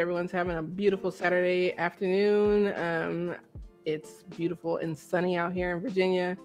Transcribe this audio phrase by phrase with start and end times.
[0.00, 2.72] everyone's having a beautiful Saturday afternoon.
[2.76, 3.36] Um,
[3.84, 6.38] it's beautiful and sunny out here in Virginia.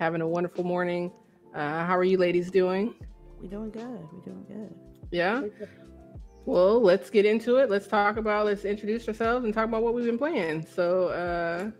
[0.00, 1.12] Having a wonderful morning.
[1.54, 2.94] Uh, how are you ladies doing?
[3.42, 4.08] We're doing good.
[4.10, 4.74] We're doing good.
[5.10, 5.42] Yeah.
[6.46, 7.68] Well, let's get into it.
[7.68, 8.46] Let's talk about.
[8.46, 10.66] Let's introduce ourselves and talk about what we've been playing.
[10.74, 11.70] So, uh,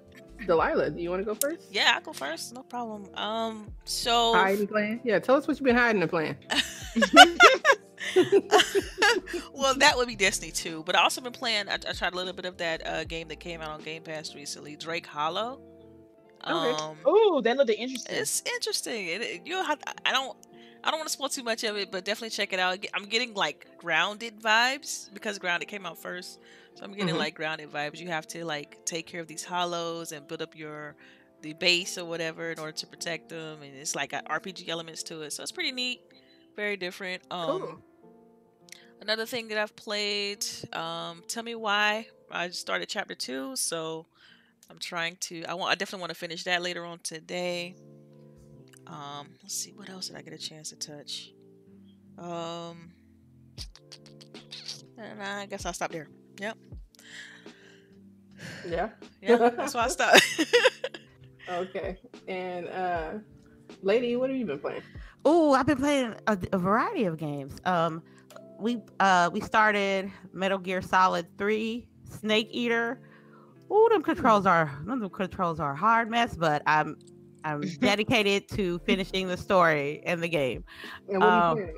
[0.47, 1.69] Delilah, do you want to go first?
[1.71, 2.53] Yeah, I'll go first.
[2.55, 3.09] No problem.
[3.15, 5.01] Um, so hiding playing.
[5.05, 6.37] Yeah, tell us what you've been hiding and playing.
[9.53, 10.83] well, that would be Destiny 2.
[10.85, 11.69] But I also been playing.
[11.69, 14.03] I, I tried a little bit of that uh, game that came out on Game
[14.03, 15.61] Pass recently, Drake Hollow.
[16.47, 16.83] Okay.
[16.83, 18.17] Um, oh, that looked interesting.
[18.17, 19.07] It's interesting.
[19.07, 20.37] It, it, you have, I don't.
[20.87, 22.85] I don't want to spoil too much of it, but definitely check it out.
[22.93, 26.41] I'm getting like grounded vibes because grounded came out first,
[26.75, 27.17] so I'm getting mm-hmm.
[27.17, 27.99] like grounded vibes.
[27.99, 30.95] You have to like take care of these hollows and build up your
[31.41, 35.23] the base or whatever in order to protect them, and it's like RPG elements to
[35.23, 35.33] it.
[35.33, 36.03] So it's pretty neat,
[36.55, 37.23] very different.
[37.31, 37.83] Um, cool.
[39.05, 42.07] Another thing that I've played, um, tell me why.
[42.31, 44.07] I started chapter two, so
[44.71, 45.45] I'm trying to.
[45.45, 45.71] I want.
[45.71, 47.77] I definitely want to finish that later on today.
[48.87, 49.73] Um, let's see.
[49.73, 51.35] What else did I get a chance to touch?
[52.17, 52.93] Um,
[54.97, 56.09] and I guess I'll stop there.
[56.41, 56.57] Yep.
[58.67, 58.89] Yeah.
[59.21, 59.37] Yeah.
[59.37, 60.47] That's why I stopped.
[61.47, 61.99] okay.
[62.27, 63.11] And uh,
[63.83, 64.83] lady, what have you been playing?
[65.27, 67.59] Oh, I've been playing a, a variety of games.
[67.67, 68.03] Um,
[68.59, 73.01] we uh we started Metal Gear Solid 3, Snake Eater.
[73.71, 76.97] Oh, them controls are them controls are a hard mess, but I'm
[77.45, 80.65] I'm dedicated to finishing the story and the game.
[81.09, 81.71] And what um,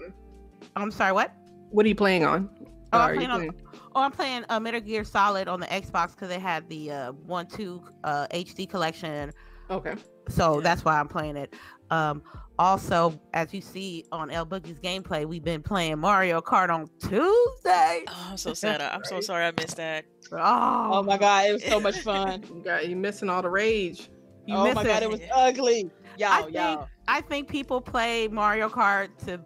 [0.77, 1.33] I'm sorry, what?
[1.70, 2.48] What are you playing on?
[2.92, 3.50] Oh, I'm playing, playing?
[3.50, 3.62] On,
[3.94, 7.12] oh, I'm playing uh, Metal Gear Solid on the Xbox because they had the uh,
[7.12, 9.33] one two uh, HD collection.
[9.70, 9.95] Okay.
[10.28, 10.61] So yeah.
[10.62, 11.55] that's why I'm playing it.
[11.91, 12.22] Um,
[12.59, 18.05] also, as you see on El Boogie's gameplay, we've been playing Mario Kart on Tuesday.
[18.08, 18.81] Oh, I'm so sad.
[18.81, 20.06] I'm so sorry I missed that.
[20.33, 22.45] Oh, oh my god, it was so much fun.
[22.55, 24.08] you got you missing all the rage.
[24.47, 25.91] You oh my god, it was ugly.
[26.17, 26.89] Y'all, I think, y'all.
[27.08, 29.40] I think people play Mario Kart to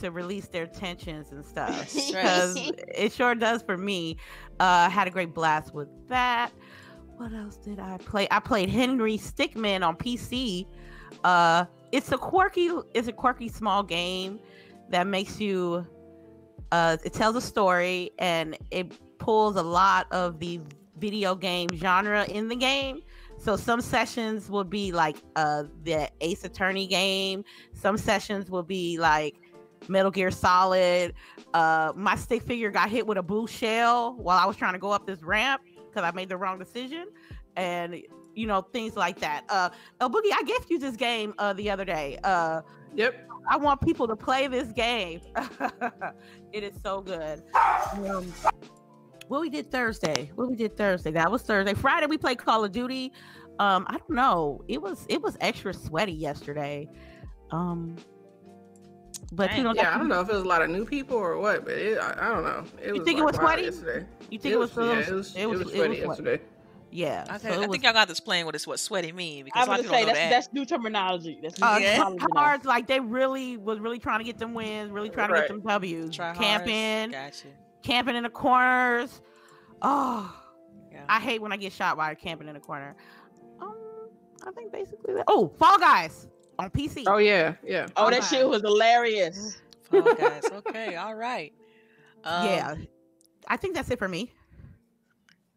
[0.00, 2.56] to release their tensions and stuff because
[2.88, 4.16] it sure does for me.
[4.60, 6.52] Uh, had a great blast with that.
[7.16, 8.26] What else did I play?
[8.30, 10.66] I played Henry Stickmin on PC.
[11.22, 14.40] Uh, it's a quirky, it's a quirky small game
[14.90, 15.86] that makes you.
[16.72, 20.60] Uh, it tells a story and it pulls a lot of the
[20.98, 23.00] video game genre in the game.
[23.38, 27.44] So some sessions will be like uh the Ace Attorney game.
[27.74, 29.36] Some sessions will be like
[29.88, 31.14] Metal Gear Solid.
[31.52, 34.78] Uh, my stick figure got hit with a blue shell while I was trying to
[34.78, 35.62] go up this ramp
[35.94, 37.08] because I made the wrong decision,
[37.56, 38.02] and
[38.34, 39.44] you know things like that.
[39.48, 42.18] Uh, El Boogie, I gifted you this game uh the other day.
[42.24, 42.62] Uh,
[42.94, 43.28] yep.
[43.48, 45.20] I want people to play this game.
[46.52, 47.42] it is so good.
[48.08, 48.32] Um,
[49.28, 50.30] what we did Thursday?
[50.34, 51.10] What we did Thursday?
[51.10, 51.74] That was Thursday.
[51.74, 53.12] Friday we played Call of Duty.
[53.58, 54.62] Um, I don't know.
[54.66, 56.88] It was it was extra sweaty yesterday.
[57.50, 57.96] Um,
[59.34, 61.16] but you know, yeah, I don't know if it was a lot of new people
[61.16, 62.64] or what, but it, I, I, don't know.
[62.82, 63.62] It you think like it was sweaty?
[63.62, 64.06] Yesterday.
[64.30, 66.08] You think it, it was, was, yeah, it was, it was, it was sweaty it
[66.08, 66.44] was yesterday.
[66.90, 69.44] Yeah, I, think, so I think y'all got this playing what is what sweaty mean
[69.46, 70.30] because I was gonna say that's that.
[70.30, 71.40] that's new terminology.
[71.42, 72.14] That's new uh, yeah.
[72.32, 75.48] cards like they really was really trying to get them wins, really trying right.
[75.48, 76.14] to get them W's.
[76.14, 77.48] Try camping, gotcha.
[77.82, 79.22] camping in the corners.
[79.82, 80.32] Oh,
[80.92, 81.02] yeah.
[81.08, 82.94] I hate when I get shot while camping in the corner.
[83.60, 83.74] Um,
[84.46, 85.24] I think basically that.
[85.26, 86.28] Oh, Fall Guys
[86.58, 87.04] on PC.
[87.06, 87.88] Oh yeah, yeah.
[87.96, 89.60] Oh, that shit was hilarious.
[89.90, 90.44] Fall Guys.
[90.52, 91.52] Okay, all right.
[92.24, 92.74] Um, yeah,
[93.48, 94.30] I think that's it for me.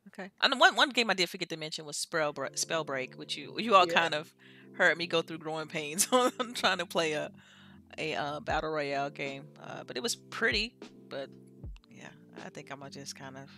[0.08, 0.32] Okay.
[0.42, 3.56] And one one game I did forget to mention was Spellbreak, Spell Break, which you
[3.60, 3.94] you all yeah.
[3.94, 4.34] kind of
[4.74, 7.32] heard me go through growing pains on trying to play a
[7.98, 9.46] a uh, battle royale game.
[9.64, 10.76] Uh, but it was pretty.
[11.10, 11.30] But
[11.92, 12.10] yeah,
[12.46, 13.50] I think I'm gonna just kind of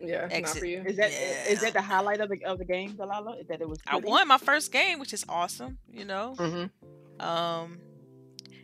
[0.00, 0.42] yeah, exit.
[0.42, 0.82] not for you.
[0.86, 1.52] Is that yeah.
[1.52, 3.38] is that the highlight of the of the game, Delilah?
[3.38, 3.78] Is that it was?
[3.78, 4.06] Pretty?
[4.06, 5.78] I won my first game, which is awesome.
[5.90, 6.34] You know.
[6.38, 7.26] Mm-hmm.
[7.26, 7.78] Um,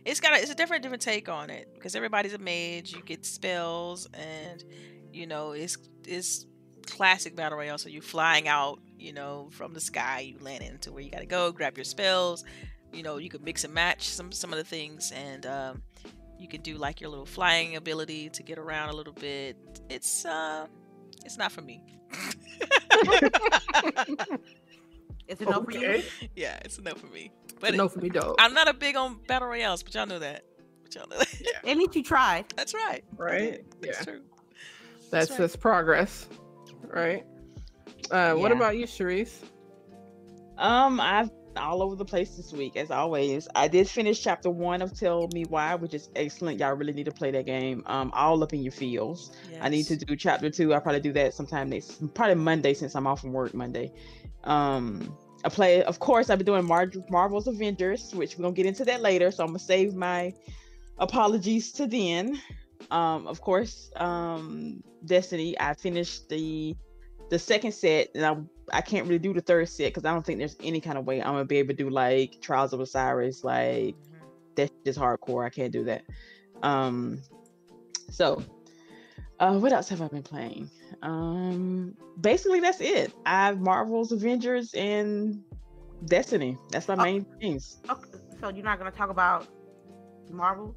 [0.05, 2.93] it's got a, it's a different different take on it because everybody's a mage.
[2.93, 4.63] You get spells, and
[5.11, 6.45] you know it's it's
[6.85, 7.77] classic battle royale.
[7.77, 10.21] So you're flying out, you know, from the sky.
[10.21, 12.45] You land into where you got to go, grab your spells.
[12.93, 15.81] You know, you could mix and match some some of the things, and um,
[16.39, 19.57] you can do like your little flying ability to get around a little bit.
[19.89, 20.67] It's uh,
[21.25, 21.81] it's not for me.
[25.27, 26.01] it's enough okay.
[26.01, 26.29] for you.
[26.35, 27.31] Yeah, it's enough for me.
[27.59, 28.35] But enough for me, dog.
[28.39, 30.43] I'm not a big on battle royales, but y'all know that.
[30.83, 31.41] But y'all know that.
[31.41, 31.71] Yeah.
[31.71, 32.45] At least you tried.
[32.55, 33.03] That's right.
[33.17, 33.63] Right.
[33.81, 34.03] That's yeah.
[34.03, 34.21] true.
[34.21, 35.39] That's that's, right.
[35.39, 36.27] that's progress.
[36.87, 37.25] Right.
[38.11, 38.33] Uh, yeah.
[38.33, 39.43] What about you, Sharice?
[40.57, 43.47] Um, I've all over the place this week, as always.
[43.55, 46.59] I did finish chapter one of Tell Me Why, which is excellent.
[46.59, 47.83] Y'all really need to play that game.
[47.85, 49.35] Um, all up in your feels.
[49.51, 49.59] Yes.
[49.61, 50.73] I need to do chapter two.
[50.73, 53.91] I'll probably do that sometime next, probably Monday since I'm off from work Monday.
[54.43, 58.65] Um, I play, of course, I've been doing Mar- Marvel's Avengers, which we're gonna get
[58.65, 59.31] into that later.
[59.31, 60.33] So I'm gonna save my
[60.97, 62.41] apologies to then.
[62.91, 65.59] Um, of course, um, Destiny.
[65.59, 66.75] I finished the
[67.29, 68.37] the second set, and I
[68.77, 71.05] I can't really do the third set because I don't think there's any kind of
[71.05, 73.43] way I'm gonna be able to do like Trials of Osiris.
[73.43, 74.25] Like mm-hmm.
[74.55, 75.45] that's just hardcore.
[75.45, 76.03] I can't do that.
[76.63, 77.21] Um,
[78.09, 78.43] so
[79.39, 80.69] uh, what else have I been playing?
[81.01, 83.13] Um, basically that's it.
[83.25, 85.43] I've Marvel's Avengers and
[86.05, 86.57] Destiny.
[86.71, 87.77] That's my oh, main things.
[87.89, 88.19] Okay.
[88.41, 89.47] So you're not gonna talk about
[90.31, 90.75] Marvel?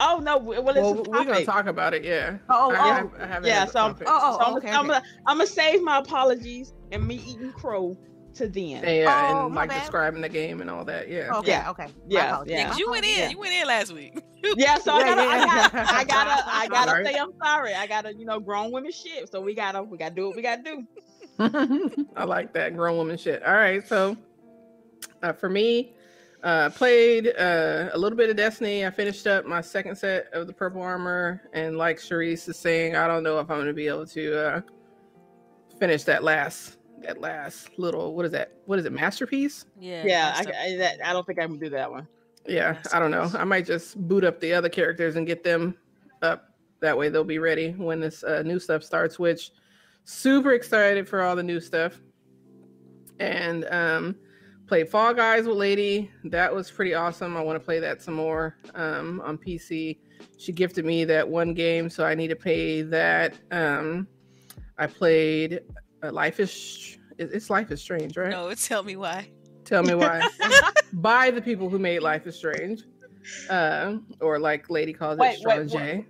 [0.00, 0.38] Oh no!
[0.38, 2.04] Well, well we're gonna talk about it.
[2.04, 2.38] Yeah.
[2.48, 3.64] Oh, oh, I have, I have yeah.
[3.66, 4.88] So, I'm, oh, oh, so I'm, okay, I'm, okay.
[4.88, 7.96] Gonna, I'm, gonna, save my apologies and me eating crow
[8.34, 8.84] to then.
[8.84, 9.80] Yeah, oh, and like bad.
[9.80, 11.08] describing the game and all that.
[11.08, 11.36] Yeah.
[11.38, 11.50] Okay.
[11.50, 11.70] Yeah.
[11.70, 11.88] Okay.
[12.06, 12.42] Yeah.
[12.46, 12.76] Yeah.
[12.76, 13.18] You went in.
[13.18, 13.30] Yeah.
[13.30, 14.22] You went in last week.
[14.56, 14.78] yeah.
[14.78, 15.22] So I gotta.
[15.22, 15.92] I gotta.
[15.92, 16.44] I gotta.
[16.48, 17.06] I gotta right.
[17.06, 17.74] say I'm sorry.
[17.74, 18.14] I gotta.
[18.14, 19.30] You know, grown women shit.
[19.30, 19.82] So we gotta.
[19.82, 20.86] We gotta do what we gotta do.
[22.16, 23.42] I like that grown woman shit.
[23.44, 23.86] All right.
[23.86, 24.16] So,
[25.22, 25.94] uh, for me,
[26.42, 28.86] uh, played uh, a little bit of Destiny.
[28.86, 32.96] I finished up my second set of the purple armor, and like Sharice is saying,
[32.96, 34.60] I don't know if I'm going to be able to uh,
[35.78, 38.52] finish that last that last little what is that?
[38.66, 38.92] What is it?
[38.92, 39.66] Masterpiece?
[39.78, 40.32] Yeah, yeah.
[40.36, 42.08] I, I, that, I don't think I can do that one.
[42.46, 43.30] Yeah, I don't know.
[43.34, 45.76] I might just boot up the other characters and get them
[46.22, 46.50] up.
[46.80, 49.18] That way they'll be ready when this uh, new stuff starts.
[49.18, 49.52] Which
[50.04, 52.00] super excited for all the new stuff.
[53.20, 54.16] And um,
[54.68, 56.10] played Fall Guys with Lady.
[56.24, 57.36] That was pretty awesome.
[57.36, 59.98] I want to play that some more um, on PC.
[60.36, 63.34] She gifted me that one game, so I need to pay that.
[63.50, 64.06] Um,
[64.76, 65.60] I played
[66.02, 68.30] uh, Life is it's Life is Strange, right?
[68.30, 69.30] No, tell me why.
[69.64, 70.26] Tell me why.
[70.92, 72.82] By the people who made Life is Strange,
[73.50, 75.72] uh, or like Lady calls wait, it, Strange.
[75.72, 76.06] Wait,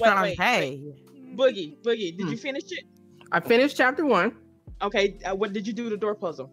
[0.00, 2.32] wait, wait, Boogie, Boogie, did hmm.
[2.32, 2.84] you finish it?
[3.32, 4.36] I finished chapter one.
[4.82, 6.50] Okay, uh, what did you do the door puzzle?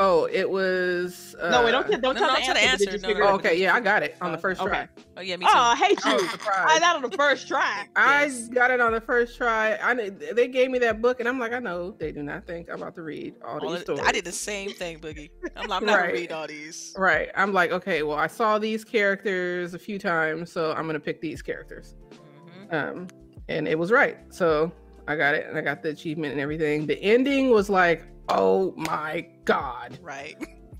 [0.00, 1.36] Oh, it was.
[1.40, 2.90] Uh, no, wait, don't, don't, no, tell, no, the answer.
[2.90, 3.14] answer.
[3.14, 4.88] No, oh, okay, yeah, I got it on the first try.
[5.16, 5.52] Oh yeah, me too.
[5.54, 6.28] Oh, I hate you.
[6.48, 7.86] I got it on the first try.
[7.94, 8.48] I yes.
[8.48, 9.78] got it on the first try.
[9.80, 12.68] I they gave me that book, and I'm like, I know they do not think
[12.68, 14.02] I'm about to read all these stories.
[14.04, 15.30] I did the same thing, Boogie.
[15.54, 16.06] I'm, I'm not right.
[16.06, 16.92] gonna read all these.
[16.98, 17.30] Right.
[17.36, 21.20] I'm like, okay, well, I saw these characters a few times, so I'm gonna pick
[21.20, 21.94] these characters.
[22.10, 22.74] Mm-hmm.
[22.74, 23.08] Um,
[23.48, 24.18] and it was right.
[24.30, 24.72] So
[25.06, 26.86] I got it, and I got the achievement and everything.
[26.86, 29.98] The ending was like oh my god.
[30.02, 30.36] Right.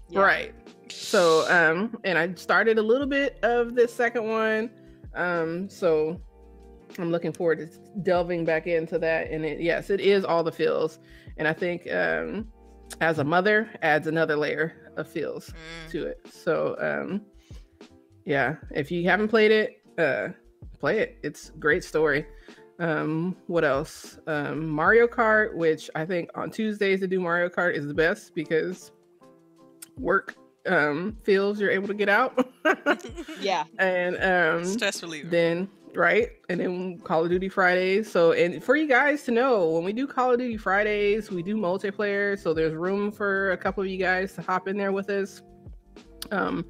[0.08, 0.20] Yeah.
[0.20, 0.54] right.
[0.90, 4.70] So um and i started a little bit of this second one.
[5.14, 6.20] Um so
[6.98, 9.30] i'm looking forward to delving back into that.
[9.30, 10.98] And it yes it is all the feels.
[11.36, 12.48] And i think um
[13.00, 15.90] as a mother adds another layer of feels mm.
[15.90, 16.26] to it.
[16.30, 17.22] So um
[18.24, 20.28] yeah if you haven't played it uh
[20.78, 21.18] play it.
[21.22, 22.26] It's great story
[22.78, 24.18] um, what else?
[24.26, 28.34] Um, Mario Kart, which I think on Tuesdays to do Mario Kart is the best
[28.34, 28.90] because
[29.96, 30.36] work
[30.66, 32.48] um feels you're able to get out.
[33.40, 33.64] yeah.
[33.78, 35.28] And um stress reliever.
[35.28, 36.30] Then right?
[36.48, 38.10] And then Call of Duty Fridays.
[38.10, 41.42] So and for you guys to know, when we do Call of Duty Fridays, we
[41.42, 42.38] do multiplayer.
[42.38, 45.42] So there's room for a couple of you guys to hop in there with us.
[46.30, 46.64] Um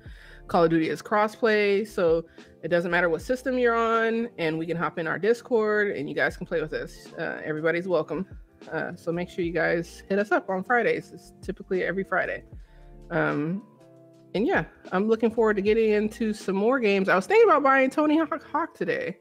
[0.46, 2.24] Call of Duty is crossplay, so
[2.62, 6.08] it doesn't matter what system you're on, and we can hop in our Discord and
[6.08, 7.12] you guys can play with us.
[7.18, 8.26] Uh, everybody's welcome.
[8.72, 11.12] Uh, so make sure you guys hit us up on Fridays.
[11.12, 12.44] It's typically every Friday.
[13.10, 13.62] Um,
[14.34, 17.08] and yeah, I'm looking forward to getting into some more games.
[17.08, 19.18] I was thinking about buying Tony Hawk, Hawk today.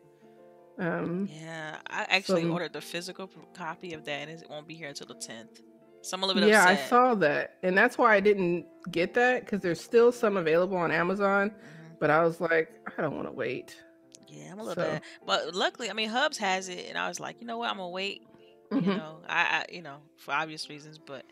[0.79, 4.87] Um, yeah, I actually ordered the physical copy of that, and it won't be here
[4.87, 5.61] until the 10th.
[6.03, 6.85] So I'm a little bit yeah, upset.
[6.85, 10.75] I saw that, and that's why I didn't get that because there's still some available
[10.75, 11.49] on Amazon.
[11.49, 11.93] Mm-hmm.
[11.99, 13.81] But I was like, I don't want to wait.
[14.27, 14.91] Yeah, I'm a little so.
[14.91, 15.01] bit.
[15.25, 17.77] But luckily, I mean, Hubs has it, and I was like, you know what, I'm
[17.77, 18.23] gonna wait.
[18.69, 18.89] Mm-hmm.
[18.89, 21.23] You know, I, I, you know, for obvious reasons, but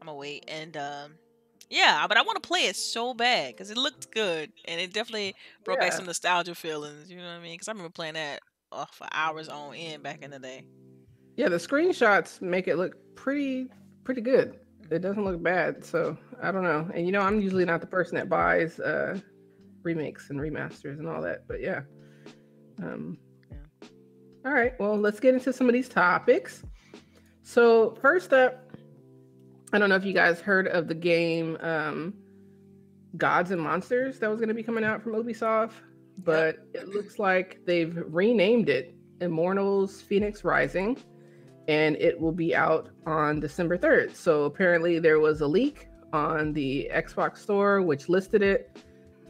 [0.00, 0.44] I'm gonna wait.
[0.46, 1.14] And um,
[1.68, 4.92] yeah, but I want to play it so bad because it looked good, and it
[4.92, 5.88] definitely brought yeah.
[5.88, 7.10] back some nostalgia feelings.
[7.10, 7.54] You know what I mean?
[7.54, 10.64] Because I remember playing that oh, for hours on end back in the day.
[11.36, 13.68] Yeah, the screenshots make it look pretty
[14.04, 14.58] pretty good.
[14.90, 16.90] It doesn't look bad, so I don't know.
[16.94, 19.18] And you know, I'm usually not the person that buys uh
[19.82, 21.82] remakes and remasters and all that, but yeah.
[22.82, 23.18] Um
[23.50, 23.88] yeah.
[24.44, 26.62] All right, well, let's get into some of these topics.
[27.42, 28.70] So, first up,
[29.72, 32.14] I don't know if you guys heard of the game um
[33.16, 35.72] Gods and Monsters that was going to be coming out from Ubisoft,
[36.18, 40.96] but it looks like they've renamed it Immortals Fenyx Rising
[41.68, 44.14] and it will be out on December 3rd.
[44.16, 48.76] So apparently there was a leak on the Xbox Store, which listed it.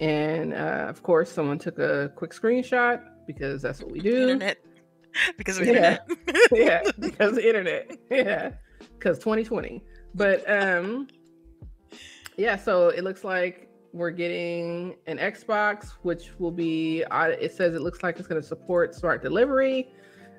[0.01, 4.23] And uh, of course, someone took a quick screenshot because that's what we do.
[4.23, 4.59] Internet.
[5.39, 5.99] because of Yeah.
[6.27, 6.49] internet.
[6.53, 7.97] yeah, because the internet.
[8.11, 8.53] Yeah,
[8.99, 9.85] because 2020.
[10.15, 11.07] But um,
[12.37, 12.57] yeah.
[12.57, 17.05] So it looks like we're getting an Xbox, which will be.
[17.11, 19.93] Uh, it says it looks like it's going to support smart delivery.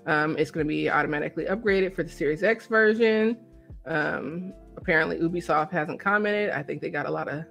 [0.05, 3.37] Um, it's going to be automatically upgraded for the Series X version.
[3.85, 6.49] Um, apparently, Ubisoft hasn't commented.
[6.51, 7.43] I think they got a lot of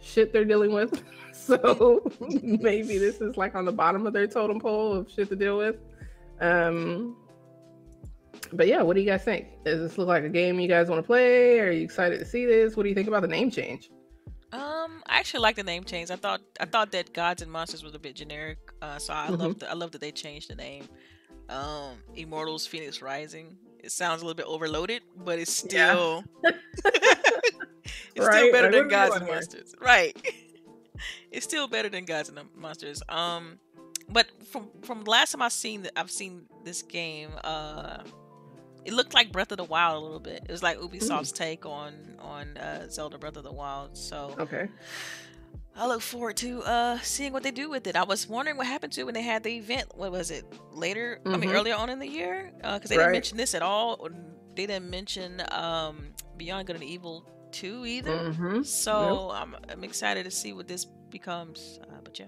[0.00, 1.02] shit they're dealing with.
[1.32, 2.02] So
[2.42, 5.56] maybe this is like on the bottom of their totem pole of shit to deal
[5.56, 5.76] with.
[6.40, 7.16] Um,
[8.52, 9.46] but yeah, what do you guys think?
[9.64, 11.60] Does this look like a game you guys want to play?
[11.60, 12.76] Are you excited to see this?
[12.76, 13.90] What do you think about the name change?
[14.52, 16.10] Um, I actually like the name change.
[16.10, 18.58] I thought I thought that Gods and Monsters was a bit generic.
[18.82, 19.38] Uh, so I Mhm.
[19.38, 20.88] love I love that they changed the name.
[21.50, 23.56] Um, Immortals Fenyx Rising.
[23.82, 25.90] It sounds a little bit overloaded, but it's Yeah.
[25.92, 26.24] still
[28.14, 29.26] it's Right, still better like, than Gods and?
[29.26, 29.74] Monsters.
[29.80, 30.16] Right.
[31.30, 33.02] it's still better than Gods and Monsters.
[33.08, 33.58] Um,
[34.08, 38.02] but from from last time I've seen that I've seen this game, uh,
[38.84, 40.42] it looked like Breath of the Wild a little bit.
[40.48, 43.96] It was like Ubisoft's take on on uh, Zelda Breath of the Wild.
[43.96, 44.68] So Okay.
[45.80, 47.96] I look forward to uh seeing what they do with it.
[47.96, 49.86] I was wondering what happened to when they had the event.
[49.96, 50.44] What was it?
[50.72, 51.18] Later?
[51.24, 51.54] I mean, Mhm.
[51.54, 52.52] earlier on in the year?
[52.58, 53.04] Because they Right.
[53.04, 54.08] didn't mention this at all.
[54.56, 58.10] They didn't mention um Beyond Good and Evil two either.
[58.10, 58.62] Mm-hmm.
[58.62, 61.80] So I'm I'm excited to see what this becomes.
[61.82, 62.26] Uh, but yeah,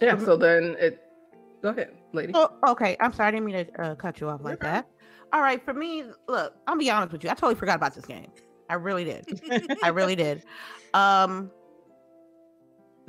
[0.00, 0.18] Yeah.
[0.18, 1.00] So then it.
[1.62, 2.32] Go ahead, lady.
[2.34, 2.96] Oh, okay.
[3.00, 3.28] I'm sorry.
[3.28, 4.66] I didn't mean to uh, cut you off like Okay.
[4.72, 4.86] that.
[5.32, 5.62] All right.
[5.64, 7.28] For me, look, I'll be honest with you.
[7.30, 8.32] I totally forgot about this game.
[8.70, 9.24] I really did.
[9.84, 10.42] I really did.
[10.94, 11.50] Um,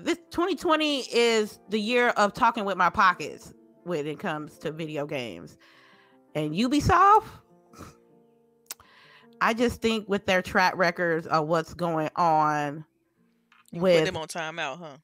[0.03, 3.53] this 2020 is the year of talking with my pockets
[3.83, 5.57] when it comes to video games,
[6.35, 7.25] and Ubisoft.
[9.43, 12.85] I just think with their track records of what's going on
[13.71, 14.97] you put with them on timeout, huh?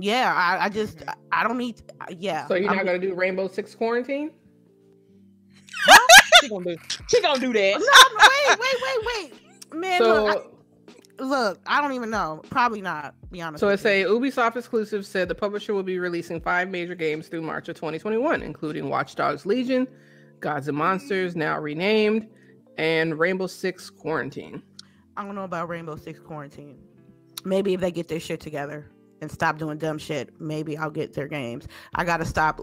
[0.00, 1.14] yeah, I, I just Mhm.
[1.30, 1.80] I don't need
[2.18, 2.46] yeah.
[2.48, 4.30] So you're I'm- not gonna do Rainbow Six Quarantine?
[6.40, 6.76] She gonna do.
[7.08, 7.78] She gonna do that.
[7.78, 9.30] No, wait, wait, wait,
[9.72, 9.74] wait.
[9.80, 10.53] Man, So look, I,
[11.18, 12.42] look, I don't even know.
[12.50, 13.14] Probably not.
[13.30, 13.60] Be honest.
[13.60, 17.42] So it's a Ubisoft exclusive said the publisher will be releasing five major games through
[17.42, 19.86] March of 2021, including Watch Dogs Legion,
[20.40, 22.28] Gods and Monsters, now renamed,
[22.78, 24.62] and Rainbow Six Quarantine.
[25.16, 26.78] I don't know about Rainbow Six Quarantine.
[27.44, 28.90] Maybe if they get their shit together
[29.20, 31.68] and stop doing dumb shit, maybe I'll get their games.
[31.94, 32.60] I gotta stop.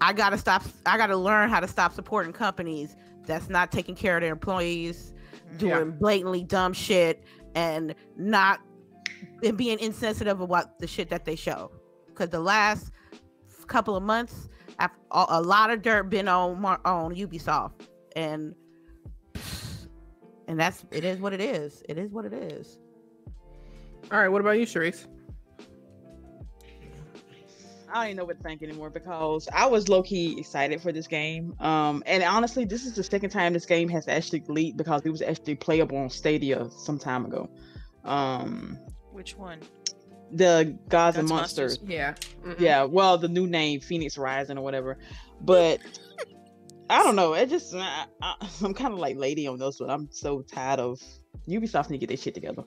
[0.00, 0.64] I gotta stop.
[0.84, 2.96] I gotta learn how to stop supporting companies
[3.26, 5.12] that's not taking care of their employees,
[5.58, 5.84] doing Yeah.
[5.84, 7.22] blatantly dumb shit,
[7.54, 8.60] and not
[9.42, 11.70] and being insensitive about the shit that they show.
[12.06, 12.90] Because the last
[13.66, 14.48] couple of months,
[15.10, 18.54] a lot of dirt been on Mar- on Ubisoft, and
[20.48, 21.82] and that's it is what it is.
[21.88, 22.78] It is what it is.
[24.10, 25.06] All right, what about you, Sharice?
[27.94, 30.90] I don't even know what to think anymore because I was low key excited for
[30.90, 31.54] this game.
[31.60, 35.10] Um, and honestly, this is the second time this game has actually leaked because it
[35.10, 37.48] was actually playable on Stadia some time ago.
[38.04, 38.80] Um,
[39.12, 39.60] Which one?
[40.32, 41.78] the Gods and Monsters.
[41.78, 41.88] Monsters.
[41.88, 42.14] Yeah.
[42.44, 42.58] Mhm.
[42.58, 44.98] Yeah, well, the new name Fenyx Rising or whatever.
[45.40, 45.80] But
[46.90, 47.34] I don't know.
[47.34, 48.34] It just I, I,
[48.64, 49.90] I'm kind of like lady on this one.
[49.90, 51.00] I'm so tired of
[51.48, 52.64] Ubisoft need to get their shit together.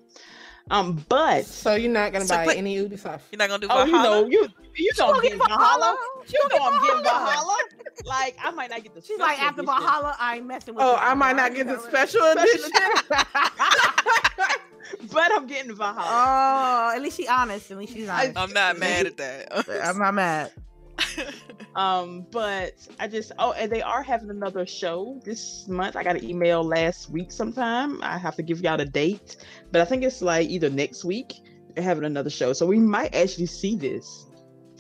[0.70, 3.22] Um, but So you're not gonna So buy wait- any Ubisoft?
[3.32, 5.98] You're not gonna do oh, you know, you you know, I'm getting Valhalla.
[6.20, 7.30] You She'll know, I'm getting Valhalla.
[7.32, 7.58] Valhalla.
[8.06, 9.02] Like I might not get the.
[9.02, 9.82] She's like, special after edition.
[9.82, 10.84] Valhalla, I ain't messing with.
[10.84, 12.70] Oh, you I might not get the special edition.
[15.12, 16.08] but I'm getting Valhalla.
[16.92, 17.72] oh, at least she's honest.
[17.72, 18.38] At least she's honest.
[18.38, 19.66] I'm not mad at that.
[19.84, 20.52] I'm not mad.
[21.76, 25.96] Um, but I just oh, and they are having another show this month.
[25.96, 28.02] I got an email last week sometime.
[28.02, 29.38] I have to give y'all the date,
[29.72, 31.34] but I think it's like either next week
[31.76, 32.52] they're having another show.
[32.54, 34.26] So we might actually see this,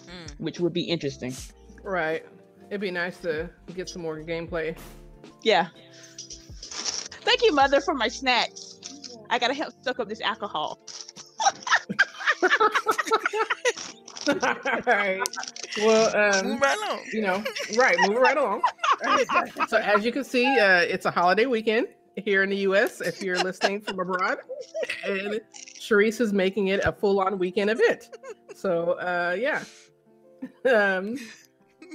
[0.07, 0.39] Mm.
[0.39, 1.35] which would be interesting.
[1.83, 2.25] right.
[2.69, 4.75] It'd be nice to get some more gameplay.
[5.43, 5.67] Yeah.
[6.63, 8.79] Thank you, mother, for my snacks.
[9.29, 10.79] I gotta help suck up this alcohol.
[14.27, 15.21] All right.
[15.77, 16.99] Well, um, Move right along.
[17.11, 17.43] you know,
[17.77, 18.61] right, moving right along.
[19.67, 23.01] so as you can see, uh, it's a holiday weekend here in the U.S.
[23.01, 24.39] If you're listening from abroad,
[25.05, 25.39] and
[25.79, 28.09] Sharice is making it a full-on weekend event.
[28.55, 29.63] So uh, yeah,
[30.69, 31.17] um,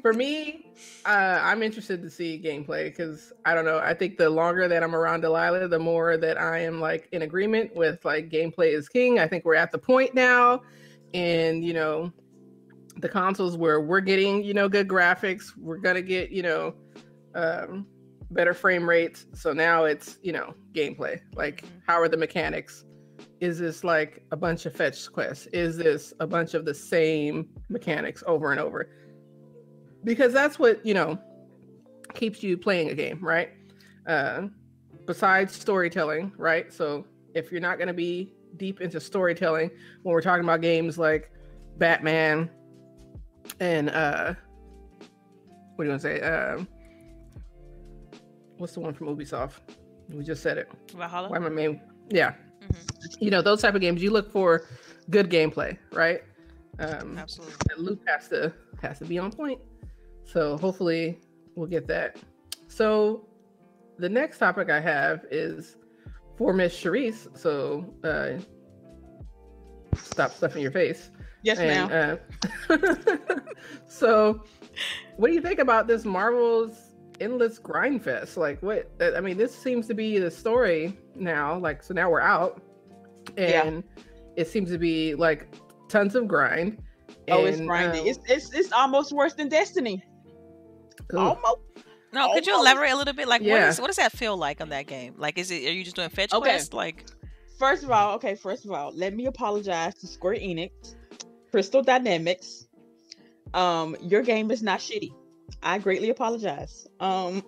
[0.00, 0.72] for me,
[1.04, 3.78] uh, I'm interested to see gameplay because I don't know.
[3.78, 7.22] I think the longer that I'm around Delilah, the more that I am like in
[7.22, 9.18] agreement with like gameplay is king.
[9.18, 10.62] I think we're at the point now,
[11.14, 12.12] and you know,
[12.98, 15.56] the consoles where we're getting you know good graphics.
[15.56, 16.74] We're gonna get you know
[17.34, 17.86] um,
[18.32, 19.26] better frame rates.
[19.34, 21.20] So now it's, you know, gameplay.
[21.34, 21.78] Like, mm-hmm.
[21.86, 22.84] how are the mechanics?
[23.40, 25.46] Is this like a bunch of fetch quests?
[25.46, 28.90] Is this a bunch of the same mechanics over and over?
[30.04, 31.18] Because that's what, you know,
[32.14, 33.50] keeps you playing a game, right?
[34.06, 34.48] Uh,
[35.06, 36.72] besides storytelling, right?
[36.72, 39.70] So if you're not going to be deep into storytelling
[40.02, 41.30] when we're talking about games like
[41.78, 42.50] Batman
[43.60, 44.34] and uh
[45.76, 46.20] what do you want to say?
[46.20, 46.68] Um
[48.58, 49.54] what's the one from Ubisoft?
[50.08, 50.70] We just said it.
[50.94, 51.28] Valhalla.
[51.28, 51.80] Why I main?
[52.10, 52.32] Yeah.
[52.32, 53.24] Mm-hmm.
[53.24, 54.66] You know, those type of games you look for
[55.10, 56.22] good gameplay, right?
[56.78, 57.54] Um Absolutely.
[57.68, 59.60] The loop has to has to be on point.
[60.24, 61.20] So hopefully
[61.54, 62.16] we'll get that.
[62.68, 63.26] So
[63.98, 65.76] the next topic I have is
[66.36, 67.36] for Miss Sharice.
[67.36, 68.42] So uh,
[69.96, 71.10] stop stuffing your face.
[71.42, 72.18] Yes, and, ma'am.
[72.68, 73.38] Uh,
[73.86, 74.44] so,
[75.16, 78.36] what do you think about this Marvel's endless grind fest?
[78.36, 78.90] Like, what?
[79.00, 81.58] I mean, this seems to be the story now.
[81.58, 82.62] Like, so now we're out,
[83.36, 84.02] and yeah.
[84.36, 85.52] it seems to be like
[85.88, 86.82] tons of grind.
[87.28, 88.02] Oh, and, it's grinding.
[88.02, 90.04] Um, it's, it's it's almost worse than Destiny.
[91.14, 91.18] Ooh.
[91.18, 91.58] Almost.
[92.12, 93.26] No, could you elaborate a little bit?
[93.26, 93.54] Like, yeah.
[93.54, 95.14] what, is, what does that feel like on that game?
[95.16, 96.50] Like, is it are you just doing fetch okay.
[96.50, 96.74] quests?
[96.74, 97.06] Like,
[97.58, 100.94] first of all, okay, first of all, let me apologize to Square Enix,
[101.52, 102.66] Crystal Dynamics.
[103.54, 105.12] Um, your game is not shitty.
[105.62, 106.88] I greatly apologize.
[106.98, 107.44] Um,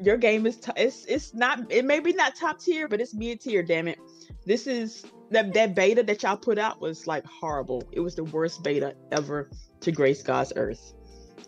[0.00, 3.14] your game is t- it's it's not it may be not top tier, but it's
[3.14, 3.62] mid tier.
[3.62, 3.98] Damn it,
[4.44, 7.84] this is that that beta that y'all put out was like horrible.
[7.92, 9.48] It was the worst beta ever
[9.80, 10.92] to grace God's earth.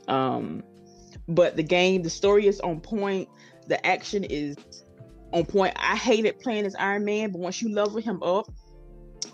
[0.06, 0.62] Um,
[1.28, 3.28] but the game, the story is on point.
[3.66, 4.56] The action is
[5.32, 5.74] on point.
[5.76, 8.48] I hated playing as Iron Man, but once you level him up,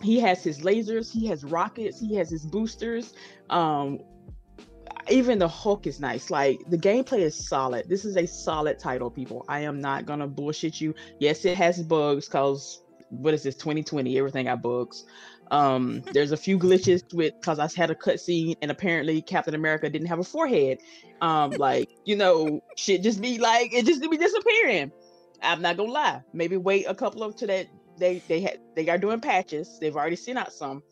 [0.03, 3.15] he has his lasers, he has rockets, he has his boosters.
[3.50, 4.00] Um,
[5.09, 6.31] even the Hulk is nice.
[6.31, 7.88] Like the gameplay is solid.
[7.88, 9.45] This is a solid title, people.
[9.49, 10.95] I am not gonna bullshit you.
[11.19, 14.19] Yes, it has bugs because what is this 2020?
[14.19, 15.05] Everything got bugs.
[15.50, 19.88] Um, there's a few glitches with because I had a cutscene and apparently Captain America
[19.88, 20.79] didn't have a forehead.
[21.21, 24.91] Um, like you know, shit just be like it just be disappearing.
[25.43, 26.23] I'm not gonna lie.
[26.33, 27.67] Maybe wait a couple of to that
[27.99, 29.78] they they had they are doing patches.
[29.80, 30.82] They've already sent out some,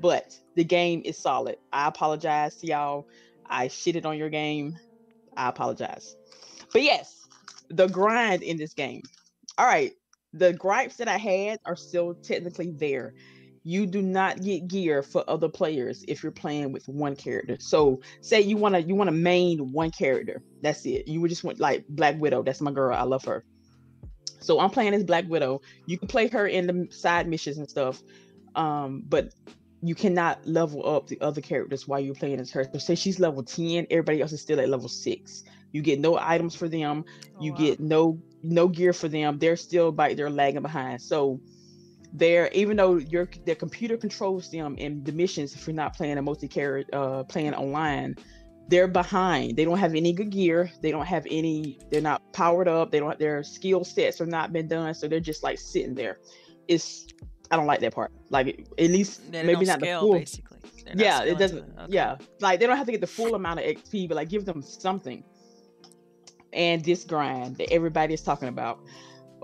[0.00, 1.56] but the game is solid.
[1.72, 3.06] I apologize to y'all.
[3.46, 4.76] I shitted on your game.
[5.36, 6.16] I apologize.
[6.72, 7.26] But yes,
[7.68, 9.02] the grind in this game.
[9.58, 9.92] All right,
[10.32, 13.14] the gripes that I had are still technically there
[13.64, 17.56] you do not get gear for other players if you're playing with one character.
[17.58, 20.42] So say you want to you want to main one character.
[20.60, 21.08] That's it.
[21.08, 22.42] You would just want like Black Widow.
[22.42, 22.94] That's my girl.
[22.94, 23.44] I love her.
[24.44, 25.60] So I'm playing as Black Widow.
[25.86, 28.02] You can play her in the side missions and stuff.
[28.54, 29.34] Um, but
[29.82, 32.64] you cannot level up the other characters while you're playing as her.
[32.72, 35.44] So say she's level 10, everybody else is still at level six.
[35.72, 37.58] You get no items for them, oh, you wow.
[37.58, 39.38] get no no gear for them.
[39.38, 41.02] They're still by they're lagging behind.
[41.02, 41.40] So
[42.14, 46.16] they're even though your the computer controls them in the missions if you're not playing
[46.16, 48.14] a multi-character uh playing online
[48.68, 49.56] they're behind.
[49.56, 50.70] They don't have any good gear.
[50.80, 52.90] They don't have any they're not powered up.
[52.90, 54.94] They don't their skill sets are not been done.
[54.94, 56.18] So they're just like sitting there.
[56.68, 57.06] It's
[57.50, 58.12] i don't like that part.
[58.30, 60.58] Like at least maybe not scale, the full basically.
[60.94, 61.64] Yeah it doesn't it.
[61.78, 61.92] okay.
[61.92, 62.16] yeah.
[62.40, 64.62] Like they don't have to get the full amount of xp but like give them
[64.62, 65.22] something.
[66.52, 68.80] And this grind that everybody is talking about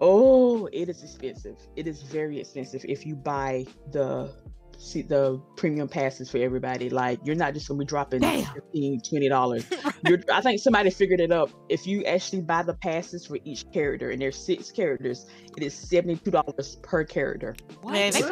[0.02, 1.58] Oh, it is expensive.
[1.76, 4.32] It is very expensive if you buy the
[4.80, 6.88] see the premium passes for everybody.
[6.90, 8.44] Like you're not just gonna be dropping Damn.
[8.54, 9.66] 15 20 dollars.
[10.32, 11.50] I think somebody figured it up.
[11.68, 15.74] If you actually buy the passes for each character, and there's six characters, it is
[15.74, 17.54] seventy-two dollars per character.
[17.84, 18.22] Man, they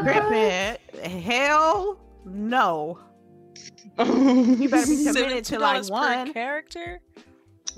[1.02, 2.98] Hell no.
[3.98, 7.00] you better be committed to like one character.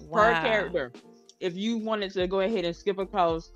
[0.08, 0.34] Wow.
[0.34, 0.92] Per character.
[1.40, 3.50] If you wanted to go ahead and skip across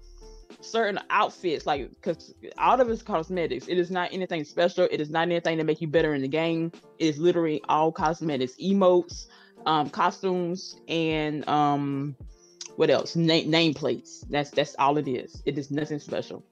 [0.60, 3.66] certain outfits, like because all of it's cosmetics.
[3.68, 4.88] It is not anything special.
[4.90, 6.72] It is not anything to make you better in the game.
[6.98, 9.26] It is literally all cosmetics, emotes,
[9.66, 12.16] um, costumes, and um,
[12.76, 13.16] what else?
[13.16, 14.28] Name nameplates.
[14.28, 15.42] That's that's all it is.
[15.46, 16.44] It is nothing special.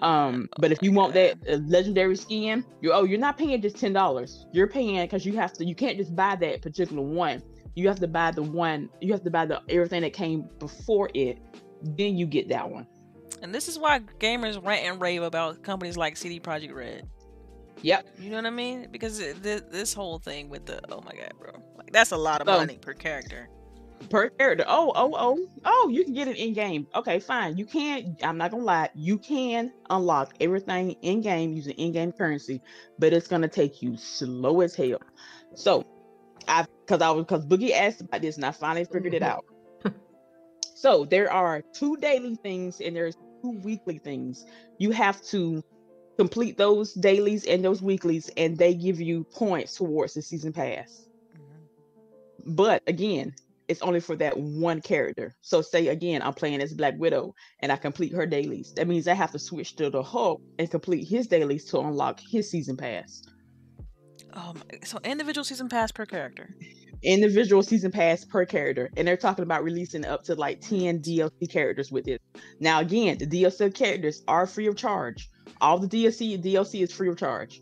[0.00, 3.76] Um, but if you want that uh, legendary skin, you oh you're not paying just
[3.76, 4.46] ten dollars.
[4.52, 5.64] You're paying because you have to.
[5.64, 7.42] You can't just buy that particular one.
[7.74, 8.90] You have to buy the one.
[9.00, 11.38] You have to buy the everything that came before it.
[11.82, 12.86] Then you get that one.
[13.42, 17.08] And this is why gamers rant and rave about companies like CD Projekt Red.
[17.82, 18.06] Yep.
[18.20, 18.86] You know what I mean?
[18.92, 22.40] Because th- this whole thing with the oh my god, bro, like that's a lot
[22.40, 23.48] of so, money per character.
[24.10, 24.64] Per character.
[24.68, 25.88] Oh, oh, oh, oh!
[25.88, 26.86] You can get it in game.
[26.94, 27.56] Okay, fine.
[27.56, 28.16] You can.
[28.22, 28.90] I'm not gonna lie.
[28.94, 32.60] You can unlock everything in game using in-game currency,
[32.98, 35.00] but it's gonna take you slow as hell.
[35.54, 35.84] So,
[36.46, 39.32] I because I was because Boogie asked about this, and I finally figured it mm-hmm.
[39.32, 39.44] out.
[40.82, 44.46] So there are two daily things and there's two weekly things.
[44.78, 45.62] You have to
[46.16, 51.08] complete those dailies and those weeklies, and they give you points towards the season pass.
[51.34, 52.54] Mm-hmm.
[52.54, 53.34] But again,
[53.68, 55.34] it's only for that one character.
[55.40, 58.72] So say again, I'm playing as Black Widow and I complete her dailies.
[58.74, 62.20] That means I have to switch to the Hulk and complete his dailies to unlock
[62.20, 63.22] his season pass.
[64.34, 66.54] My, so individual season pass per character.
[67.02, 68.90] Individual season pass per character.
[68.96, 72.22] And they're talking about releasing up to like 10 DLC characters with it.
[72.60, 75.28] Now again, the DLC characters are free of charge.
[75.60, 77.60] All the DLC DLC is free of charge.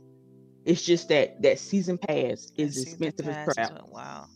[0.64, 3.88] It's just that that season pass is that expensive as crap.
[3.88, 4.26] wow.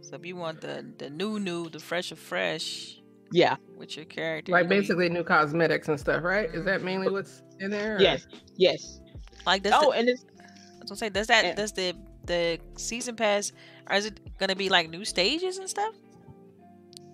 [0.00, 3.00] So if you want the the new new, the fresh of fresh,
[3.32, 6.52] yeah, with your character, like basically new cosmetics and stuff, right?
[6.52, 7.16] Is that mainly mm-hmm.
[7.16, 7.96] what's in there?
[7.96, 8.00] Or?
[8.00, 9.00] Yes, yes.
[9.46, 9.72] Like this.
[9.74, 10.24] Oh, the, and it's.
[10.38, 11.94] I was gonna say, does that and, does the
[12.26, 13.52] the season pass,
[13.90, 15.94] or is it gonna be like new stages and stuff?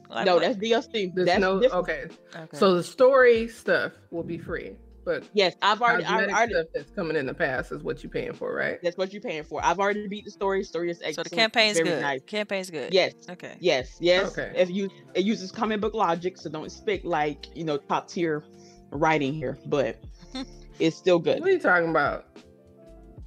[0.09, 0.43] Like, no, what?
[0.43, 1.15] that's DLC.
[1.15, 2.07] There's that's no okay.
[2.35, 2.57] okay.
[2.57, 4.77] So the story stuff will be free.
[5.05, 8.11] But yes, I've already, I've already stuff that's coming in the past is what you're
[8.11, 8.81] paying for, right?
[8.83, 9.65] That's what you're paying for.
[9.65, 10.65] I've already beat the story.
[10.65, 11.15] Story is excellent.
[11.15, 12.03] So the campaign's good.
[12.03, 12.23] Nice.
[12.27, 12.93] Campaign's good.
[12.93, 13.15] Yes.
[13.31, 13.55] Okay.
[13.61, 13.97] Yes.
[14.01, 14.37] Yes.
[14.37, 14.53] Okay.
[14.57, 18.45] If you it uses comic book logic, so don't expect like you know top tier
[18.91, 19.97] writing here, but
[20.81, 21.39] it's still good.
[21.39, 22.27] What are you talking about?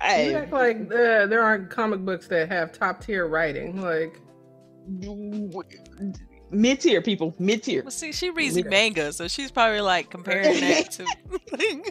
[0.02, 0.32] Hey.
[0.32, 3.82] You act like uh, there aren't comic books that have top tier writing.
[3.82, 4.22] Like
[6.52, 7.84] mid tier people, mid tier.
[7.84, 11.84] Well, see, she reads mid- manga, so she's probably like comparing that to.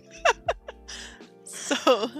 [1.44, 2.10] so.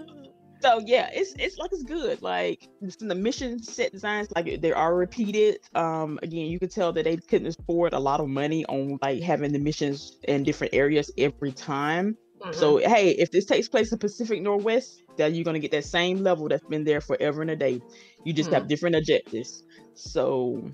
[0.61, 2.21] So yeah, it's it's like it's good.
[2.21, 5.59] Like the mission set designs, like they are repeated.
[5.77, 9.23] Um, again, you can tell that they couldn't afford a lot of money on like
[9.23, 12.17] having the missions in different areas every time.
[12.41, 12.53] Mm-hmm.
[12.53, 16.23] So hey, if this takes place in Pacific Northwest, then you're gonna get that same
[16.23, 17.81] level that's been there forever and a day.
[18.25, 18.61] You just mm-hmm.
[18.61, 19.65] have different objectives.
[19.95, 20.71] So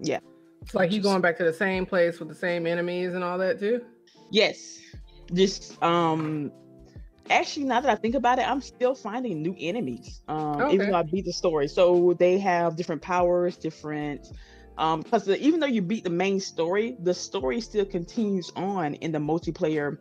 [0.00, 0.20] yeah.
[0.62, 3.36] It's like you going back to the same place with the same enemies and all
[3.38, 3.84] that too.
[4.30, 4.80] Yes,
[5.32, 6.52] just um,
[7.30, 10.20] actually now that I think about it, I'm still finding new enemies.
[10.28, 10.74] Um, okay.
[10.74, 14.28] even though I beat the story, so they have different powers, different.
[14.78, 19.12] Um, because even though you beat the main story, the story still continues on in
[19.12, 19.98] the multiplayer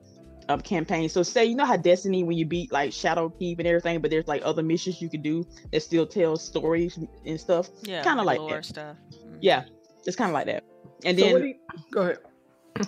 [0.51, 1.09] um, campaign.
[1.09, 4.27] So say you know how Destiny when you beat like Shadowkeep and everything, but there's
[4.27, 7.69] like other missions you can do that still tell stories and stuff.
[7.83, 8.65] Yeah, kind of like that.
[8.65, 8.97] stuff.
[9.13, 9.37] Mm-hmm.
[9.41, 9.63] Yeah,
[10.05, 10.63] it's kind of like that.
[11.05, 11.55] And so then you,
[11.91, 12.17] go ahead.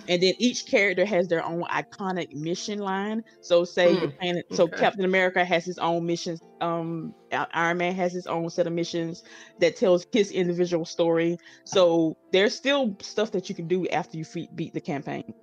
[0.08, 3.22] And then each character has their own iconic mission line.
[3.42, 4.78] So say mm, playing, so okay.
[4.78, 6.40] Captain America has his own missions.
[6.62, 7.14] Um,
[7.52, 9.24] Iron Man has his own set of missions
[9.60, 11.36] that tells his individual story.
[11.64, 14.24] So there's still stuff that you can do after you
[14.54, 15.34] beat the campaign.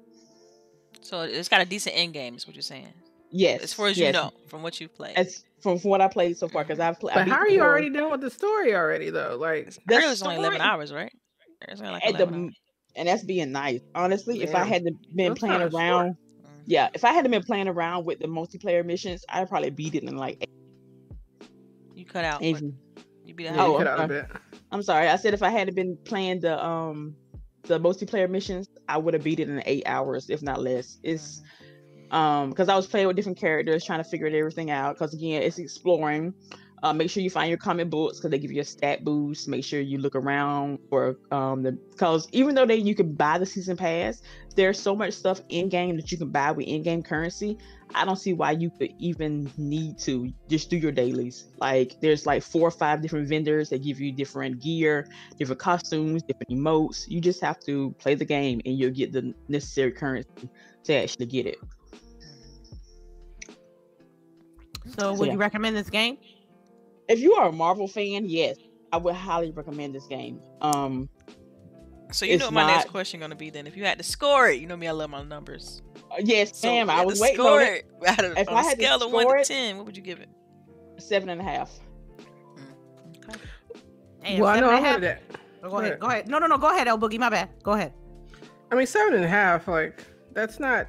[1.01, 2.93] So it's got a decent end game, is what you're saying.
[3.31, 3.61] Yes.
[3.61, 4.07] As far as yes.
[4.07, 5.15] you know, from what you've played.
[5.15, 7.15] As from, from what I played so far, because I've played.
[7.15, 9.37] But how are you already done with the story already though?
[9.39, 11.13] Like the story, only eleven hours, right?
[11.79, 12.53] Like at the hours
[12.95, 13.81] and that's being nice.
[13.95, 14.45] Honestly, yeah.
[14.45, 16.17] if I had been that's playing around, mm.
[16.65, 20.03] yeah, if I hadn't been playing around with the multiplayer missions, I'd probably beat it
[20.03, 20.37] in like.
[20.41, 21.49] Eight.
[21.95, 22.41] You cut out.
[22.43, 22.53] You
[23.35, 23.53] beat it.
[23.57, 24.25] Oh, cut out a bit.
[24.71, 25.07] I'm sorry.
[25.07, 27.15] I said if I hadn't been playing the um
[27.63, 30.97] the multiplayer missions, I would have beat it in eight hours, if not less.
[31.03, 31.41] It's
[32.11, 32.15] mm-hmm.
[32.15, 34.95] um because I was playing with different characters, trying to figure everything out.
[34.95, 36.33] Because again, it's exploring.
[36.83, 39.47] Uh, make sure you find your comic books because they give you a stat boost.
[39.47, 43.37] Make sure you look around for um the because even though they you can buy
[43.37, 44.21] the season pass,
[44.55, 47.57] there's so much stuff in game that you can buy with in game currency.
[47.93, 51.45] I don't see why you could even need to just do your dailies.
[51.59, 56.23] Like there's like four or five different vendors that give you different gear, different costumes,
[56.23, 57.07] different emotes.
[57.07, 60.49] You just have to play the game and you'll get the necessary currency
[60.85, 61.57] to actually get it.
[64.97, 65.33] So, would yeah.
[65.33, 66.17] you recommend this game?
[67.11, 68.57] If you are a Marvel fan, yes,
[68.91, 70.39] I would highly recommend this game.
[70.61, 71.09] Um,
[72.11, 72.67] so you know my not...
[72.67, 73.67] next question gonna be then.
[73.67, 75.81] If you had to score it, you know me, I love my numbers.
[76.11, 77.85] Uh, yes, so Sam, I was waiting score it.
[78.01, 78.37] it.
[78.37, 80.29] if I had scale to of one to ten, what would you give it?
[80.97, 81.71] Seven and a half.
[82.55, 83.39] Mm, okay.
[84.23, 85.21] Hey, well, I know I heard that.
[85.63, 85.99] Oh, go ahead.
[85.99, 86.27] Go ahead.
[86.27, 86.57] No, no, no.
[86.57, 87.19] Go ahead, El Boogie.
[87.19, 87.49] My bad.
[87.63, 87.93] Go ahead.
[88.71, 89.67] I mean, seven and a half.
[89.67, 90.87] Like that's not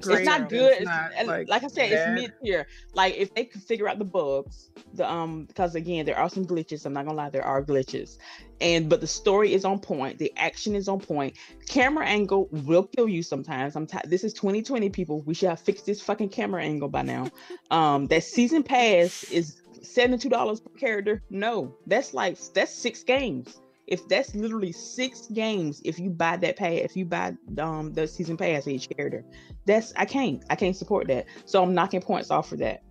[0.00, 0.18] Great.
[0.18, 0.72] It's not good.
[0.72, 2.18] It's not, it's, like, like, I said, bad.
[2.18, 2.66] it's mid tier.
[2.94, 6.44] Like if they could figure out the bugs, the um, because again, there are some
[6.44, 6.86] glitches.
[6.86, 8.18] I'm not gonna lie, there are glitches,
[8.60, 10.18] and but the story is on point.
[10.18, 11.36] The action is on point.
[11.68, 13.76] Camera angle will kill you sometimes.
[13.76, 15.22] I'm t- this is 2020, people.
[15.22, 17.30] We should have fixed this fucking camera angle by now.
[17.70, 21.22] um, that season pass is seventy-two dollars per character.
[21.30, 26.56] No, that's like that's six games if that's literally six games if you buy that
[26.56, 29.24] pay if you buy um the season pass each character
[29.64, 32.82] that's i can't i can't support that so i'm knocking points off for that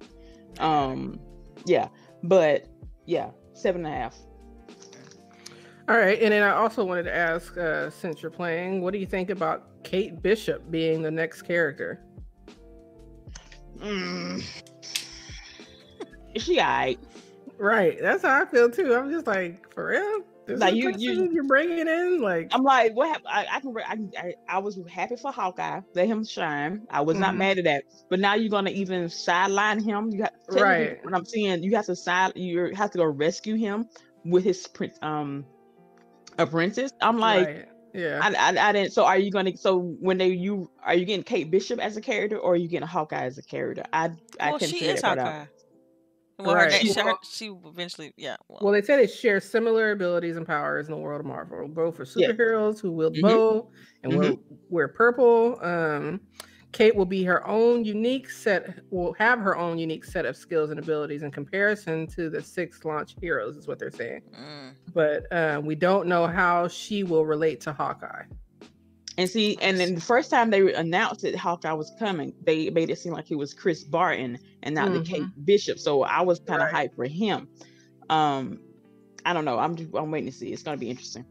[0.60, 1.20] um
[1.66, 1.88] yeah
[2.24, 2.68] but
[3.06, 4.16] yeah seven and a half
[5.88, 8.98] All right, and then I also wanted to ask, uh, since you're playing, what do
[8.98, 12.04] you think about Kate Bishop being the next character?
[13.78, 14.44] Mm.
[16.34, 17.00] Is she alright?
[17.60, 18.96] Right, that's how I feel too.
[18.96, 20.24] I'm just like, for real.
[20.46, 23.08] This like you, you, you're bringing in like I'm like, what?
[23.08, 23.28] Happened?
[23.28, 26.86] I, I can, I, I, I was happy for Hawkeye, let him shine.
[26.90, 27.22] I was mm-hmm.
[27.22, 27.86] not mad at that.
[28.10, 30.12] But now you're gonna even sideline him.
[30.12, 31.04] You got right.
[31.04, 33.90] What I'm saying, you have to side, you have to go rescue him
[34.24, 34.68] with his
[35.02, 35.46] um
[36.38, 36.92] apprentice.
[37.02, 37.66] I'm like, right.
[37.94, 38.94] yeah, I, I, I, didn't.
[38.94, 39.58] So are you gonna?
[39.58, 42.68] So when they you are you getting Kate Bishop as a character or are you
[42.68, 43.84] getting Hawkeye as a character?
[43.94, 45.46] I I well, can she is Hawkeye.
[46.38, 46.72] Well, right.
[46.72, 48.36] her, she, her, she eventually, yeah.
[48.50, 48.60] Well.
[48.64, 48.74] well.
[48.74, 51.68] they say they share similar abilities and powers in the world of Marvel.
[51.68, 52.82] Both are superheroes yeah.
[52.82, 53.28] who wield mm-hmm.
[53.28, 53.72] bow
[54.04, 54.22] and mm-hmm.
[54.22, 54.34] wear,
[54.70, 55.58] wear purple.
[55.62, 56.20] Um,
[56.76, 60.72] Kate will be her own unique set, will have her own unique set of skills
[60.72, 64.22] and abilities in comparison to the six launch heroes, is what they're saying.
[64.38, 64.74] Mm.
[64.94, 68.24] But uh, we don't know how she will relate to Hawkeye.
[69.18, 72.90] And see, and then the first time they announced that Hawkeye was coming, they made
[72.90, 74.98] it seem like it was Chris Barton and not mm-hmm.
[74.98, 75.80] the Kate Bishop.
[75.80, 76.92] So I was kind of right.
[76.92, 77.48] hyped for him.
[78.10, 78.60] Um,
[79.26, 79.58] I don't know.
[79.58, 80.52] I'm just, I'm waiting to see.
[80.52, 81.26] It's gonna be interesting.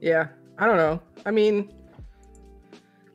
[0.00, 1.00] Yeah, I don't know.
[1.24, 1.72] I mean,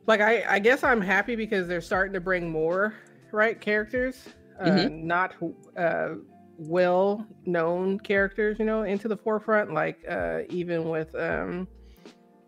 [0.06, 2.94] like I, I guess I'm happy because they're starting to bring more
[3.30, 4.24] right characters,
[4.58, 5.06] uh, mm-hmm.
[5.06, 5.34] not
[5.76, 6.14] uh,
[6.56, 9.72] well known characters, you know, into the forefront.
[9.72, 11.68] Like uh, even with um,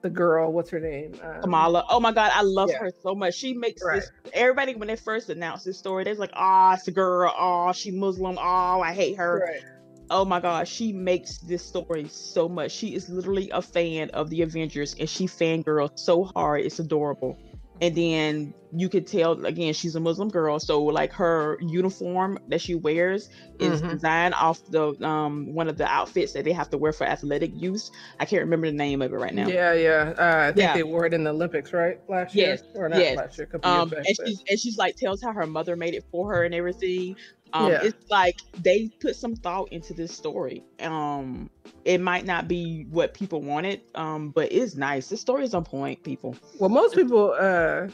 [0.03, 1.15] the girl, what's her name?
[1.23, 1.85] Um, Kamala.
[1.89, 2.79] Oh my god, I love yeah.
[2.79, 3.35] her so much.
[3.35, 4.01] She makes right.
[4.01, 4.11] this.
[4.33, 7.33] Everybody when they first announced this story, they're like, "Ah, oh, it's a girl.
[7.37, 8.39] Oh, she Muslim.
[8.39, 9.63] Oh, I hate her." Right.
[10.11, 12.73] Oh my god, she makes this story so much.
[12.73, 16.63] She is literally a fan of the Avengers, and she fangirls so hard.
[16.63, 17.39] It's adorable
[17.81, 22.61] and then you could tell again she's a muslim girl so like her uniform that
[22.61, 23.91] she wears is mm-hmm.
[23.91, 27.51] designed off the um one of the outfits that they have to wear for athletic
[27.55, 27.91] use
[28.21, 30.75] i can't remember the name of it right now yeah yeah uh, i think yeah.
[30.75, 32.63] they wore it in the olympics right last yes.
[32.75, 33.17] year or not yes.
[33.17, 36.05] last year um, back, and, she's, and she's like tells how her mother made it
[36.11, 37.17] for her and everything
[37.53, 37.81] um, yeah.
[37.83, 40.65] It's like they put some thought into this story.
[40.81, 41.51] Um,
[41.85, 45.09] it might not be what people wanted, um, but it's nice.
[45.09, 46.37] The story is on point, people.
[46.59, 47.89] Well, most people, uh,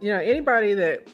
[0.00, 1.08] you know, anybody that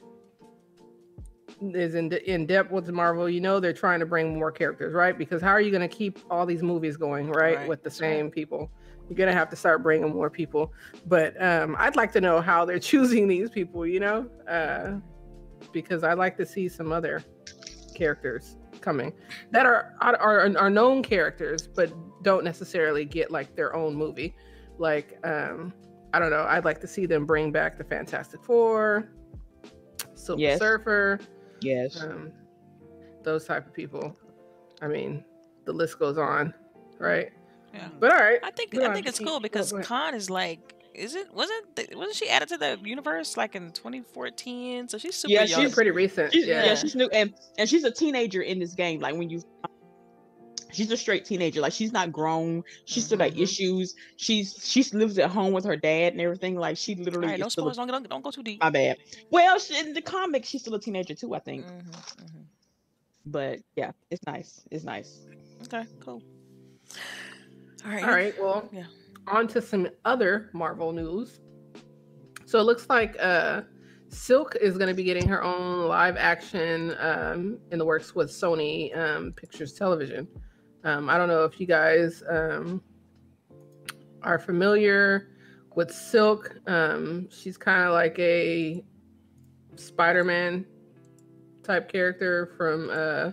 [1.61, 5.17] is in in depth with Marvel, you know, they're trying to bring more characters, right?
[5.17, 7.69] Because how are you going to keep all these movies going, right, right.
[7.69, 8.35] with the same right.
[8.35, 8.71] people?
[9.09, 10.73] You're gonna have to start bringing more people.
[11.07, 14.97] But um, I'd like to know how they're choosing these people, you know, uh,
[15.73, 17.25] because I'd like to see some other
[17.99, 19.13] characters coming
[19.51, 24.35] that are, are are known characters but don't necessarily get like their own movie.
[24.79, 25.73] Like um
[26.15, 29.11] i don't know i'd like to see them bring back the fantastic four
[30.15, 30.59] silver yes.
[30.59, 31.19] surfer
[31.61, 32.01] yes.
[32.03, 32.33] um,
[33.25, 34.17] those type of people.
[34.81, 35.25] I mean
[35.65, 36.55] the list goes on
[36.99, 37.31] right?
[37.75, 37.89] Yeah.
[38.01, 38.39] But all right.
[38.43, 42.29] I think i think it's cool because khan is like is it wasn't wasn't she
[42.29, 44.89] added to the universe like in 2014?
[44.89, 45.63] So she's super yeah, young.
[45.63, 46.33] she's pretty recent.
[46.33, 46.65] She's, yeah.
[46.65, 49.01] yeah, she's new and and she's a teenager in this game.
[49.01, 49.43] Like when you
[50.73, 51.61] she's a straight teenager.
[51.61, 52.65] Like she's not grown.
[52.85, 53.07] She's mm-hmm.
[53.07, 53.43] still got mm-hmm.
[53.43, 53.95] issues.
[54.17, 56.57] She's she lives at home with her dad and everything.
[56.57, 57.27] Like she literally.
[57.27, 57.77] All right, no spoilers.
[57.77, 58.61] Don't, don't, don't go too deep.
[58.61, 58.99] My bad.
[59.31, 61.35] Well, she, in the comic, she's still a teenager too.
[61.35, 61.65] I think.
[61.65, 62.41] Mm-hmm, mm-hmm.
[63.27, 64.63] But yeah, it's nice.
[64.71, 65.21] It's nice.
[65.65, 66.23] Okay, cool.
[67.85, 68.03] All right.
[68.05, 68.35] All right.
[68.41, 68.85] Well, yeah
[69.29, 71.41] on to some other Marvel news.
[72.47, 73.63] So it looks like uh,
[74.09, 78.31] Silk is going to be getting her own live action um, in the works with
[78.31, 80.27] Sony um, Pictures Television.
[80.85, 82.83] Um, I don't know if you guys um,
[84.23, 85.29] are familiar
[85.75, 86.59] with Silk.
[86.67, 88.83] Um, she's kind of like a
[89.77, 90.65] Spider Man
[91.63, 93.33] type character from uh,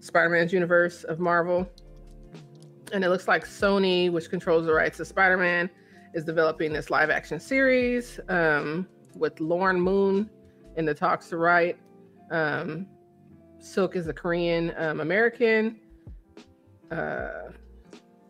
[0.00, 1.68] Spider Man's universe of Marvel
[2.94, 5.68] and it looks like Sony, which controls the rights to Spider Man,
[6.14, 10.30] is developing this live action series um, with Lauren Moon
[10.76, 11.76] in the talks to write.
[12.30, 12.86] Um,
[13.58, 15.80] Silk is a Korean um, American.
[16.90, 17.50] Uh,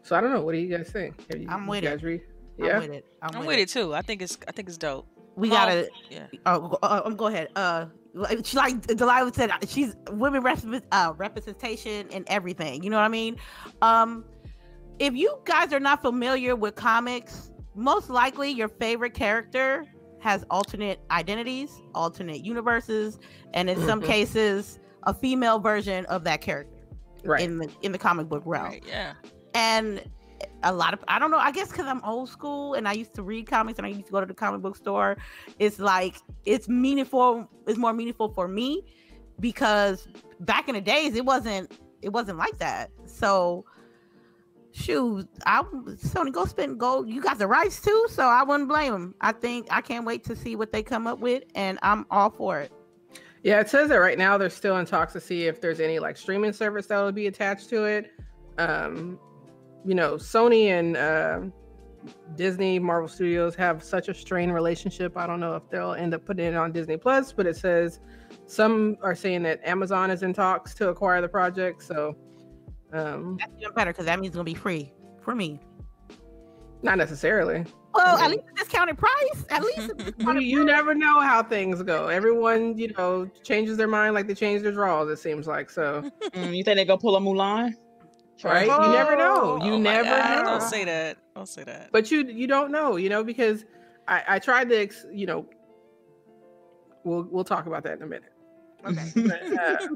[0.02, 0.40] so I don't know.
[0.40, 1.14] What do you guys think?
[1.34, 2.02] You, I'm with it.
[2.02, 2.22] Read?
[2.56, 3.06] Yeah, I'm with it.
[3.20, 3.62] I'm, I'm with, with it.
[3.62, 3.68] it.
[3.68, 3.94] too.
[3.94, 5.06] I think it's I think it's dope.
[5.36, 5.90] We gotta.
[6.08, 6.26] Yeah.
[6.46, 7.48] Oh, uh, go ahead.
[7.56, 7.86] Uh,
[8.44, 12.82] she like Delilah said, she's women rep- uh, representation and everything.
[12.84, 13.36] You know what I mean?
[13.82, 14.24] Um,
[14.98, 19.84] if you guys are not familiar with comics, most likely your favorite character
[20.20, 23.18] has alternate identities, alternate universes,
[23.52, 24.10] and in some mm-hmm.
[24.10, 26.70] cases, a female version of that character.
[27.24, 27.42] Right.
[27.42, 28.66] In the in the comic book realm.
[28.66, 29.14] Right, yeah.
[29.54, 30.02] And
[30.62, 33.14] a lot of I don't know, I guess because I'm old school and I used
[33.14, 35.16] to read comics and I used to go to the comic book store.
[35.58, 38.84] It's like it's meaningful, it's more meaningful for me
[39.40, 40.06] because
[40.40, 42.90] back in the days it wasn't it wasn't like that.
[43.06, 43.64] So
[44.74, 47.08] shoot, I Sony go spend gold.
[47.08, 49.14] You got the rights too, so I wouldn't blame them.
[49.20, 52.30] I think I can't wait to see what they come up with, and I'm all
[52.30, 52.72] for it.
[53.44, 55.98] Yeah, it says that right now they're still in talks to see if there's any
[55.98, 58.10] like streaming service that will be attached to it.
[58.58, 59.18] Um,
[59.84, 61.40] you know, Sony and uh,
[62.36, 65.16] Disney, Marvel Studios have such a strained relationship.
[65.16, 68.00] I don't know if they'll end up putting it on Disney Plus, but it says
[68.46, 71.82] some are saying that Amazon is in talks to acquire the project.
[71.82, 72.16] So
[72.94, 75.60] um, that's even better because that means it's gonna be free for me.
[76.82, 77.64] Not necessarily.
[77.94, 79.46] Well, at least a discounted price.
[79.50, 82.08] At least you, you never know how things go.
[82.08, 85.08] Everyone, you know, changes their mind like they change their draws.
[85.08, 86.10] It seems like so.
[86.34, 87.74] Mm, you think they go pull a Mulan?
[88.42, 88.68] Right?
[88.68, 89.64] Oh, you never know.
[89.64, 90.42] You oh never know.
[90.44, 91.18] Don't say that.
[91.36, 91.90] Don't say that.
[91.92, 93.64] But you you don't know, you know, because
[94.08, 95.46] I I tried to, you know,
[97.04, 98.32] we'll we'll talk about that in a minute.
[98.84, 99.12] Okay.
[99.14, 99.86] but, uh,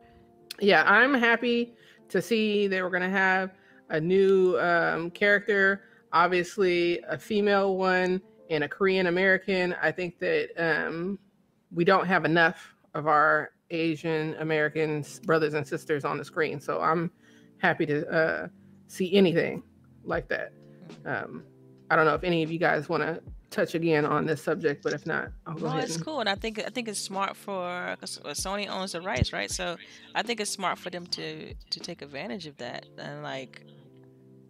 [0.60, 1.74] yeah, I'm happy
[2.08, 3.54] to see they were going to have
[3.90, 9.74] a new um, character, obviously a female one and a Korean American.
[9.82, 11.18] I think that um,
[11.72, 16.80] we don't have enough of our Asian Americans brothers and sisters on the screen, so
[16.80, 17.10] I'm
[17.58, 18.48] happy to uh,
[18.86, 19.62] see anything
[20.04, 20.52] like that.
[21.04, 21.44] Um,
[21.90, 23.20] I don't know if any of you guys want to
[23.54, 25.84] touch again on this subject, but if not, I'll go no, ahead.
[25.84, 26.04] it's and...
[26.04, 29.50] cool, and I think I think it's smart for cause Sony owns the rights, right?
[29.50, 29.76] So
[30.14, 33.62] I think it's smart for them to to take advantage of that and like.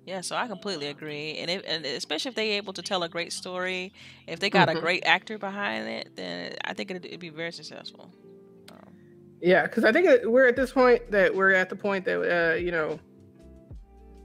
[0.06, 3.08] Yeah, so I completely agree, and if, and especially if they're able to tell a
[3.08, 3.90] great story,
[4.26, 4.76] if they got mm-hmm.
[4.76, 8.12] a great actor behind it, then I think it'd, it'd be very successful.
[8.70, 8.92] Um,
[9.40, 12.54] yeah, because I think we're at this point that we're at the point that uh,
[12.56, 13.00] you know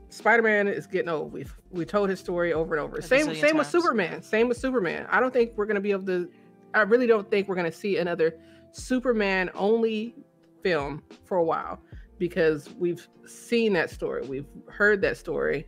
[0.10, 1.32] Spider-Man is getting old.
[1.32, 3.02] We've we told his story over and over.
[3.02, 3.54] Same same times.
[3.54, 4.22] with Superman.
[4.22, 5.08] Same with Superman.
[5.10, 6.30] I don't think we're gonna be able to.
[6.74, 8.36] I really don't think we're gonna see another
[8.72, 10.15] Superman only
[10.63, 11.80] film for a while
[12.17, 14.26] because we've seen that story.
[14.26, 15.67] We've heard that story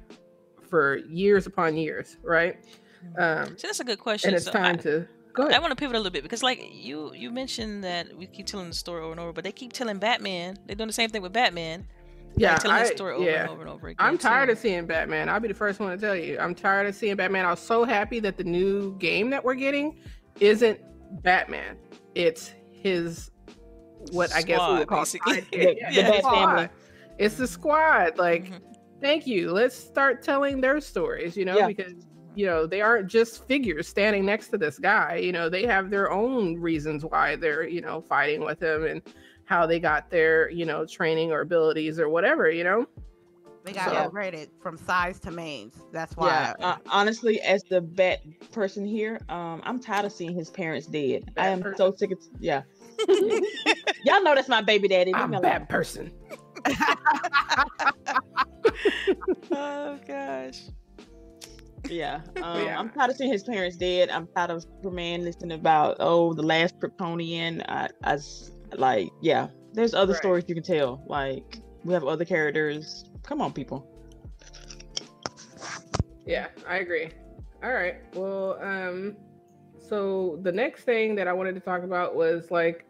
[0.70, 2.58] for years upon years, right?
[3.16, 3.50] Mm-hmm.
[3.50, 4.30] Um, so that's a good question.
[4.30, 5.56] And it's so time I, to go ahead.
[5.56, 8.48] I want to pivot a little bit because, like you, you mentioned that we keep
[8.48, 10.58] telling the story over and over, but they keep telling Batman.
[10.66, 11.88] They're doing the same thing with Batman
[12.36, 13.42] yeah, telling I, the story over yeah.
[13.42, 14.06] and over and over again.
[14.06, 14.54] I'm tired too.
[14.54, 15.30] of seeing Batman.
[15.30, 16.40] I'll be the first one to tell you.
[16.40, 17.46] I'm tired of seeing Batman.
[17.46, 20.00] I was so happy that the new game that we're getting
[20.40, 20.80] isn't
[21.24, 21.78] Batman.
[22.16, 23.32] It's his
[24.12, 26.70] what squad, I guess we would call the, yeah, the squad.
[27.18, 28.18] It's the squad.
[28.18, 28.72] Like, mm-hmm.
[29.02, 29.52] thank you.
[29.52, 31.38] Let's start telling their stories.
[31.38, 31.68] You know, yeah.
[31.68, 31.94] because
[32.36, 35.18] you know they aren't just figures standing next to this guy.
[35.18, 39.02] You know, they have their own reasons why they're you know fighting with him and
[39.52, 42.88] how they got their, you know, training or abilities or whatever, you know?
[43.66, 45.76] They got so, upgraded from size to mains.
[45.92, 46.56] That's why.
[46.58, 48.22] Yeah, uh, honestly, as the bat
[48.54, 51.36] person here, um, I'm tired of seeing his parents dead.
[51.36, 51.78] Bat I am person.
[51.78, 52.62] so sick of yeah.
[54.06, 55.14] Y'all know that's my baby daddy.
[55.14, 56.14] I'm a bad person.
[59.52, 60.62] oh gosh.
[61.90, 62.22] Yeah.
[62.42, 62.80] Um, yeah.
[62.80, 64.10] I'm tired of seeing his parents dead.
[64.10, 67.64] I'm tired of Superman listening about oh the last Kryptonian.
[67.68, 68.18] I, I
[68.78, 70.22] like, yeah, there's other right.
[70.22, 71.04] stories you can tell.
[71.08, 73.06] Like, we have other characters.
[73.24, 73.88] Come on, people.
[76.26, 77.10] Yeah, I agree.
[77.64, 77.96] All right.
[78.16, 79.16] Well, um,
[79.80, 82.86] so the next thing that I wanted to talk about was like,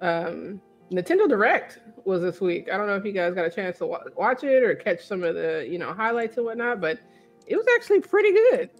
[0.00, 0.60] um,
[0.92, 2.68] Nintendo Direct was this week.
[2.72, 5.24] I don't know if you guys got a chance to watch it or catch some
[5.24, 6.98] of the, you know, highlights and whatnot, but
[7.46, 8.70] it was actually pretty good.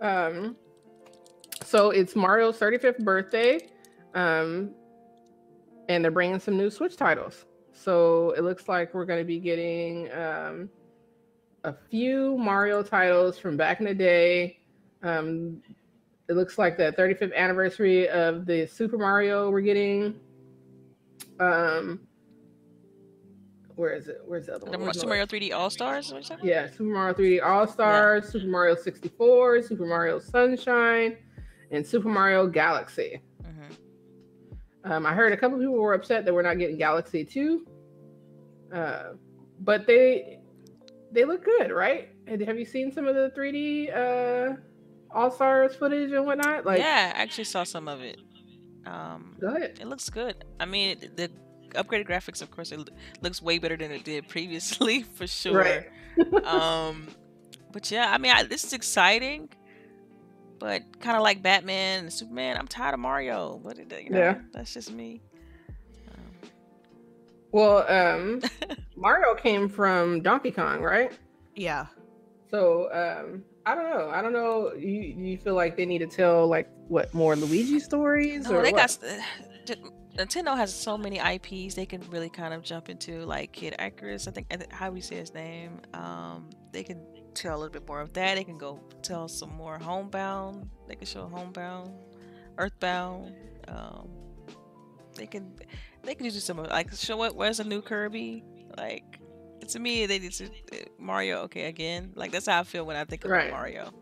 [0.00, 0.56] Um,
[1.62, 3.60] so it's Mario's 35th birthday.
[4.14, 4.74] Um,
[5.88, 7.44] and they're bringing some new Switch titles.
[7.72, 10.70] So it looks like we're going to be getting um,
[11.64, 14.58] a few Mario titles from back in the day.
[15.02, 15.60] Um,
[16.28, 20.18] it looks like the 35th anniversary of the Super Mario we're getting.
[21.40, 22.00] Um,
[23.76, 24.20] where is it?
[24.24, 24.94] Where's the other one?
[24.94, 26.12] Super Mario 3D All Stars?
[26.42, 28.30] Yeah, Super Mario 3D All Stars, yeah.
[28.30, 31.16] Super Mario 64, Super Mario Sunshine,
[31.70, 33.20] and Super Mario Galaxy.
[34.84, 37.66] Um, I heard a couple people were upset that we're not getting Galaxy 2.
[38.72, 39.02] Uh,
[39.60, 40.40] but they
[41.12, 42.08] they look good, right?
[42.26, 44.56] And have you seen some of the 3D uh,
[45.10, 46.66] All Stars footage and whatnot?
[46.66, 48.20] Like, yeah, I actually saw some of it.
[48.84, 49.78] Um, Go ahead.
[49.80, 50.44] It looks good.
[50.58, 51.30] I mean, the
[51.70, 52.90] upgraded graphics, of course, it
[53.22, 55.58] looks way better than it did previously, for sure.
[56.16, 56.44] Right.
[56.44, 57.06] um,
[57.72, 59.48] but yeah, I mean, I, this is exciting
[60.64, 63.60] but kind of like Batman and Superman, I'm tired of Mario.
[63.62, 65.20] But you know, yeah, that's just me.
[66.10, 66.50] Um,
[67.52, 68.40] well, um,
[68.96, 71.12] Mario came from Donkey Kong, right?
[71.54, 71.84] Yeah.
[72.50, 74.08] So um, I don't know.
[74.08, 74.72] I don't know.
[74.72, 78.48] You you feel like they need to tell like what more Luigi stories?
[78.48, 78.98] No, or they what?
[79.66, 79.76] got.
[80.16, 84.28] Nintendo has so many IPs they can really kind of jump into, like Kid Icarus.
[84.28, 85.82] I think how we say his name.
[85.92, 87.04] Um, they can
[87.34, 88.36] tell a little bit more of that.
[88.36, 90.68] They can go tell some more Homebound.
[90.88, 91.90] They can show Homebound,
[92.58, 93.34] Earthbound.
[93.68, 94.08] Um,
[95.14, 95.54] they can
[96.02, 98.44] they can do some like show what where's a new Kirby
[98.76, 99.20] like
[99.68, 100.50] to me they need to
[100.98, 103.50] Mario okay again like that's how I feel when I think about right.
[103.50, 103.92] Mario.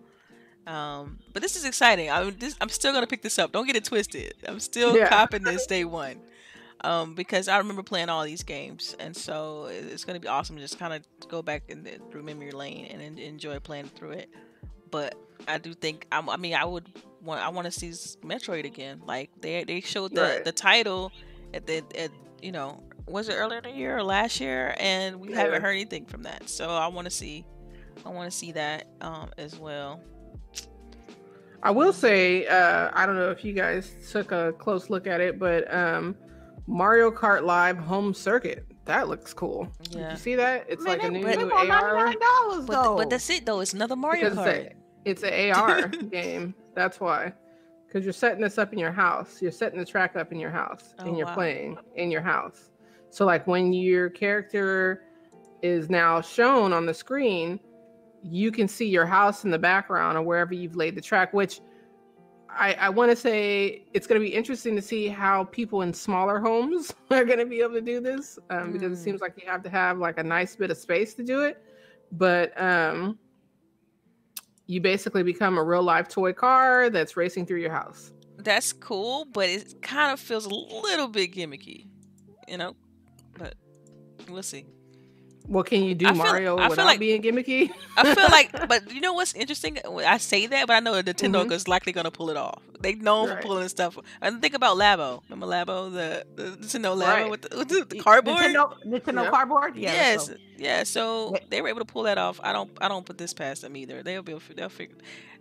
[0.67, 2.11] Um, but this is exciting.
[2.11, 3.53] I'm this, I'm still gonna pick this up.
[3.53, 4.35] Don't get it twisted.
[4.47, 5.09] I'm still yeah.
[5.09, 6.21] copping this day one.
[6.85, 10.63] Um, because I remember playing all these games, and so it's gonna be awesome to
[10.63, 14.31] just kind of go back in the, through memory lane and enjoy playing through it.
[14.91, 15.15] But
[15.47, 16.89] I do think I'm, I mean I would
[17.23, 17.91] want I want to see
[18.27, 19.03] Metroid again.
[19.07, 20.45] Like they they showed the right.
[20.45, 21.13] the title
[21.55, 22.11] at the at
[22.43, 25.37] you know was it earlier in the year or last year, and we yeah.
[25.37, 26.49] haven't heard anything from that.
[26.49, 27.45] So I want to see
[28.05, 30.01] I want to see that um, as well.
[31.63, 35.21] I will say, uh, I don't know if you guys took a close look at
[35.21, 36.17] it, but um,
[36.67, 38.67] Mario Kart Live Home Circuit.
[38.85, 39.69] That looks cool.
[39.91, 39.99] Yeah.
[39.99, 40.67] Did you see that?
[40.69, 42.15] It's Man, like a new, new AR.
[42.67, 43.61] But, but, that's it though.
[43.61, 44.73] It's another Mario because Kart.
[45.05, 46.55] It's, an AR game.
[46.75, 47.33] That's why.
[47.87, 49.41] Because you're setting this up in your house.
[49.43, 51.35] You're setting the track up in your house, oh, and you're wow.
[51.35, 52.71] playing in your house.
[53.11, 55.05] So like when your character
[55.63, 57.61] is now shown on the screen,
[58.23, 61.61] you can see your house in the background or wherever you've laid the track, which
[62.55, 65.93] I, I want to say it's going to be interesting to see how people in
[65.95, 68.73] smaller homes are going to be able to do this um, mm.
[68.73, 69.05] because it mm.
[69.05, 71.63] seems like you have to have like a nice bit of space to do it.
[72.13, 73.19] But um,
[74.67, 78.13] you basically become a real life toy car that's racing through your house.
[78.39, 81.87] That's cool, but it kind of feels a little bit gimmicky,
[82.49, 82.75] you know.
[83.39, 83.55] But
[84.29, 84.67] we'll see.
[85.49, 87.73] Well, can you do I Mario I feel, like, being gimmicky?
[87.97, 89.79] I feel like, but you know what's interesting?
[89.85, 91.53] I say that, but I know Nintendo mm-hmm.
[91.53, 92.63] is likely going to pull it off.
[92.81, 93.37] They know right.
[93.37, 93.99] for pulling stuff.
[94.21, 95.23] And think about Labo.
[95.29, 97.31] Remember Labo, the, the Nintendo Labo right.
[97.31, 98.39] with, the, with the, the, cardboard?
[98.39, 99.33] Nintendo, Nintendo yep.
[99.33, 99.77] cardboard.
[99.77, 100.35] Yeah, yes, so.
[100.57, 100.83] yeah.
[100.85, 102.41] So they were able to pull that off.
[102.43, 104.03] I don't, I don't put this past them either.
[104.03, 104.97] They'll be, they'll figure.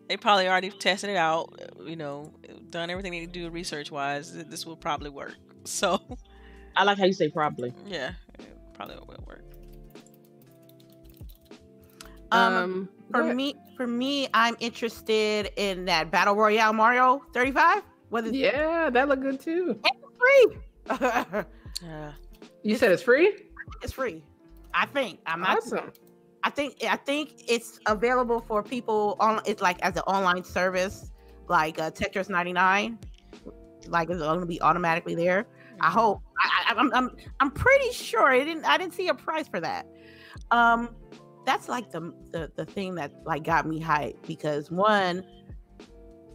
[0.08, 1.60] They probably already tested it out.
[1.86, 2.32] You know,
[2.70, 4.34] done everything they do research wise.
[4.34, 5.36] This will probably work.
[5.64, 6.02] So.
[6.76, 7.72] I like how you say probably.
[7.86, 8.14] Yeah,
[8.74, 9.44] probably will work.
[12.32, 13.36] Um, um for what?
[13.36, 17.84] me, for me, I'm interested in that battle royale Mario 35.
[18.10, 18.34] What is?
[18.34, 19.80] Yeah, that look good too.
[20.90, 21.48] It's free.
[21.84, 22.12] yeah.
[22.64, 23.34] You said it's free.
[23.82, 24.24] It's free.
[24.74, 25.20] I think.
[25.26, 25.58] I'm not.
[25.58, 25.92] Awesome.
[26.44, 26.76] I think.
[26.88, 29.42] I think it's available for people on.
[29.46, 31.12] It's like as an online service,
[31.48, 33.00] like uh, Tetris 99.
[33.88, 35.48] Like it's going to be automatically there.
[35.80, 35.98] I mm-hmm.
[35.98, 36.22] hope.
[36.40, 37.16] I, am I'm, I'm.
[37.40, 38.30] I'm pretty sure.
[38.30, 38.66] I didn't.
[38.66, 39.88] I didn't see a price for that.
[40.52, 40.96] Um,
[41.46, 45.26] that's like the, the the thing that like got me hyped because one,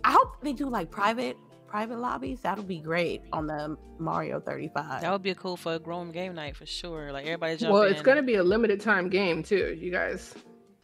[0.04, 1.36] I hope they do like private
[1.66, 2.40] private lobbies.
[2.40, 5.00] That'll be great on the Mario 35.
[5.00, 7.12] That would be cool for a grown game night for sure.
[7.12, 10.34] Like everybody jump Well, it's going to be a limited time game too, you guys.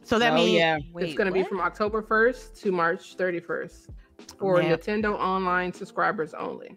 [0.04, 0.78] So that oh, means yeah.
[0.92, 3.88] Wait, it's going to be from October 1st to March 31st
[4.38, 4.76] for Man.
[4.76, 6.76] Nintendo Online subscribers only.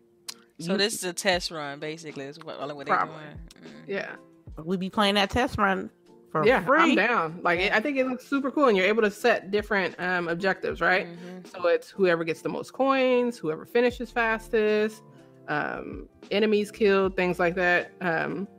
[0.59, 2.25] So you, this is a test run, basically.
[2.25, 3.09] Is what, what they're doing.
[3.09, 3.69] Mm.
[3.87, 4.15] Yeah.
[4.63, 5.89] We be playing that test run
[6.35, 6.81] for yeah, free.
[6.81, 7.39] I'm down.
[7.43, 10.81] Like I think it looks super cool, and you're able to set different um, objectives,
[10.81, 11.07] right?
[11.07, 11.47] Mm-hmm.
[11.47, 15.01] So it's whoever gets the most coins, whoever finishes fastest,
[15.47, 17.91] um, enemies killed, things like that.
[18.01, 18.49] Um,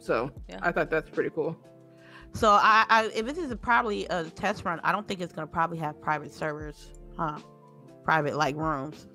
[0.00, 0.58] so yeah.
[0.60, 1.56] I thought that's pretty cool.
[2.34, 5.32] So I, I, if this is a, probably a test run, I don't think it's
[5.32, 7.38] gonna probably have private servers, huh?
[8.02, 9.06] Private like rooms.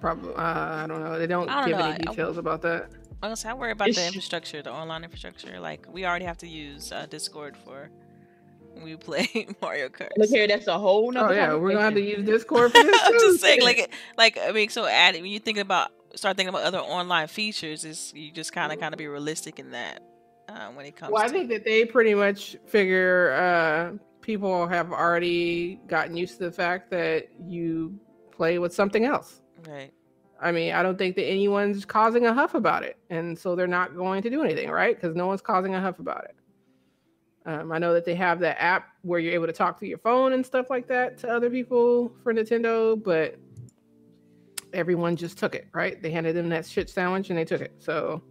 [0.00, 0.32] Probably.
[0.34, 1.18] Uh, I don't know.
[1.18, 1.86] They don't, don't give know.
[1.86, 2.92] any details about that.
[3.22, 3.98] I was I worry about it's...
[3.98, 5.58] the infrastructure, the online infrastructure.
[5.60, 7.90] Like we already have to use uh, Discord for
[8.82, 10.10] we play Mario Kart.
[10.16, 11.34] Look here, that's a whole nother.
[11.34, 13.00] Oh yeah, we're gonna have to use Discord for this.
[13.04, 16.50] I'm just saying, like, like I mean, so add when you think about start thinking
[16.50, 20.02] about other online features, is you just kind of kind of be realistic in that
[20.48, 21.12] uh, when it comes.
[21.12, 26.44] Well, I think that they pretty much figure uh, people have already gotten used to
[26.44, 27.98] the fact that you
[28.30, 29.40] play with something else.
[29.66, 29.92] Right.
[30.40, 32.98] I mean, I don't think that anyone's causing a huff about it.
[33.10, 34.94] And so they're not going to do anything, right?
[34.94, 36.36] Because no one's causing a huff about it.
[37.46, 39.98] Um, I know that they have that app where you're able to talk through your
[39.98, 43.38] phone and stuff like that to other people for Nintendo, but
[44.72, 46.00] everyone just took it, right?
[46.02, 47.74] They handed them that shit sandwich and they took it.
[47.78, 48.22] So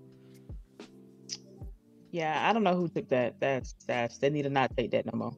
[2.11, 3.39] yeah, I don't know who took that.
[3.39, 5.33] That's that's they need to not take that no more.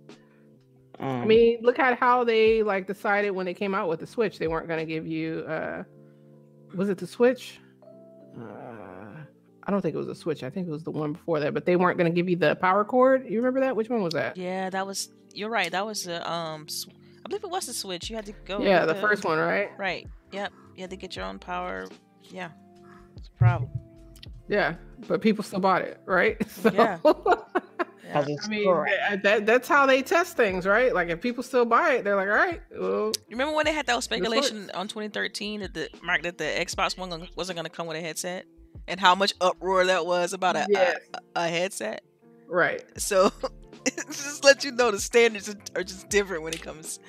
[0.99, 4.07] Um, I mean, look at how they like decided when they came out with the
[4.07, 5.83] Switch, they weren't going to give you uh
[6.75, 7.59] was it the Switch?
[8.37, 8.43] Uh,
[9.63, 10.43] I don't think it was a Switch.
[10.43, 11.53] I think it was the one before that.
[11.53, 13.25] But they weren't going to give you the power cord.
[13.27, 13.75] You remember that?
[13.75, 14.37] Which one was that?
[14.37, 15.09] Yeah, that was.
[15.33, 15.71] You're right.
[15.71, 16.67] That was the um.
[17.25, 18.09] I believe it was the Switch.
[18.09, 18.61] You had to go.
[18.61, 19.69] Yeah, the, the first one, right?
[19.77, 20.07] Right.
[20.31, 20.53] Yep.
[20.75, 21.87] You had to get your own power.
[22.23, 22.49] Yeah.
[23.17, 23.69] It's a problem.
[24.47, 24.75] Yeah,
[25.07, 26.37] but people still bought it, right?
[26.49, 26.99] So, yeah.
[28.13, 30.93] I mean, that, that's how they test things, right?
[30.93, 32.61] Like if people still buy it, they're like, all right.
[32.71, 36.45] Well, you remember when they had that speculation on 2013 that the mark that the
[36.45, 38.45] Xbox One wasn't going to come with a headset,
[38.87, 40.97] and how much uproar that was about a yes.
[41.13, 42.03] a, a, headset?
[42.47, 42.83] Right.
[42.97, 43.31] So
[44.07, 46.99] just let you know the standards are just different when it comes.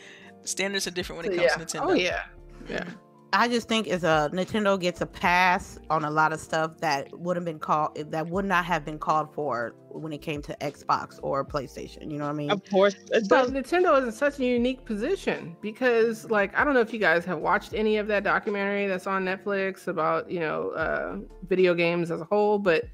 [0.44, 1.64] Standards are different when it comes yeah.
[1.64, 1.90] to Nintendo.
[1.90, 2.24] Oh yeah,
[2.68, 2.84] yeah.
[3.32, 7.16] I just think as a Nintendo gets a pass on a lot of stuff that
[7.18, 10.56] would have been called that would not have been called for when it came to
[10.60, 12.10] Xbox or PlayStation.
[12.10, 12.50] You know what I mean?
[12.50, 12.94] Of course,
[13.28, 16.98] but Nintendo is in such a unique position because, like, I don't know if you
[16.98, 21.74] guys have watched any of that documentary that's on Netflix about you know uh, video
[21.74, 22.84] games as a whole, but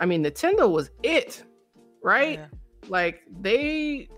[0.00, 1.44] I mean, Nintendo was it,
[2.02, 2.40] right?
[2.40, 2.46] Yeah.
[2.88, 4.08] Like they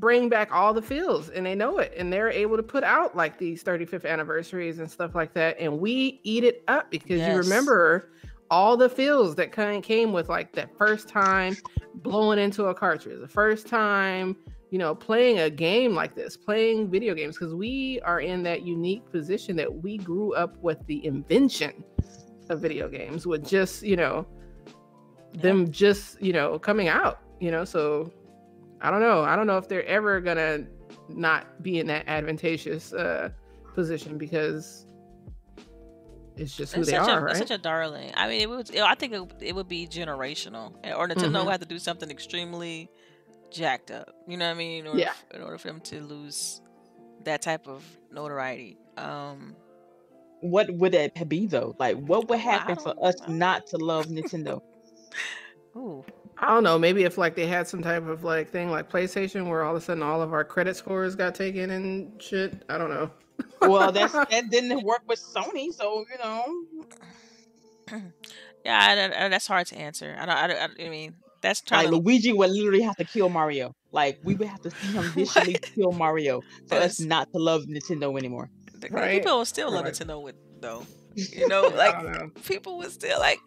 [0.00, 3.14] bring back all the feels and they know it and they're able to put out
[3.14, 7.30] like these 35th anniversaries and stuff like that and we eat it up because yes.
[7.30, 8.10] you remember
[8.50, 11.56] all the feels that kind came with like that first time
[11.96, 14.34] blowing into a cartridge the first time
[14.70, 18.62] you know playing a game like this playing video games because we are in that
[18.62, 21.84] unique position that we grew up with the invention
[22.48, 24.26] of video games with just you know
[25.34, 25.42] yeah.
[25.42, 28.10] them just you know coming out you know so
[28.80, 29.22] I don't know.
[29.22, 30.66] I don't know if they're ever gonna
[31.08, 33.30] not be in that advantageous uh,
[33.74, 34.86] position because
[36.36, 37.36] it's just who it's they are, a, right?
[37.36, 38.12] Such a darling.
[38.16, 38.76] I mean, it would.
[38.76, 41.50] I think it, it would be generational, or Nintendo mm-hmm.
[41.50, 42.90] have to do something extremely
[43.50, 44.14] jacked up.
[44.26, 44.80] You know what I mean?
[44.80, 45.12] In order, yeah.
[45.34, 46.62] In order for them to lose
[47.24, 48.78] that type of notoriety.
[48.96, 49.54] Um,
[50.40, 51.76] what would it be though?
[51.78, 54.62] Like, what would happen for us not to love Nintendo?
[55.76, 56.04] Ooh.
[56.40, 56.78] I don't know.
[56.78, 59.82] Maybe if like they had some type of like thing like PlayStation, where all of
[59.82, 62.62] a sudden all of our credit scores got taken and shit.
[62.70, 63.10] I don't know.
[63.60, 66.64] well, that's that didn't work with Sony, so you know.
[68.64, 70.16] yeah, I, I, that's hard to answer.
[70.18, 70.34] I don't.
[70.34, 71.90] I, I, I mean, that's trying.
[71.90, 71.96] Like to...
[71.96, 73.74] Luigi would literally have to kill Mario.
[73.92, 77.64] Like we would have to see him visually kill Mario for us not to love
[77.64, 78.50] Nintendo anymore.
[78.90, 79.20] Right?
[79.20, 79.92] People still love right.
[79.92, 80.86] Nintendo with though.
[81.16, 82.30] You know, like know.
[82.44, 83.40] people would still like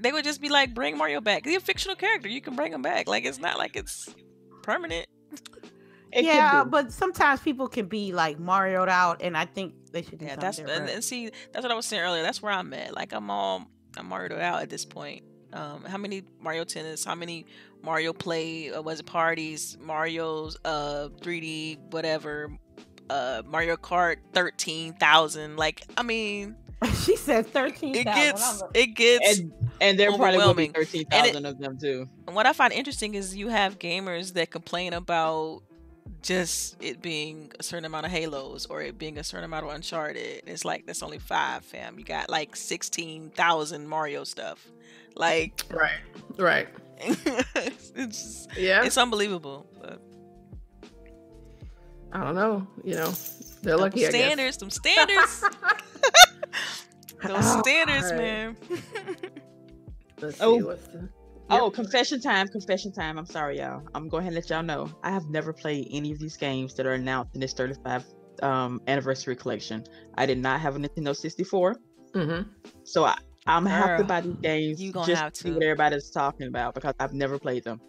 [0.00, 1.44] they would just be like, bring Mario back.
[1.44, 2.28] He's a fictional character.
[2.28, 3.08] You can bring him back.
[3.08, 4.14] Like it's not like it's
[4.62, 5.06] permanent.
[6.12, 10.22] It yeah, but sometimes people can be like Marioed out, and I think they should.
[10.22, 12.22] yeah, that's and, and, see that's what I was saying earlier.
[12.22, 12.94] That's where I'm at.
[12.94, 15.24] Like I'm all I'm Marioed out at this point.
[15.52, 17.04] Um, how many Mario tennis?
[17.04, 17.44] How many
[17.82, 18.72] Mario play?
[18.72, 19.76] Uh, was it parties?
[19.80, 22.56] Mario's uh 3D whatever.
[23.10, 25.56] Uh, Mario Kart thirteen thousand.
[25.56, 26.56] Like I mean,
[27.04, 27.94] she said thirteen.
[27.94, 32.08] It gets it gets and, and there probably will be thirteen thousand of them too.
[32.26, 35.62] And what I find interesting is you have gamers that complain about
[36.22, 39.72] just it being a certain amount of Halos or it being a certain amount of
[39.72, 40.42] Uncharted.
[40.46, 41.98] It's like that's only five, fam.
[41.98, 44.64] You got like sixteen thousand Mario stuff.
[45.16, 45.98] Like right,
[46.38, 46.68] right.
[47.00, 49.66] it's just, yeah, it's unbelievable.
[49.80, 50.00] But.
[52.12, 52.66] I don't know.
[52.84, 53.12] You know,
[53.62, 54.04] they're lucky.
[54.04, 55.44] Standards, some standards.
[57.22, 58.18] Those oh, standards, right.
[58.18, 58.56] man.
[60.20, 60.58] Let's oh.
[60.58, 61.08] see what's the.
[61.50, 63.18] Oh, confession time, confession time.
[63.18, 63.82] I'm sorry, y'all.
[63.94, 64.90] I'm going to let y'all know.
[65.02, 68.04] I have never played any of these games that are announced in this 35
[68.42, 69.84] um, anniversary collection.
[70.16, 71.76] I did not have a Nintendo 64.
[72.14, 72.50] Mm-hmm.
[72.84, 75.50] So I, I'm Girl, have to buy these games you gonna just have to see
[75.50, 77.80] what everybody's talking about because I've never played them.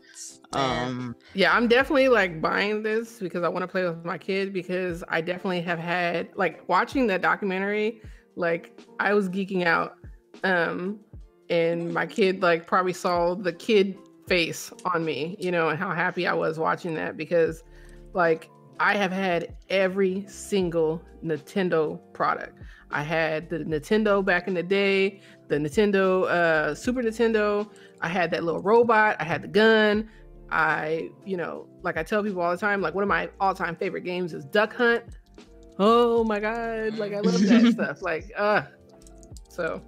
[0.53, 4.53] Um, yeah, I'm definitely like buying this because I want to play with my kid
[4.53, 8.01] because I definitely have had like watching that documentary
[8.39, 9.95] like I was geeking out.
[10.43, 10.99] Um
[11.49, 15.91] and my kid like probably saw the kid face on me, you know, and how
[15.91, 17.63] happy I was watching that because
[18.13, 22.57] like I have had every single Nintendo product.
[22.91, 27.69] I had the Nintendo back in the day, the Nintendo uh Super Nintendo,
[28.01, 30.09] I had that little robot, I had the gun.
[30.51, 33.75] I, you know, like I tell people all the time, like one of my all-time
[33.75, 35.03] favorite games is Duck Hunt
[35.79, 38.01] oh my god, like I love that stuff.
[38.01, 38.63] Like, uh,
[39.49, 39.81] so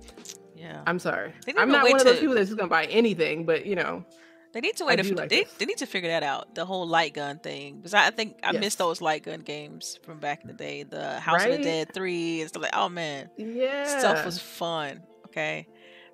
[0.56, 1.34] yeah, I'm sorry.
[1.58, 4.06] I'm not one of those people that's just gonna buy anything, but you know.
[4.54, 5.00] They need to wait.
[5.00, 6.56] A, like they, they need to figure that out.
[6.56, 8.60] The whole light gun thing, because I, I think I yes.
[8.60, 10.84] missed those light gun games from back in the day.
[10.84, 11.52] The House right?
[11.52, 12.76] of the Dead three and stuff like.
[12.76, 15.04] Oh man, yeah, stuff was fun.
[15.28, 15.68] Okay,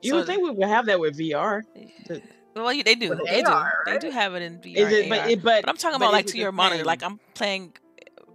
[0.04, 1.64] you so, would think we would have that with VR.
[2.56, 2.84] Well, they do.
[2.84, 3.50] They, they, do.
[3.50, 3.72] Right?
[3.86, 4.78] they do have it in VR.
[4.78, 6.84] It, but, it, but, but, I'm talking about like to your monitor.
[6.84, 7.74] Like I'm playing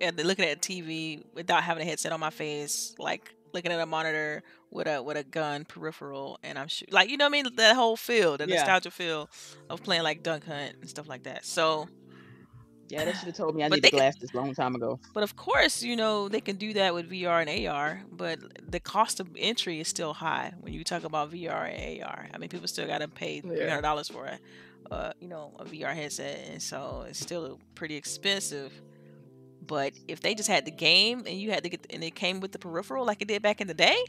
[0.03, 3.87] and looking at TV without having a headset on my face, like looking at a
[3.87, 6.93] monitor with a with a gun peripheral, and I'm shooting.
[6.95, 7.57] Like you know what I mean?
[7.57, 8.57] That whole feel, the yeah.
[8.57, 9.31] nostalgia feel
[9.71, 11.45] of playing like Duck Hunt and stuff like that.
[11.47, 11.89] So
[12.89, 15.01] Yeah, they should have told me I need the glasses a long time ago.
[15.15, 18.39] But of course, you know they can do that with VR and AR, but
[18.71, 22.29] the cost of entry is still high when you talk about VR and AR.
[22.35, 24.41] I mean, people still got to pay three hundred dollars for it,
[24.91, 28.73] uh, you know, a VR headset, and so it's still pretty expensive.
[29.67, 32.15] But if they just had the game and you had to get the, and it
[32.15, 34.03] came with the peripheral like it did back in the day,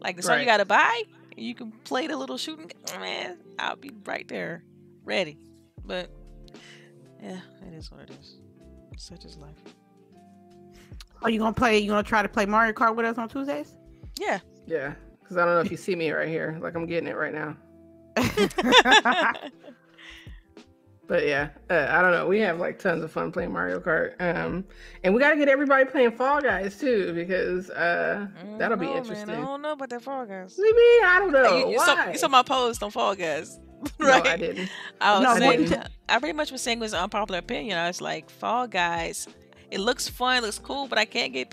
[0.00, 0.40] like the right.
[0.40, 1.02] you got to buy,
[1.36, 2.70] you can play the little shooting.
[2.94, 4.64] Ah, man, I'll be right there,
[5.04, 5.38] ready.
[5.84, 6.10] But
[7.22, 8.36] yeah, it is what it is.
[8.98, 9.56] Such is life.
[11.22, 11.78] Are you gonna play?
[11.78, 13.74] You gonna try to play Mario Kart with us on Tuesdays?
[14.20, 14.40] Yeah.
[14.66, 16.58] Yeah, because I don't know if you see me right here.
[16.60, 17.56] Like I'm getting it right now.
[21.08, 22.26] but yeah, uh, I don't know.
[22.26, 24.64] We have like tons of fun playing Mario Kart, um,
[25.02, 28.26] and we got to get everybody playing Fall Guys too because uh,
[28.58, 29.26] that'll be interesting.
[29.26, 30.56] Man, I don't know about that Fall Guys.
[30.56, 31.04] What do you mean?
[31.04, 31.58] I don't know.
[31.58, 33.58] You, you, saw, you saw my post on Fall Guys.
[33.98, 34.24] right?
[34.24, 34.70] No, I didn't.
[35.00, 37.78] I was no, saying, I pretty much was saying it was an unpopular opinion.
[37.78, 39.26] I was like, Fall Guys,
[39.70, 41.52] it looks fun, looks cool, but I can't get,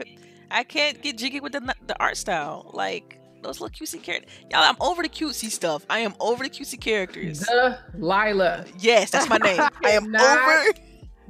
[0.51, 2.69] I can't get jiggy with the the art style.
[2.73, 4.31] Like those little cutesy characters.
[4.51, 5.85] Y'all, I'm over the cutesy stuff.
[5.89, 7.39] I am over the cutesy characters.
[7.39, 8.65] The Lila.
[8.79, 9.59] Yes, that's my name.
[9.83, 10.79] I am not, over.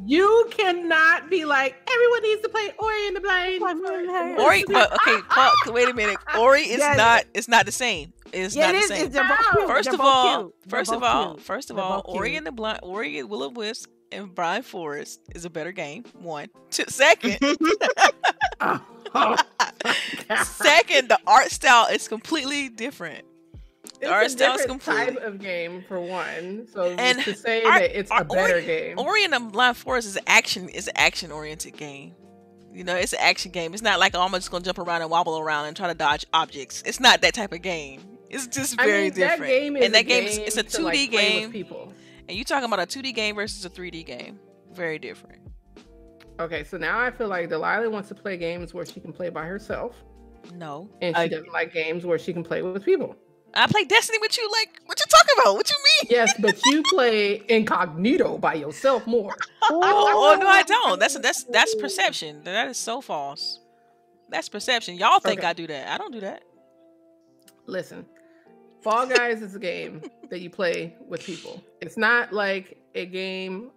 [0.05, 4.39] You cannot be like everyone needs to play Ori in the Blind.
[4.39, 5.21] Ori, but okay,
[5.71, 6.17] wait a minute.
[6.37, 6.97] Ori is yes.
[6.97, 7.25] not.
[7.33, 8.13] It's not the same.
[8.31, 9.67] It's yeah, not it the same.
[9.67, 13.29] First of all, first of all, first of all, Ori and the Blind, Ori and
[13.29, 16.03] Will of Wisp and Blind Forest is a better game.
[16.13, 17.37] One, Two, second.
[18.61, 19.35] oh, oh
[20.43, 23.25] second, the art style is completely different.
[23.83, 26.67] The it's art a style is completely type of game for one.
[26.71, 28.99] So and to say art, that it's a better Ori, game.
[28.99, 32.13] Ori and the Blind Forest is action is an action oriented game.
[32.71, 33.73] You know, it's an action game.
[33.73, 35.93] It's not like oh, I'm just gonna jump around and wobble around and try to
[35.93, 36.83] dodge objects.
[36.85, 38.01] It's not that type of game.
[38.29, 39.41] It's just very I mean, different.
[39.41, 41.51] That game is and that game, game is it's a 2D like game.
[41.51, 41.93] People.
[42.27, 44.39] And you talking about a 2D game versus a 3D game.
[44.71, 45.41] Very different.
[46.39, 49.29] Okay, so now I feel like Delilah wants to play games where she can play
[49.29, 49.95] by herself.
[50.53, 50.89] No.
[51.01, 53.15] And she I, doesn't like games where she can play with people.
[53.53, 54.49] I play Destiny with you.
[54.51, 55.55] Like, what you talking about?
[55.55, 56.11] What you mean?
[56.11, 59.35] Yes, but you play incognito by yourself more.
[59.69, 60.99] oh, no, I don't.
[60.99, 62.43] That's that's that's perception.
[62.43, 63.59] That is so false.
[64.29, 64.95] That's perception.
[64.95, 65.47] Y'all think okay.
[65.47, 65.87] I do that.
[65.89, 66.43] I don't do that.
[67.65, 68.05] Listen,
[68.81, 71.63] Fall Guys is a game that you play with people.
[71.81, 73.71] It's not like a game.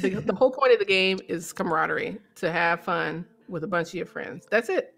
[0.00, 3.88] The, the whole point of the game is camaraderie to have fun with a bunch
[3.88, 4.46] of your friends.
[4.50, 4.94] That's it.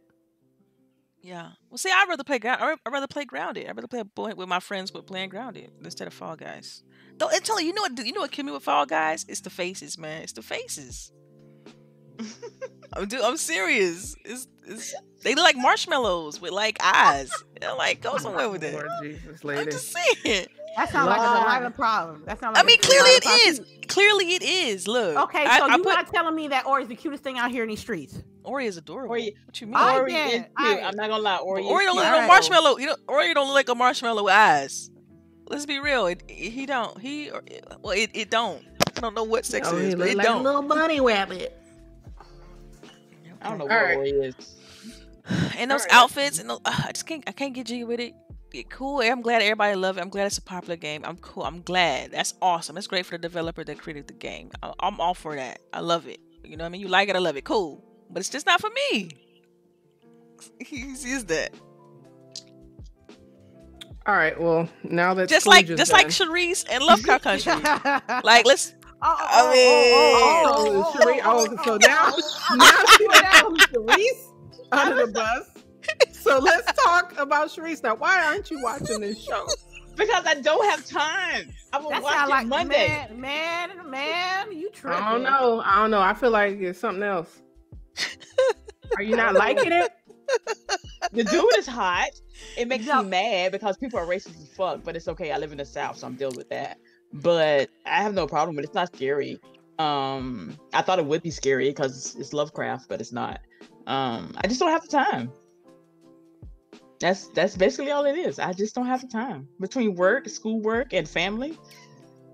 [1.22, 1.50] Yeah.
[1.70, 2.38] Well, see, I'd rather play.
[2.42, 3.68] I'd rather play grounded.
[3.68, 6.84] I'd rather play with my friends with playing grounded instead of Fall Guys.
[7.18, 7.98] Though, and tell you, you know what?
[8.06, 9.26] You know what killed me with Fall Guys?
[9.28, 10.22] It's the faces, man.
[10.22, 11.10] It's the faces.
[12.92, 14.16] I'm, dude, I'm serious.
[14.24, 17.30] It's, it's they look like marshmallows with like eyes.
[17.62, 18.74] I'm like, go somewhere with it.
[18.74, 19.60] Lord Jesus, lady.
[19.60, 20.46] I'm just saying.
[20.76, 22.22] That sounds like a lot of problem.
[22.26, 22.56] That sounds.
[22.56, 23.60] Like I mean, clearly it is.
[23.88, 24.86] Clearly it is.
[24.86, 25.16] Look.
[25.16, 25.84] Okay, so I, you're put...
[25.86, 28.22] not telling me that Ori is the cutest thing out here in these streets.
[28.44, 29.10] Ori is adorable.
[29.10, 29.76] Ori, what you mean?
[29.76, 30.46] I Ori is cute.
[30.56, 31.38] I, am not gonna lie.
[31.38, 32.78] Ori, Ori don't look like a marshmallow.
[32.78, 34.90] You know, Ori don't look like a marshmallow with eyes.
[35.48, 36.06] Let's be real.
[36.06, 37.00] It, it, he don't.
[37.00, 37.30] He
[37.80, 38.62] well, it, it don't.
[38.96, 40.40] I don't know what sex oh, it is, but it like don't.
[40.40, 41.56] A little bunny rabbit.
[43.42, 43.96] I don't know what right.
[43.96, 44.56] Ori is.
[45.58, 45.92] And those right.
[45.92, 47.24] outfits and the, uh, I just can't.
[47.26, 48.14] I can't get jiggy with it
[48.64, 49.00] cool.
[49.00, 50.00] I'm glad everybody love it.
[50.00, 51.02] I'm glad it's a popular game.
[51.04, 51.44] I'm cool.
[51.44, 52.12] I'm glad.
[52.12, 52.74] That's awesome.
[52.74, 54.50] That's great for the developer that created the game.
[54.80, 55.60] I'm all for that.
[55.72, 56.20] I love it.
[56.44, 56.80] You know what I mean?
[56.80, 57.44] You like it, I love it.
[57.44, 57.84] Cool.
[58.10, 59.10] But it's just not for me.
[60.60, 61.52] he sees that.
[64.06, 64.40] All right.
[64.40, 66.02] Well, now that just like just done.
[66.02, 67.52] like Sharice and Lovecraft Country.
[68.22, 68.74] like let's.
[69.02, 72.06] Oh, oh, I oh, oh, mean, oh, oh, oh, oh, so now
[72.56, 74.32] now she Sharice
[74.72, 75.56] under the bus
[76.12, 77.94] so let's talk about Sharice now.
[77.94, 79.46] Why aren't you watching this show?
[79.96, 81.52] Because I don't have time.
[81.72, 83.06] I will watch it like, Monday.
[83.10, 85.00] Man, man, man, you tripping.
[85.00, 85.62] I don't know.
[85.64, 86.00] I don't know.
[86.00, 87.40] I feel like it's something else.
[88.96, 89.90] Are you not liking it?
[91.12, 92.10] The dude is hot.
[92.58, 95.30] It makes me mad because people are racist as fuck, but it's okay.
[95.30, 96.78] I live in the South, so I'm dealing with that.
[97.12, 98.68] But I have no problem with it.
[98.68, 99.40] It's not scary.
[99.78, 103.40] Um, I thought it would be scary because it's Lovecraft, but it's not.
[103.86, 105.30] Um, I just don't have the time.
[106.98, 108.38] That's that's basically all it is.
[108.38, 111.58] I just don't have the time between work, schoolwork, and family.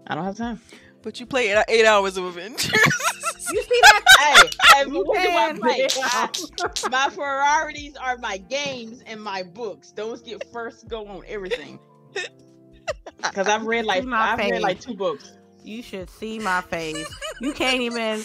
[0.06, 0.60] I don't have time.
[1.02, 2.70] But you play eight, eight hours of Avengers.
[3.52, 4.02] you see that?
[4.18, 5.88] hey, hey what do I play?
[6.04, 6.28] I,
[6.90, 9.92] my priorities are my games and my books.
[9.92, 11.80] Those get first go on everything.
[13.22, 14.50] Because I've read like I've face.
[14.50, 15.32] read like two books.
[15.62, 17.08] You should see my face.
[17.40, 18.24] You can't even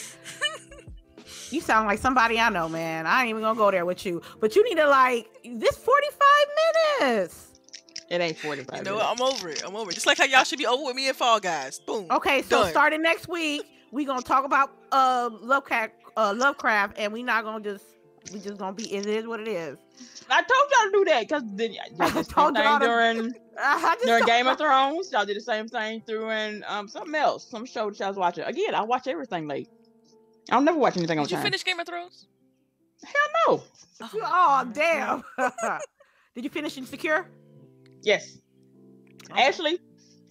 [1.51, 3.05] you sound like somebody I know, man.
[3.05, 4.21] I ain't even gonna go there with you.
[4.39, 6.27] But you need to like this 45
[6.99, 7.59] minutes.
[8.09, 9.09] It ain't 45 you know, minutes.
[9.11, 9.63] I'm over it.
[9.65, 9.93] I'm over it.
[9.93, 11.79] Just like how y'all should be over with me and Fall Guys.
[11.79, 12.07] Boom.
[12.09, 12.71] Okay, so done.
[12.71, 17.63] starting next week, we gonna talk about uh Lovecraft, uh Lovecraft, and we not gonna
[17.63, 17.85] just
[18.33, 18.91] we just gonna be.
[18.93, 19.77] It is what it is.
[20.29, 23.33] I told y'all to do that because then y'all did the same thing during
[24.05, 25.11] during Game of Thrones.
[25.11, 28.43] Y'all did the same thing during um something else, some show that y'all was watching.
[28.43, 29.69] Again, I watch everything late.
[30.51, 31.43] I'll never watch anything on Did you time.
[31.45, 32.27] finish Game of Thrones?
[33.03, 33.13] Hell
[33.47, 33.63] no.
[34.01, 35.23] Oh, oh damn!
[36.35, 37.27] did you finish Insecure?
[38.03, 38.37] Yes.
[39.31, 39.43] Okay.
[39.43, 39.79] Actually,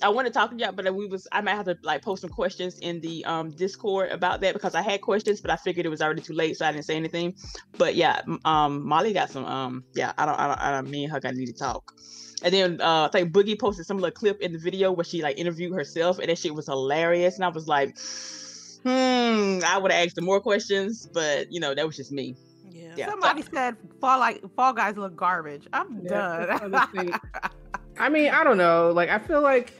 [0.02, 2.22] I want to talk to y'all, but we was I might have to like post
[2.22, 5.86] some questions in the um Discord about that because I had questions, but I figured
[5.86, 7.34] it was already too late, so I didn't say anything.
[7.78, 11.04] But yeah, um Molly got some um yeah, I don't I don't, I don't me
[11.04, 11.94] and her got need to talk.
[12.42, 15.22] And then uh I think Boogie posted some little clip in the video where she
[15.22, 17.36] like interviewed herself and that shit was hilarious.
[17.36, 17.96] And I was like,
[18.82, 22.36] hmm, I would have asked her more questions, but you know, that was just me.
[22.70, 22.94] Yeah.
[22.96, 23.10] Yeah.
[23.10, 25.66] Somebody said Fall like Fall Guys look garbage.
[25.72, 27.20] I'm Yeah, done.
[27.98, 28.92] I mean, I don't know.
[28.92, 29.72] Like, I feel like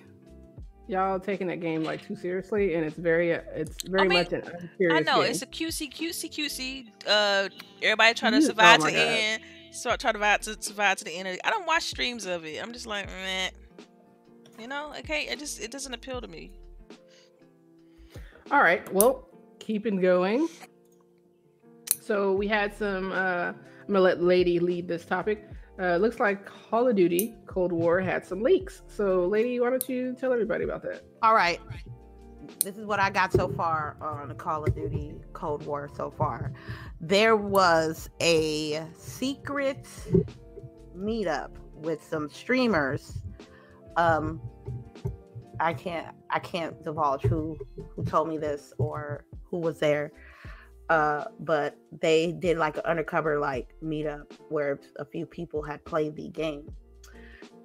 [0.89, 4.33] y'all taking that game like too seriously, and it's very, uh, it's very mean, much
[4.33, 5.31] an unserious I know game.
[5.31, 6.87] it's a cutesy, cutesy, cutesy.
[7.07, 7.49] Uh,
[7.83, 8.99] everybody trying to survive oh to God.
[8.99, 9.43] end.
[9.77, 11.29] Start trying to survive to survive to the end.
[11.29, 11.41] Of it.
[11.45, 12.63] I don't watch streams of it.
[12.63, 13.51] I'm just like, meh.
[14.59, 15.27] You know, okay.
[15.29, 16.53] It just it doesn't appeal to me.
[18.51, 18.91] All right.
[18.93, 20.49] Well, keeping going.
[22.01, 23.13] So we had some.
[23.13, 25.49] Uh, I'm gonna let Lady lead this topic.
[25.79, 28.83] Uh, looks like Call of Duty Cold War had some leaks.
[28.89, 31.05] So, Lady, why don't you tell everybody about that?
[31.23, 31.61] All right.
[32.61, 36.53] This is what I got so far on Call of Duty Cold War so far.
[37.01, 39.87] There was a secret
[40.97, 43.19] meetup with some streamers.
[43.97, 44.41] Um
[45.61, 47.59] I can't I can't divulge who
[47.95, 50.13] who told me this or who was there.
[50.89, 56.17] Uh but they did like an undercover like meetup where a few people had played
[56.17, 56.71] the game.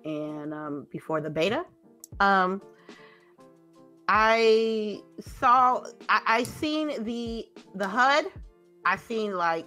[0.04, 1.64] And um before the beta.
[2.20, 2.62] Um
[4.10, 5.00] I
[5.40, 8.26] saw I, I seen the the HUD.
[8.86, 9.66] I seen like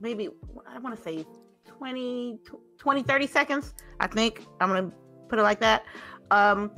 [0.00, 0.28] maybe
[0.66, 1.24] I want to say
[1.66, 2.38] 20,
[2.78, 3.74] 20 30 seconds.
[4.00, 4.92] I think I'm gonna
[5.28, 5.84] put it like that.
[6.30, 6.70] Um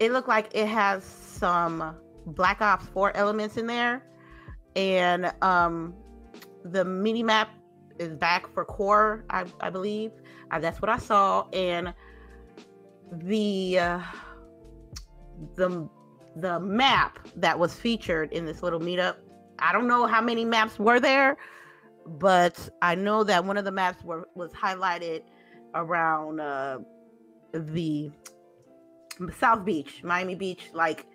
[0.00, 4.04] it looked like it has some Black Ops 4 elements in there.
[4.76, 5.94] And um
[6.64, 7.50] the mini map
[7.98, 10.12] is back for core, I, I believe.
[10.50, 11.48] Uh, that's what I saw.
[11.52, 11.94] And
[13.12, 14.00] the uh,
[15.56, 15.88] the
[16.36, 19.16] the map that was featured in this little meetup.
[19.58, 21.36] I don't know how many maps were there,
[22.06, 25.22] but I know that one of the maps were was highlighted
[25.74, 26.78] around uh,
[27.52, 28.10] the
[29.38, 31.06] South Beach, Miami Beach, like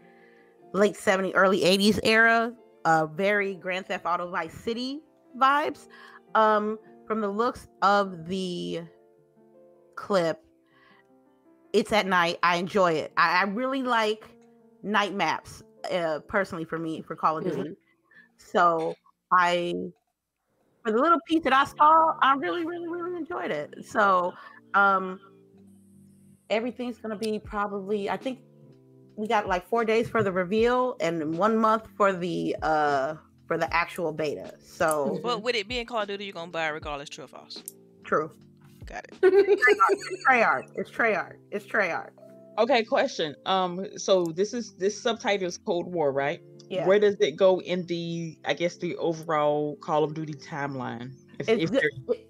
[0.74, 2.54] late 70s, early 80s era.
[2.86, 5.02] Uh, very Grand Theft Auto Vice City
[5.38, 5.88] vibes.
[6.34, 8.82] Um, from the looks of the
[9.96, 10.42] clip,
[11.74, 12.40] it's at night.
[12.42, 13.12] I enjoy it.
[13.18, 14.26] I, I really like
[14.82, 15.62] night maps,
[15.92, 17.56] uh, personally for me for Call of Mhm.
[17.58, 17.76] Duty.
[18.40, 18.96] So
[19.32, 19.74] I,
[20.84, 23.86] for the little piece that I saw, I really, really, really enjoyed it.
[23.86, 24.34] So
[24.74, 25.20] um,
[26.50, 28.10] everything's gonna be probably.
[28.10, 28.40] I think
[29.16, 33.16] we got like four days for the reveal and one month for the uh
[33.48, 34.54] for the actual beta.
[34.64, 37.28] So But with it being Call of Duty, you're gonna buy it regardless, true or
[37.28, 37.62] false.
[38.04, 38.32] true.
[38.86, 39.20] Got it.
[39.22, 40.70] It's Treyarch.
[40.76, 41.36] It's Treyarch.
[41.52, 42.12] It's Treyarch.
[42.58, 43.36] Okay, question.
[43.46, 46.42] Um, so this is this subtitle is Cold War, right?
[46.70, 46.86] Yeah.
[46.86, 51.12] Where does it go in the I guess the overall Call of Duty timeline?
[51.40, 51.82] If, It's, if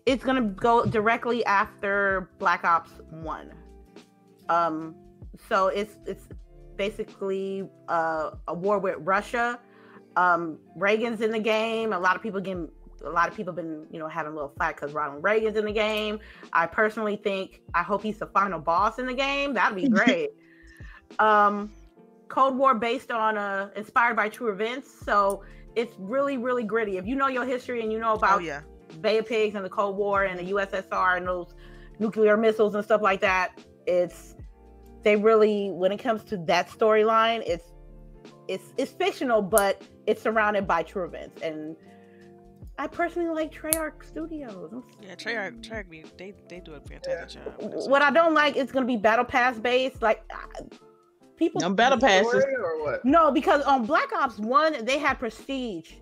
[0.06, 3.52] it's gonna go directly after Black Ops One.
[4.48, 4.96] Um,
[5.48, 6.30] so it's it's
[6.78, 9.60] basically uh, a war with Russia.
[10.16, 11.92] Um, Reagan's in the game.
[11.92, 12.70] A lot of people getting
[13.06, 15.66] a lot of people been you know having a little fight because Ronald Reagan's in
[15.66, 16.20] the game.
[16.54, 19.54] I personally think I hope he's the final boss in the game.
[19.54, 20.30] That'd be great.
[21.20, 21.72] um,
[22.30, 24.90] Cold War based on uh inspired by true events.
[25.04, 25.44] So
[25.76, 26.98] it's really really gritty.
[26.98, 28.62] If you know your history and you know about Oh yeah.
[29.02, 31.54] Bay of Pigs and the Cold War and the USSR and those
[32.00, 33.60] nuclear missiles and stuff like that.
[33.86, 34.36] It's
[35.04, 37.72] they really when it comes to that storyline, it's
[38.48, 41.42] it's it's fictional, but it's surrounded by true events.
[41.42, 41.76] And
[42.78, 44.74] I personally like Treyarch Studios.
[45.02, 47.54] Yeah, Treyarch, Treyarch, they they do a fantastic job.
[47.60, 50.02] What I don't like is gonna be battle pass based.
[50.02, 50.24] Like
[51.40, 52.44] people No battle passes.
[52.44, 53.06] Or what?
[53.06, 55.94] No, because on Black Ops One they had prestige,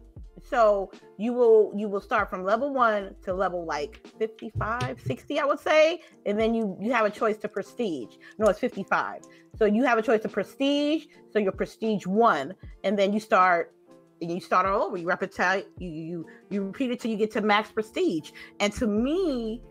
[0.49, 5.45] so you will you will start from level one to level like 55, 60, I
[5.45, 8.15] would say, and then you you have a choice to prestige.
[8.37, 9.21] No, it's fifty five.
[9.57, 11.05] So you have a choice to prestige.
[11.31, 13.73] So you're prestige one, and then you start.
[14.19, 14.97] And you start all over.
[14.97, 15.67] You repeat.
[15.77, 18.31] You you you repeat it till you get to max prestige.
[18.59, 19.61] And to me,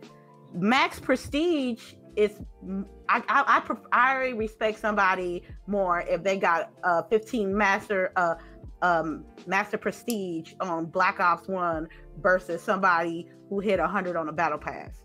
[0.55, 2.41] max prestige it's
[3.09, 8.35] I I I, I respect somebody more if they got a 15 master uh
[8.83, 11.89] um master prestige on Black Ops One
[12.21, 15.03] versus somebody who hit 100 on a battle pass.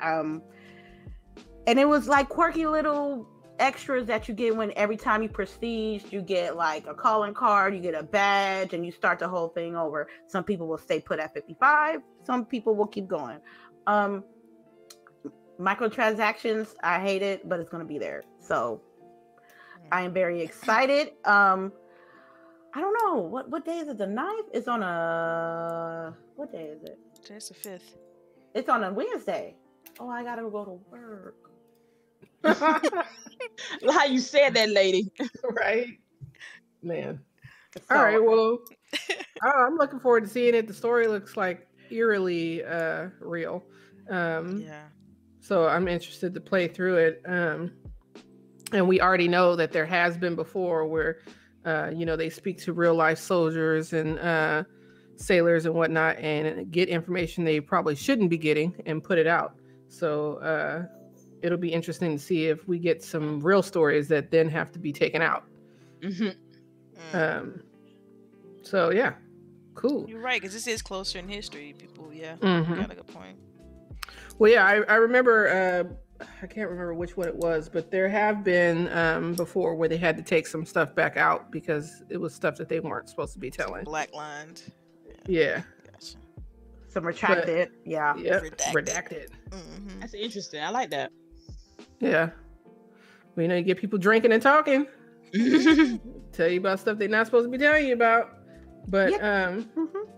[0.00, 0.42] Um,
[1.66, 3.26] and it was like quirky little
[3.58, 7.74] extras that you get when every time you prestige, you get like a calling card,
[7.74, 10.08] you get a badge, and you start the whole thing over.
[10.28, 13.38] Some people will stay put at 55, some people will keep going.
[13.86, 14.24] Um,
[15.58, 18.22] microtransactions, I hate it, but it's going to be there.
[18.40, 18.80] So
[19.92, 21.12] I am very excited.
[21.24, 21.72] Um,
[22.74, 23.98] I don't know what what day is it.
[23.98, 26.98] The 9th is on a what day is it?
[27.22, 27.96] Today's the fifth.
[28.54, 29.54] It's on a Wednesday.
[29.98, 31.36] Oh, I gotta go to work.
[32.44, 35.10] How you said that, lady?
[35.42, 35.98] right,
[36.82, 37.18] man.
[37.74, 38.58] So, All right, well,
[39.42, 40.66] I'm looking forward to seeing it.
[40.66, 43.64] The story looks like eerily uh, real.
[44.08, 44.84] Um, yeah.
[45.46, 47.22] So I'm interested to play through it.
[47.24, 47.70] Um,
[48.72, 51.18] and we already know that there has been before where,
[51.64, 54.64] uh, you know, they speak to real life soldiers and uh,
[55.14, 59.54] sailors and whatnot and get information they probably shouldn't be getting and put it out.
[59.86, 60.86] So uh,
[61.42, 64.80] it'll be interesting to see if we get some real stories that then have to
[64.80, 65.44] be taken out.
[66.00, 67.16] Mm-hmm.
[67.16, 67.38] Mm.
[67.38, 67.62] Um,
[68.62, 69.12] so yeah,
[69.74, 70.06] cool.
[70.08, 71.72] You're right because this is closer in history.
[71.78, 72.80] People, yeah, mm-hmm.
[72.80, 73.38] got a good point.
[74.38, 75.48] Well, yeah, I, I remember.
[75.48, 75.94] Uh,
[76.42, 79.96] I can't remember which one it was, but there have been um, before where they
[79.96, 83.34] had to take some stuff back out because it was stuff that they weren't supposed
[83.34, 83.84] to be telling.
[83.84, 84.62] Black lined.
[85.26, 85.62] Yeah.
[85.84, 86.16] Gotcha.
[86.88, 87.70] Some retracted.
[87.70, 88.16] But, yeah.
[88.16, 88.42] Yep.
[88.42, 88.72] Redacted.
[88.72, 89.28] redacted.
[89.50, 90.00] Mm-hmm.
[90.00, 90.62] That's interesting.
[90.62, 91.12] I like that.
[92.00, 92.30] Yeah.
[93.34, 94.86] Well, you know, you get people drinking and talking.
[96.32, 98.38] Tell you about stuff they're not supposed to be telling you about.
[98.88, 99.22] But yep.
[99.22, 100.10] um mm-hmm.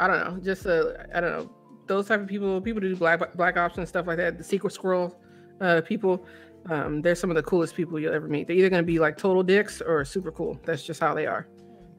[0.00, 0.40] I don't know.
[0.42, 1.50] Just uh I don't know.
[1.86, 4.44] Those type of people, people who do black black ops and stuff like that, the
[4.44, 5.20] secret squirrel
[5.60, 6.26] uh people,
[6.70, 8.46] um, they're some of the coolest people you'll ever meet.
[8.46, 10.58] They're either gonna be like total dicks or super cool.
[10.64, 11.48] That's just how they are.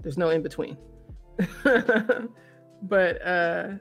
[0.01, 0.77] There's no in between.
[2.83, 3.71] but uh,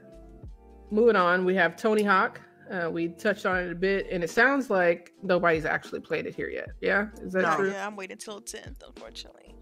[0.91, 2.41] moving on, we have Tony Hawk.
[2.71, 6.35] Uh, we touched on it a bit, and it sounds like nobody's actually played it
[6.35, 6.69] here yet.
[6.81, 7.71] Yeah, is that no, true?
[7.71, 9.55] Yeah, I'm waiting till 10th, unfortunately.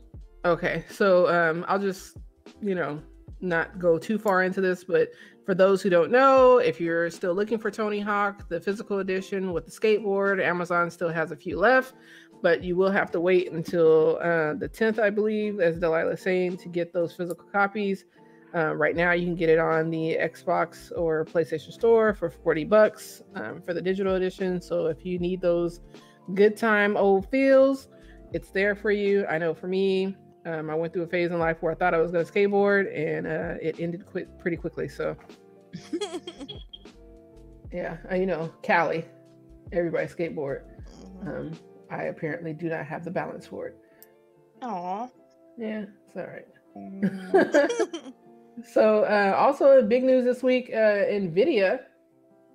[0.45, 2.17] Okay, so um, I'll just,
[2.61, 3.01] you know,
[3.41, 5.09] not go too far into this, but
[5.45, 9.51] for those who don't know, if you're still looking for Tony Hawk, the physical edition
[9.51, 11.93] with the skateboard, Amazon still has a few left
[12.43, 16.57] but you will have to wait until uh, the 10th, I believe, as Delilah's saying,
[16.57, 18.03] to get those physical copies.
[18.53, 22.65] Uh, right now, you can get it on the Xbox or PlayStation Store for 40
[22.65, 24.61] bucks um, for the digital edition.
[24.61, 25.79] So if you need those
[26.35, 27.87] good time old feels,
[28.33, 29.25] it's there for you.
[29.27, 30.15] I know for me,
[30.45, 32.31] um, I went through a phase in life where I thought I was going to
[32.31, 34.87] skateboard, and uh, it ended quick, pretty quickly.
[34.89, 35.15] So,
[37.71, 39.05] yeah, uh, you know, Cali,
[39.71, 40.63] everybody skateboard.
[41.23, 41.29] Mm-hmm.
[41.29, 41.51] Um,
[41.89, 43.77] I apparently do not have the balance for it.
[44.63, 45.07] Aw.
[45.57, 46.47] Yeah, it's all right.
[46.75, 48.13] Mm.
[48.73, 51.81] so, uh, also big news this week: uh, Nvidia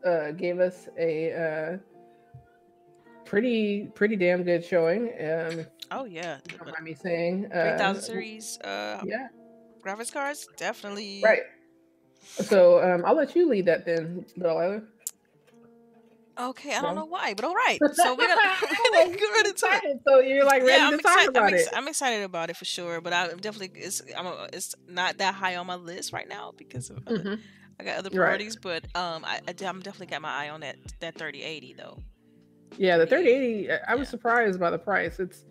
[0.07, 1.78] uh, gave us a uh,
[3.24, 5.12] pretty pretty damn good showing.
[5.20, 8.59] Um, oh yeah, don't mind me saying uh, three thousand series.
[8.59, 9.28] Uh, yeah,
[9.84, 11.43] graphics cards definitely right.
[12.20, 14.82] So um, I'll let you lead that then, Delilah.
[16.39, 17.80] Okay, I don't know why, but all right.
[17.95, 19.82] So we're gonna, get ready to talk.
[20.07, 21.72] So you're like ready yeah, to I'm talk excited, about I'm ex- it.
[21.74, 25.34] I'm excited about it for sure, but I'm definitely it's I'm a, it's not that
[25.34, 27.34] high on my list right now because of mm-hmm.
[27.80, 28.57] I got other priorities.
[28.64, 28.82] Right.
[28.93, 31.99] But um, I, I am definitely got my eye on that that 3080 though.
[32.76, 33.70] Yeah, the 3080.
[33.89, 34.11] I was yeah.
[34.11, 35.18] surprised by the price.
[35.18, 35.45] It's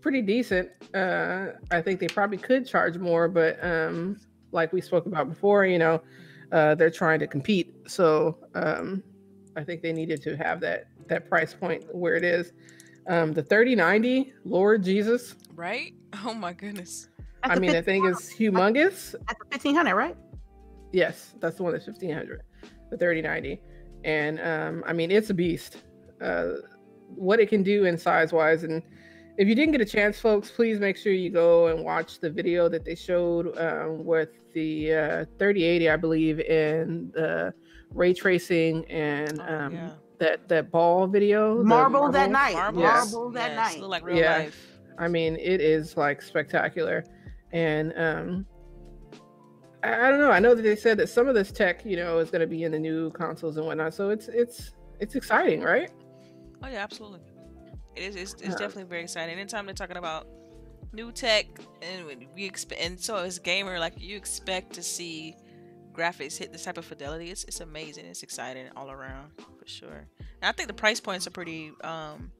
[0.00, 0.70] pretty decent.
[0.94, 4.18] Uh, I think they probably could charge more, but um,
[4.52, 6.02] like we spoke about before, you know,
[6.52, 7.74] uh, they're trying to compete.
[7.86, 9.02] So um,
[9.56, 12.52] I think they needed to have that that price point where it is.
[13.08, 15.34] Um, the 3090, Lord Jesus.
[15.54, 15.94] Right?
[16.24, 17.08] Oh my goodness.
[17.44, 19.14] That's I mean, the thing is humongous.
[19.28, 20.16] That's the 1500, right?
[20.92, 22.42] Yes, that's the one that's 1500,
[22.90, 23.60] the 3090.
[24.02, 25.76] And um, I mean, it's a beast.
[26.20, 26.54] Uh,
[27.14, 28.64] what it can do in size wise.
[28.64, 28.82] And
[29.40, 32.28] if you didn't get a chance, folks, please make sure you go and watch the
[32.28, 37.54] video that they showed um, with the uh, 3080, I believe, in the
[37.90, 39.90] ray tracing and oh, um, yeah.
[40.18, 41.64] that that ball video.
[41.64, 42.52] Marble, Marbles at Night.
[42.52, 43.12] Marble, yes.
[43.14, 43.76] marble that yes.
[43.76, 43.82] night.
[43.82, 44.36] Like real yeah.
[44.36, 44.78] life.
[44.98, 47.02] I mean, it is like spectacular,
[47.50, 48.46] and um,
[49.82, 50.32] I, I don't know.
[50.32, 52.46] I know that they said that some of this tech, you know, is going to
[52.46, 53.94] be in the new consoles and whatnot.
[53.94, 55.90] So it's it's it's exciting, right?
[56.62, 57.20] Oh yeah, absolutely.
[57.96, 58.16] It is.
[58.16, 59.38] It's, it's definitely very exciting.
[59.38, 60.26] Anytime they're talking about
[60.92, 61.46] new tech,
[61.82, 65.36] and we expect, and so as gamer, like you expect to see
[65.92, 68.06] graphics hit this type of fidelity, it's it's amazing.
[68.06, 70.06] It's exciting all around for sure.
[70.18, 72.30] And I think the price points are pretty um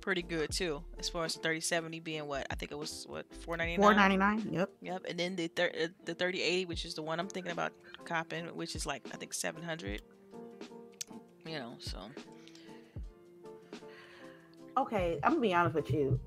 [0.00, 3.26] pretty good too, as far as the 3070 being what I think it was what
[3.44, 3.80] 499.
[3.80, 4.54] 499.
[4.54, 4.70] Yep.
[4.80, 5.04] Yep.
[5.08, 7.72] And then the thir- uh, the 3080, which is the one I'm thinking about
[8.04, 10.02] copping, which is like I think 700.
[11.46, 11.98] You know, so.
[14.76, 16.18] Okay, I'm gonna be honest with you.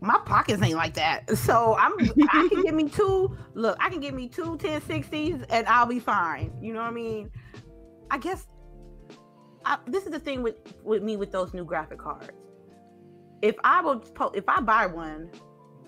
[0.00, 1.92] My pockets ain't like that, so I'm.
[2.00, 3.36] I can give me two.
[3.54, 6.52] Look, I can give me two 1060s, and I'll be fine.
[6.60, 7.30] You know what I mean?
[8.10, 8.46] I guess.
[9.62, 12.30] I, this is the thing with with me with those new graphic cards
[13.42, 14.02] if I would
[14.34, 15.30] if I buy one,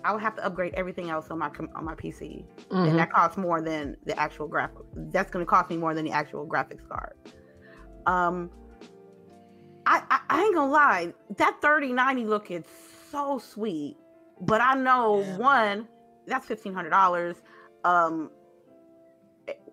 [0.03, 2.75] I would have to upgrade everything else on my on my PC, mm-hmm.
[2.75, 4.83] and that costs more than the actual graphic.
[4.95, 7.13] That's going to cost me more than the actual graphics card.
[8.05, 8.49] Um,
[10.33, 12.63] I, ain't gonna lie, that thirty ninety look is
[13.11, 13.97] so sweet,
[14.41, 15.37] but I know yeah.
[15.37, 15.87] one
[16.27, 17.37] that's fifteen hundred dollars.
[17.83, 18.29] Um,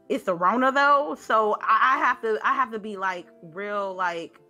[0.08, 3.94] it's the Rona though, so I, I have to I have to be like real
[3.94, 4.40] like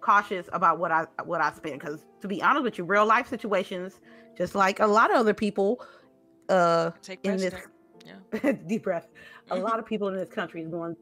[0.00, 3.28] cautious about what I what I spend because to be honest with you, real life
[3.28, 4.00] situations,
[4.36, 5.84] just like a lot of other people,
[6.48, 7.54] uh, Take in this
[8.04, 8.52] yeah.
[8.66, 9.08] deep breath.
[9.50, 10.96] A lot of people in this country is going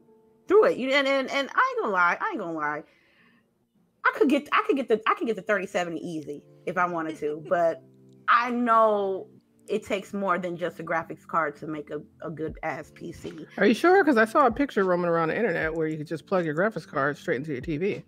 [0.47, 0.77] through it.
[0.77, 2.83] You and, and and I ain't gonna lie, I ain't gonna lie.
[4.05, 6.85] I could get I could get the I could get the 3070 easy if I
[6.85, 7.83] wanted to, but
[8.27, 9.27] I know
[9.67, 13.45] it takes more than just a graphics card to make a, a good ass PC.
[13.57, 14.03] Are you sure?
[14.03, 16.55] Because I saw a picture roaming around the internet where you could just plug your
[16.55, 18.03] graphics card straight into your TV.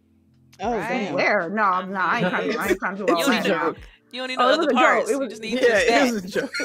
[0.60, 1.14] Oh, right.
[1.14, 1.50] where?
[1.50, 3.76] No, no, I ain't trying to, I ain't trying to do all that now.
[4.12, 5.10] You don't need no oh, other parts.
[5.10, 6.52] It was, you just need yeah, it was a joke.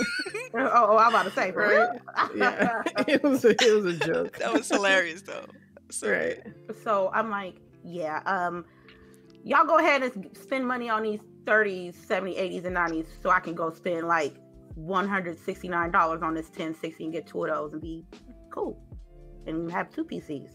[0.54, 1.98] oh, oh, I'm about to say, for real?
[2.36, 4.36] yeah, it was a, it was a joke.
[4.38, 5.46] that was hilarious, though.
[5.90, 6.42] So, right.
[6.84, 8.66] So I'm like, yeah, um,
[9.48, 13.40] y'all go ahead and spend money on these 30s, 70s, 80s, and 90s so I
[13.40, 14.34] can go spend like
[14.78, 18.04] $169 on this 1060 and get two of those and be
[18.50, 18.78] cool
[19.46, 20.50] and have two PCs.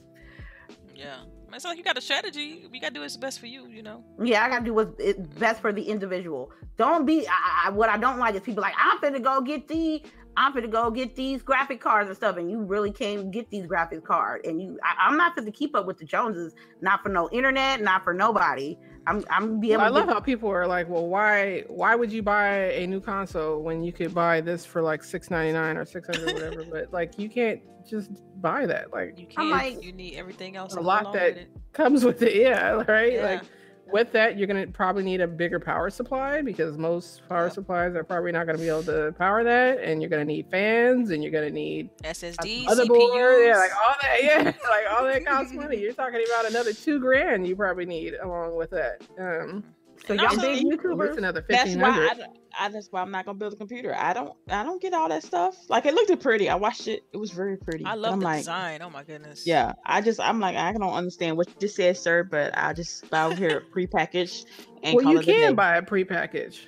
[0.96, 1.18] Yeah.
[1.52, 2.68] It's like you got a strategy.
[2.72, 4.04] You got to do what's best for you, you know?
[4.22, 4.92] Yeah, I got to do what's
[5.40, 6.52] best for the individual.
[6.78, 9.68] Don't be, I, I, what I don't like is people like, I'm finna go get
[9.68, 10.04] the,
[10.38, 12.38] I'm gonna go get these graphic cards and stuff.
[12.38, 14.48] And you really can't get these graphic cards.
[14.48, 17.30] And you, I, am not going to keep up with the Joneses, not for no
[17.32, 18.78] internet, not for nobody.
[19.06, 19.84] I'm I'm be able.
[19.84, 23.02] Well, I love how people are like, well, why why would you buy a new
[23.02, 26.66] console when you could buy this for like six ninety nine or six hundred whatever?
[26.72, 28.12] but like you can't just
[28.42, 28.92] buy that.
[28.92, 29.50] Like you can't.
[29.50, 30.76] Like, you need everything else.
[30.76, 32.36] A lot that with comes with it.
[32.36, 33.14] Yeah, right.
[33.14, 33.26] Yeah.
[33.26, 33.44] Like
[33.92, 38.04] with that, you're gonna probably need a bigger power supply because most power supplies are
[38.04, 41.32] probably not gonna be able to power that, and you're gonna need fans, and you're
[41.32, 43.48] gonna need SSD, CPUs.
[43.48, 45.78] yeah, like all that, yeah, like all that costs money.
[45.78, 49.02] You're talking about another two grand you probably need along with that.
[49.20, 49.64] Um,
[50.08, 51.10] so y'all big YouTubers.
[51.10, 52.28] It's another fifteen hundred.
[52.60, 53.96] I, that's why I'm not gonna build a computer.
[53.96, 55.56] I don't I don't get all that stuff.
[55.70, 56.50] Like it looked pretty.
[56.50, 57.04] I watched it.
[57.12, 57.86] It was very pretty.
[57.86, 58.82] I love the like, design.
[58.82, 59.48] Oh my goodness.
[59.48, 59.74] Yeah.
[59.86, 63.10] I just I'm like I don't understand what you just said, sir, but I just
[63.10, 64.46] buy here prepackaged
[64.84, 66.60] and Well you can buy a prepackaged.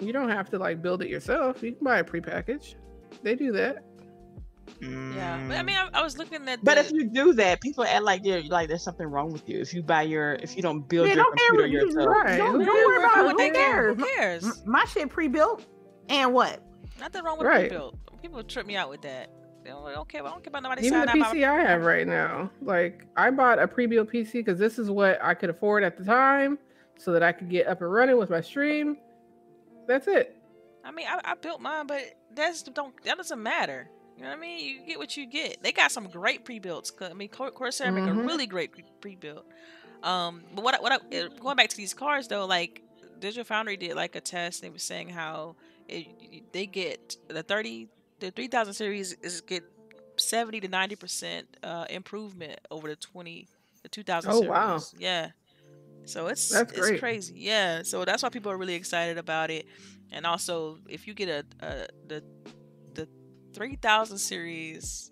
[0.00, 1.62] You don't have to like build it yourself.
[1.62, 2.76] You can buy a prepackaged.
[3.22, 3.84] They do that.
[4.80, 5.90] Yeah, but I mean, mm.
[5.94, 6.64] I, I was looking at.
[6.64, 9.60] But if you do that, people act like they're like there's something wrong with you
[9.60, 12.08] if you buy your if you don't build yeah, your don't computer yourself.
[12.08, 12.36] Right.
[12.36, 13.94] Don't, don't worry about what they care.
[13.94, 14.64] Who cares?
[14.66, 15.66] My shit pre-built,
[16.08, 16.60] and what?
[16.98, 17.68] Nothing wrong with right.
[17.68, 17.96] pre-built.
[18.20, 19.30] People trip me out with that.
[19.62, 20.26] They don't, they don't care.
[20.26, 20.86] I don't care about nobody.
[20.86, 24.78] Even the PC I have right now, like I bought a pre-built PC because this
[24.78, 26.58] is what I could afford at the time,
[26.98, 28.98] so that I could get up and running with my stream.
[29.86, 30.36] That's it.
[30.84, 32.02] I mean, I, I built mine, but
[32.34, 33.88] that's don't that doesn't matter.
[34.16, 34.64] You know what I mean?
[34.64, 35.62] You get what you get.
[35.62, 36.92] They got some great pre-builts.
[37.00, 37.96] I mean, Corsair mm-hmm.
[37.96, 38.26] make a mm-hmm.
[38.26, 39.46] really great pre-built.
[40.02, 42.82] Um, but what what I, eh, going back to these cars though, like
[43.20, 44.62] Digital Foundry did like a test.
[44.62, 45.56] They were saying how
[45.88, 47.88] it, they get the thirty
[48.18, 49.62] the three thousand series is get
[50.16, 53.46] seventy to ninety percent uh, improvement over the twenty
[53.82, 54.32] the two thousand.
[54.32, 54.50] Oh series.
[54.50, 54.80] wow!
[54.98, 55.30] Yeah.
[56.04, 57.34] So it's that's it's crazy.
[57.36, 57.82] Yeah.
[57.82, 59.66] So that's why people are really excited about it.
[60.10, 62.24] And also, if you get a, a the
[63.54, 65.10] 3000 series,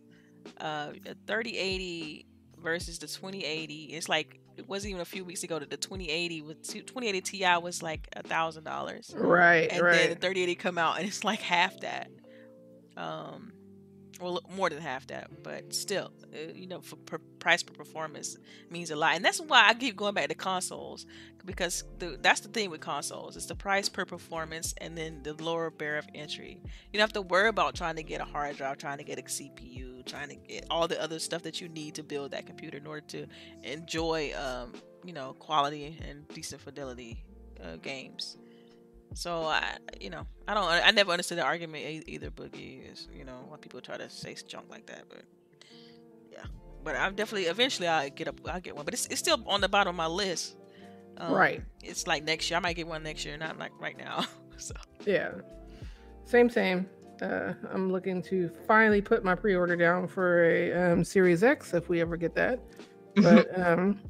[0.61, 0.93] uh,
[1.27, 2.27] 3080
[2.59, 3.85] versus the 2080.
[3.85, 7.57] It's like it wasn't even a few weeks ago that the 2080 with 2080 Ti
[7.63, 9.13] was like a thousand dollars.
[9.17, 9.93] Right, and right.
[9.93, 12.11] then the 3080 come out and it's like half that.
[12.97, 13.53] Um,
[14.21, 18.37] well more than half that but still uh, you know for per price per performance
[18.71, 21.07] means a lot and that's why i keep going back to consoles
[21.45, 25.33] because the, that's the thing with consoles it's the price per performance and then the
[25.43, 28.57] lower barrier of entry you don't have to worry about trying to get a hard
[28.57, 31.69] drive trying to get a cpu trying to get all the other stuff that you
[31.69, 33.27] need to build that computer in order to
[33.65, 34.73] enjoy um,
[35.05, 37.25] you know quality and decent fidelity
[37.65, 38.37] uh, games
[39.15, 42.31] so I, you know, I don't, I never understood the argument either.
[42.31, 45.23] Boogie is, you know, why people try to say junk like that, but.
[46.83, 48.41] But I'm definitely eventually I'll get up.
[48.49, 50.57] I'll get one, but it's it's still on the bottom of my list.
[51.19, 51.63] Um, right.
[51.83, 52.57] It's like next year.
[52.57, 54.25] I might get one next year, not like right now.
[54.57, 54.75] so
[55.05, 55.33] yeah,
[56.25, 56.89] same same.
[57.21, 61.89] Uh, I'm looking to finally put my pre-order down for a um, Series X if
[61.91, 62.61] we ever get that.
[63.17, 64.01] But um,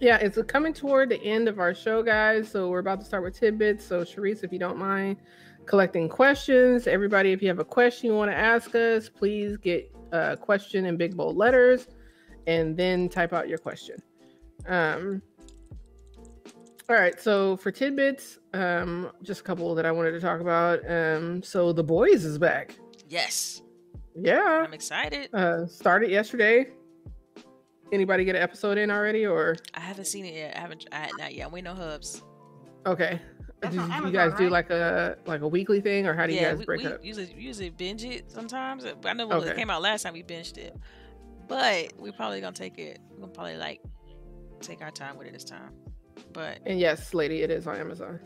[0.00, 2.50] yeah, it's coming toward the end of our show, guys.
[2.50, 3.84] So we're about to start with tidbits.
[3.84, 5.18] So Sharice, if you don't mind
[5.66, 9.92] collecting questions, everybody, if you have a question you want to ask us, please get
[10.12, 11.88] a question in big bold letters,
[12.46, 13.96] and then type out your question.
[14.66, 15.22] Um,
[16.88, 20.88] all right, so for tidbits, um, just a couple that I wanted to talk about.
[20.88, 22.76] Um, so the boys is back.
[23.08, 23.62] Yes.
[24.14, 24.64] Yeah.
[24.64, 25.28] I'm excited.
[25.34, 26.68] Uh, started yesterday.
[27.92, 30.56] Anybody get an episode in already, or I haven't seen it yet.
[30.56, 30.86] I haven't.
[30.90, 31.52] I not yet.
[31.52, 32.22] We know hubs.
[32.86, 33.20] Okay.
[33.68, 34.38] Do you guys right?
[34.38, 37.04] do like a like a weekly thing, or how do you guys break we, up?
[37.04, 38.84] Usually, usually binge it sometimes.
[39.04, 39.50] I know when okay.
[39.50, 40.76] it came out last time, we binged it,
[41.48, 43.00] but we're probably gonna take it.
[43.10, 43.80] We're gonna probably like
[44.60, 45.72] take our time with it this time.
[46.32, 48.20] But and yes, lady, it is on Amazon.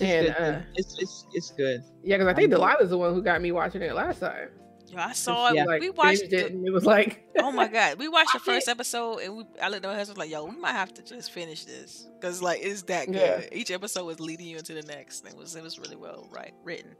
[0.00, 1.82] and uh, it's it's it's good.
[2.02, 4.48] Yeah, because I think Delilah's the one who got me watching it last time.
[4.90, 5.54] Yo, I saw it.
[5.54, 5.64] Yeah.
[5.64, 8.68] Like, we watched it, and it was like, oh my god, we watched the first
[8.68, 11.30] episode, and we I looked at my husband like, yo, we might have to just
[11.30, 13.14] finish this because like it's that good.
[13.14, 13.48] Yeah.
[13.52, 15.26] Each episode was leading you into the next.
[15.26, 16.96] It was it was really well right written.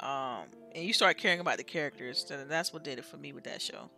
[0.00, 0.44] Um,
[0.74, 3.44] and you start caring about the characters, and that's what did it for me with
[3.44, 3.90] that show.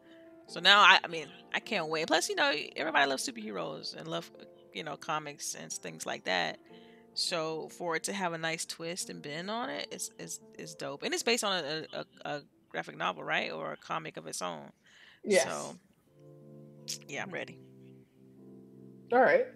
[0.46, 2.06] So now I, I mean, I can't wait.
[2.06, 4.30] Plus, you know, everybody loves superheroes and love,
[4.72, 6.58] you know, comics and things like that.
[7.14, 10.74] So for it to have a nice twist and bend on it is is is
[10.74, 12.42] dope, and it's based on a, a, a
[12.76, 14.70] graphic novel, right, or a comic of its own.
[15.24, 15.44] Yes.
[15.44, 15.78] So,
[17.08, 17.58] yeah, I'm ready.
[19.14, 19.46] All right.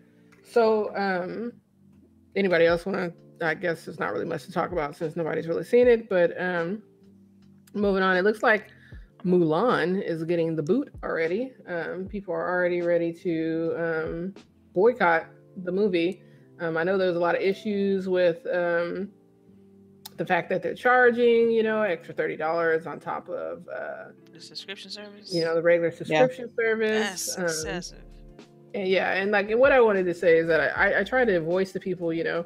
[0.42, 1.52] So, um,
[2.34, 3.46] anybody else want to?
[3.46, 6.08] I guess there's not really much to talk about since nobody's really seen it.
[6.08, 6.82] But um,
[7.74, 8.68] moving on, it looks like
[9.22, 11.52] Mulan is getting the boot already.
[11.68, 14.34] Um, people are already ready to um,
[14.72, 15.26] boycott
[15.58, 16.22] the movie.
[16.58, 19.10] Um, I know there's a lot of issues with um,
[20.20, 24.38] the fact that they're charging, you know, extra thirty dollars on top of uh, the
[24.38, 25.32] subscription service.
[25.32, 26.62] You know, the regular subscription yeah.
[26.62, 27.36] service.
[27.36, 28.02] That's um, excessive.
[28.74, 31.24] And yeah, and like, and what I wanted to say is that I, I try
[31.24, 32.44] to voice to people, you know,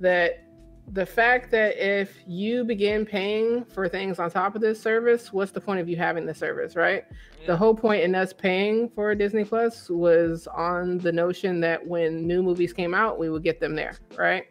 [0.00, 0.48] that
[0.88, 5.52] the fact that if you begin paying for things on top of this service, what's
[5.52, 7.04] the point of you having the service, right?
[7.40, 7.46] Yeah.
[7.46, 12.26] The whole point in us paying for Disney Plus was on the notion that when
[12.26, 14.46] new movies came out, we would get them there, right?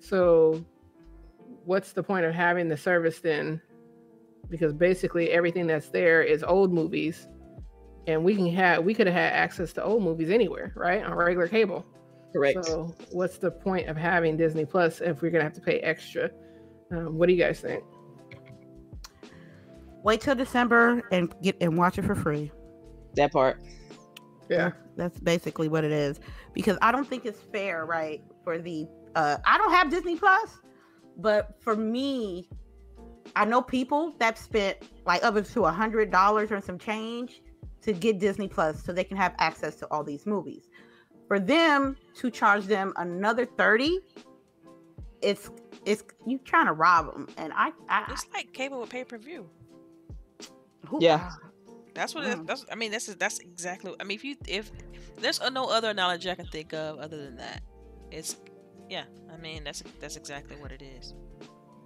[0.00, 0.64] So
[1.68, 3.60] what's the point of having the service then?
[4.48, 7.28] Because basically everything that's there is old movies,
[8.06, 11.14] and we can have we could have had access to old movies anywhere, right, on
[11.14, 11.84] regular cable.
[12.32, 12.64] Correct.
[12.64, 16.30] So what's the point of having Disney Plus if we're gonna have to pay extra?
[16.90, 17.84] Um, what do you guys think?
[20.02, 22.50] Wait till December and get and watch it for free.
[23.14, 23.60] That part.
[24.48, 24.70] Yeah.
[24.96, 26.18] That's basically what it is.
[26.54, 28.22] Because I don't think it's fair, right?
[28.42, 30.58] For the uh I don't have Disney Plus,
[31.18, 32.48] but for me,
[33.36, 37.42] I know people that spent like up to a hundred dollars or some change
[37.82, 40.68] to get Disney Plus so they can have access to all these movies.
[41.26, 43.98] For them to charge them another 30,
[45.20, 45.50] it's
[45.84, 47.28] it's you trying to rob them.
[47.36, 49.48] And I, I it's like cable with pay-per-view.
[50.98, 51.30] Yeah.
[51.94, 52.46] That's what mm.
[52.46, 54.70] that's I mean that's that's exactly I mean if you if
[55.20, 57.62] there's no other analogy I can think of other than that.
[58.10, 58.36] It's
[58.88, 61.14] yeah, I mean that's that's exactly what it is.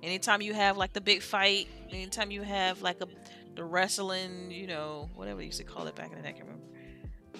[0.02, 3.08] Anytime you have like the big fight, anytime you have like a
[3.54, 6.32] the wrestling, you know, whatever you used to call it back in the day, I
[6.32, 6.66] can't remember.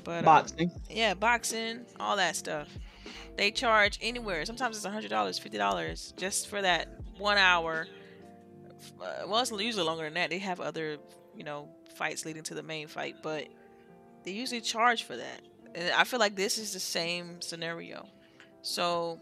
[0.05, 2.69] But um, yeah, boxing, all that stuff.
[3.37, 4.45] They charge anywhere.
[4.45, 6.89] Sometimes it's a hundred dollars, fifty dollars, just for that
[7.19, 7.87] one hour.
[9.01, 10.31] Uh, well, it's usually longer than that.
[10.31, 10.99] They have other,
[11.37, 13.47] you know, fights leading to the main fight, but
[14.25, 15.43] they usually charge for that.
[15.75, 18.07] And I feel like this is the same scenario.
[18.63, 19.19] So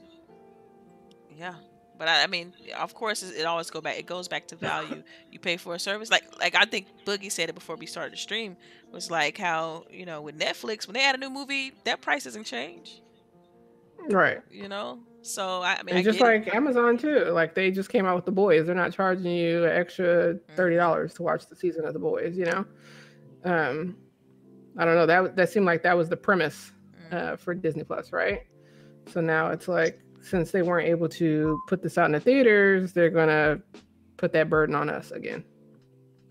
[1.37, 1.55] yeah
[2.01, 5.03] but I, I, mean of course it always go back it goes back to value
[5.31, 8.15] you pay for a service like like i think boogie said it before we started
[8.15, 8.57] the stream
[8.91, 12.25] was like how you know with netflix when they add a new movie that price
[12.25, 13.03] doesn't change
[14.09, 16.55] right you know so i, I mean I just like it.
[16.55, 19.71] amazon too like they just came out with the boys they're not charging you an
[19.71, 21.15] extra $30 mm-hmm.
[21.15, 22.65] to watch the season of the boys you know
[23.45, 23.95] um
[24.79, 26.73] i don't know that that seemed like that was the premise
[27.11, 27.35] mm-hmm.
[27.35, 28.47] uh, for disney plus right
[29.07, 32.93] so now it's like since they weren't able to put this out in the theaters,
[32.93, 33.61] they're gonna
[34.17, 35.45] put that burden on us again.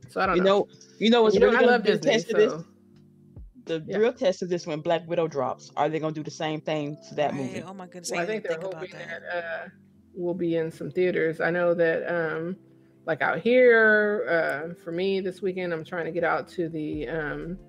[0.09, 0.59] So I don't you know.
[0.59, 0.67] know.
[0.99, 2.37] You know what's you really know, I love Disney, test so.
[2.37, 2.63] this?
[3.65, 3.97] The yeah.
[3.97, 6.97] real test of this when Black Widow drops, are they gonna do the same thing
[7.09, 7.41] to that right.
[7.41, 7.63] movie?
[7.63, 8.11] Oh my goodness!
[8.11, 9.67] Well, I, think they're hoping that, that uh,
[10.15, 11.39] will be in some theaters.
[11.39, 12.57] I know that um,
[13.05, 17.07] like out here, uh, for me this weekend, I'm trying to get out to the
[17.09, 17.59] um,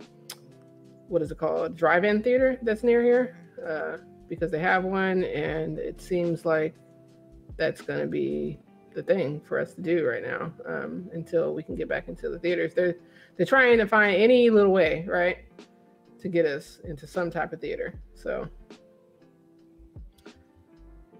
[1.08, 1.76] what is it called?
[1.76, 3.36] Drive-in theater that's near here
[3.66, 3.98] uh,
[4.30, 6.74] because they have one, and it seems like
[7.58, 8.58] that's going to be
[8.94, 12.30] the thing for us to do right now um, until we can get back into
[12.30, 12.72] the theaters.
[12.72, 12.96] They're
[13.36, 15.38] they're trying to find any little way, right,
[16.20, 18.00] to get us into some type of theater.
[18.14, 18.48] So,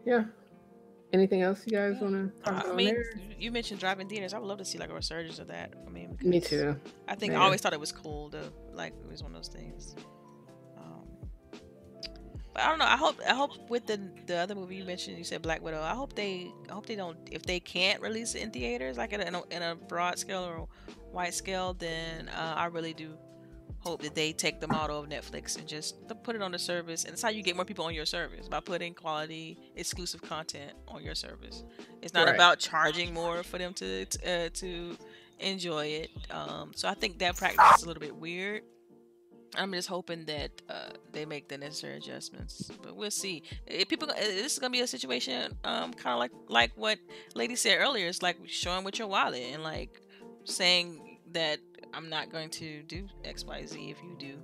[0.07, 0.24] yeah.
[1.12, 2.73] Anything else you guys want to talk about?
[2.73, 3.05] I mean, there?
[3.37, 4.32] you mentioned driving theaters.
[4.32, 5.74] I would love to see like a resurgence of that.
[5.85, 6.77] I mean, me too.
[7.09, 7.35] I think.
[7.35, 9.97] I always thought it was cool to like it was one of those things.
[12.52, 12.86] But I don't know.
[12.86, 15.81] I hope I hope with the the other movie you mentioned, you said Black Widow.
[15.81, 19.12] I hope they I hope they don't if they can't release it in theaters like
[19.12, 20.68] in a, in a broad scale or
[21.12, 23.16] wide scale, then uh, I really do
[23.81, 27.05] hope that they take the model of Netflix and just put it on the service.
[27.05, 30.72] And it's how you get more people on your service by putting quality, exclusive content
[30.86, 31.64] on your service.
[32.02, 32.35] It's not right.
[32.35, 34.97] about charging more for them to uh, to
[35.39, 36.10] enjoy it.
[36.31, 38.62] Um, so I think that practice is a little bit weird.
[39.56, 43.43] I'm just hoping that uh, they make the necessary adjustments, but we'll see.
[43.66, 46.98] If people, this is gonna be a situation, um, kind of like like what
[47.35, 48.06] Lady said earlier.
[48.06, 50.01] It's like showing with your wallet and like
[50.44, 51.59] saying that
[51.93, 54.39] I'm not going to do X, Y, Z if you do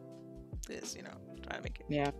[0.66, 1.14] this, you know,
[1.46, 1.86] try to make it.
[1.88, 2.10] Yeah.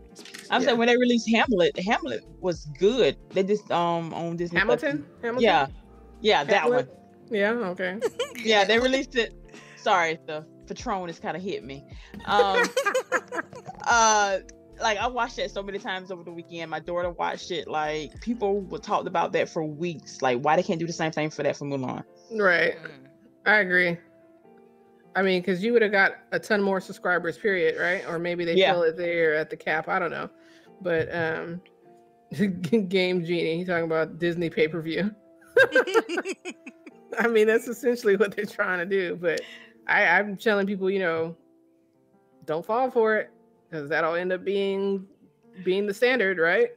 [0.51, 0.67] I'm yeah.
[0.67, 3.17] saying when they released Hamlet, Hamlet was good.
[3.31, 4.59] They just um on Disney.
[4.59, 5.05] Hamilton?
[5.23, 5.43] Hamilton?
[5.43, 5.67] Yeah.
[6.21, 6.51] Yeah, Hamlet?
[6.51, 6.89] that one.
[7.31, 7.99] Yeah, okay.
[8.37, 9.35] yeah, they released it.
[9.87, 11.85] Sorry, the Patron has kind of hit me.
[12.25, 12.65] Um
[13.87, 14.39] uh
[14.83, 16.73] like I watched that so many times over the weekend.
[16.73, 17.69] My daughter watched it.
[17.69, 20.23] Like people were talked about that for weeks.
[20.23, 22.03] Like why they can't do the same thing for that for Mulan.
[22.33, 22.75] Right.
[22.83, 23.07] Mm.
[23.47, 23.97] I agree.
[25.15, 28.05] I mean, because you would have got a ton more subscribers, period, right?
[28.09, 28.73] Or maybe they yeah.
[28.73, 29.89] feel it there at the cap.
[29.89, 30.29] I don't know.
[30.81, 31.61] But um
[32.89, 35.15] Game Genie, he's talking about Disney pay per view.
[37.21, 39.15] I mean, that's essentially what they're trying to do.
[39.15, 39.43] But
[39.87, 41.37] I, I'm telling people, you know,
[42.45, 43.31] don't fall for it
[43.69, 45.07] because that'll end up being
[45.65, 46.71] being the standard, right?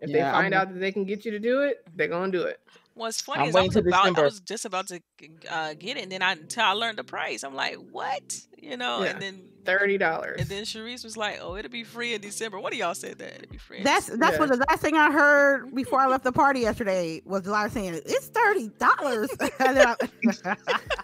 [0.00, 0.60] If yeah, they find I'm...
[0.60, 2.60] out that they can get you to do it, they're gonna do it.
[2.94, 5.00] What's funny I'm is I was about I was just about to
[5.48, 8.38] uh, get it, and then I until I learned the price, I'm like, what?
[8.58, 9.10] You know, yeah.
[9.10, 10.40] and then thirty dollars.
[10.40, 13.18] And then Sharice was like, "Oh, it'll be free in December." What do y'all said
[13.18, 13.82] that it'll be free?
[13.82, 14.38] That's that's yeah.
[14.38, 17.70] what the last thing I heard before I left the party yesterday was a lot
[17.70, 19.30] saying it's thirty dollars.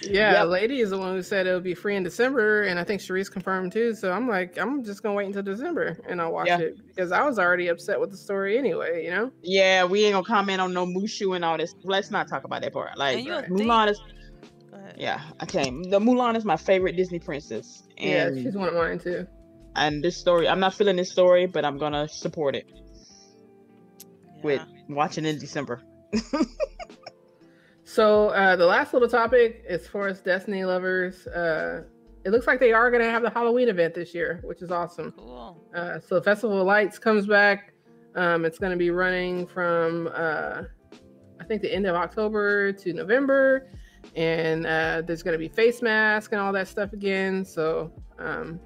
[0.02, 0.48] yeah, yep.
[0.48, 3.30] lady is the one who said it'll be free in December, and I think Sharice
[3.30, 3.94] confirmed too.
[3.94, 6.58] So I'm like, I'm just gonna wait until December and I'll watch yeah.
[6.58, 9.04] it because I was already upset with the story anyway.
[9.04, 9.32] You know?
[9.42, 11.74] Yeah, we ain't gonna comment on no Mushu and all this.
[11.82, 12.96] Let's not talk about that part.
[12.96, 14.00] Like Mulan is.
[14.96, 15.90] Yeah, I can't.
[15.90, 17.84] The Mulan is my favorite Disney princess.
[17.96, 19.26] And, yeah, she's one of mine too.
[19.76, 22.66] And this story, I'm not feeling this story, but I'm gonna support it
[24.36, 24.42] yeah.
[24.42, 25.82] with watching in December.
[27.94, 31.84] So uh, the last little topic, as far as Destiny lovers, uh,
[32.24, 34.72] it looks like they are going to have the Halloween event this year, which is
[34.72, 35.12] awesome.
[35.16, 35.64] Cool.
[35.72, 37.72] Uh, so Festival of Lost comes back.
[38.16, 40.62] Um, it's going to be running from uh,
[41.40, 43.70] I think the end of October to November,
[44.16, 47.44] and uh, there's going to be face mask and all that stuff again.
[47.44, 48.58] So um,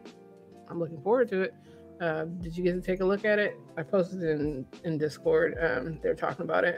[0.71, 1.55] I'm looking forward to it.
[2.01, 3.59] Uh, did you get to take a look at it?
[3.77, 5.55] I posted in in Discord.
[5.61, 6.77] Um, they're talking about it.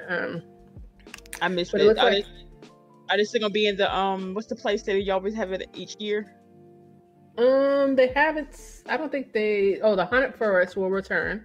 [1.42, 1.86] I missed but it.
[1.86, 2.24] it are, like...
[2.24, 2.68] they,
[3.10, 4.34] are they still gonna be in the um?
[4.34, 6.26] What's the place that you always have it each year?
[7.38, 8.82] Um, they haven't.
[8.88, 9.80] I don't think they.
[9.82, 11.44] Oh, the haunted forest will return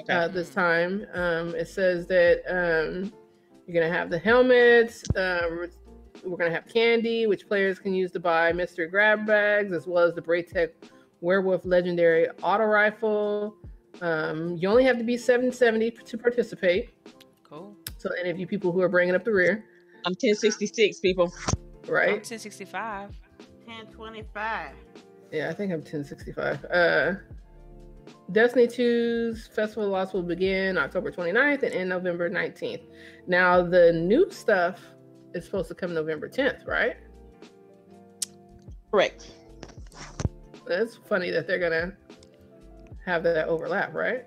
[0.00, 0.12] okay.
[0.12, 1.06] uh, this time.
[1.14, 3.12] Um, it says that um,
[3.66, 5.02] you're gonna have the helmets.
[5.16, 5.66] Uh,
[6.24, 10.04] we're gonna have candy, which players can use to buy mystery grab bags, as well
[10.04, 10.70] as the Braytech
[11.20, 13.56] Werewolf Legendary Auto Rifle.
[14.00, 16.90] Um, you only have to be 770 to participate.
[17.54, 17.76] Cool.
[17.98, 19.64] So any of you people who are bringing up the rear,
[20.04, 21.32] I'm 1066 people.
[21.86, 22.08] Right.
[22.08, 23.10] I'm 1065.
[23.64, 24.74] 1025.
[25.30, 26.64] Yeah, I think I'm 1065.
[26.64, 27.12] Uh,
[28.32, 32.82] Destiny 2's Festival of Lost will begin October 29th and end November 19th.
[33.28, 34.80] Now, the new stuff
[35.34, 36.96] is supposed to come November 10th, right?
[38.90, 39.30] Correct.
[40.68, 41.92] It's funny that they're going to
[43.06, 44.24] have that overlap, right?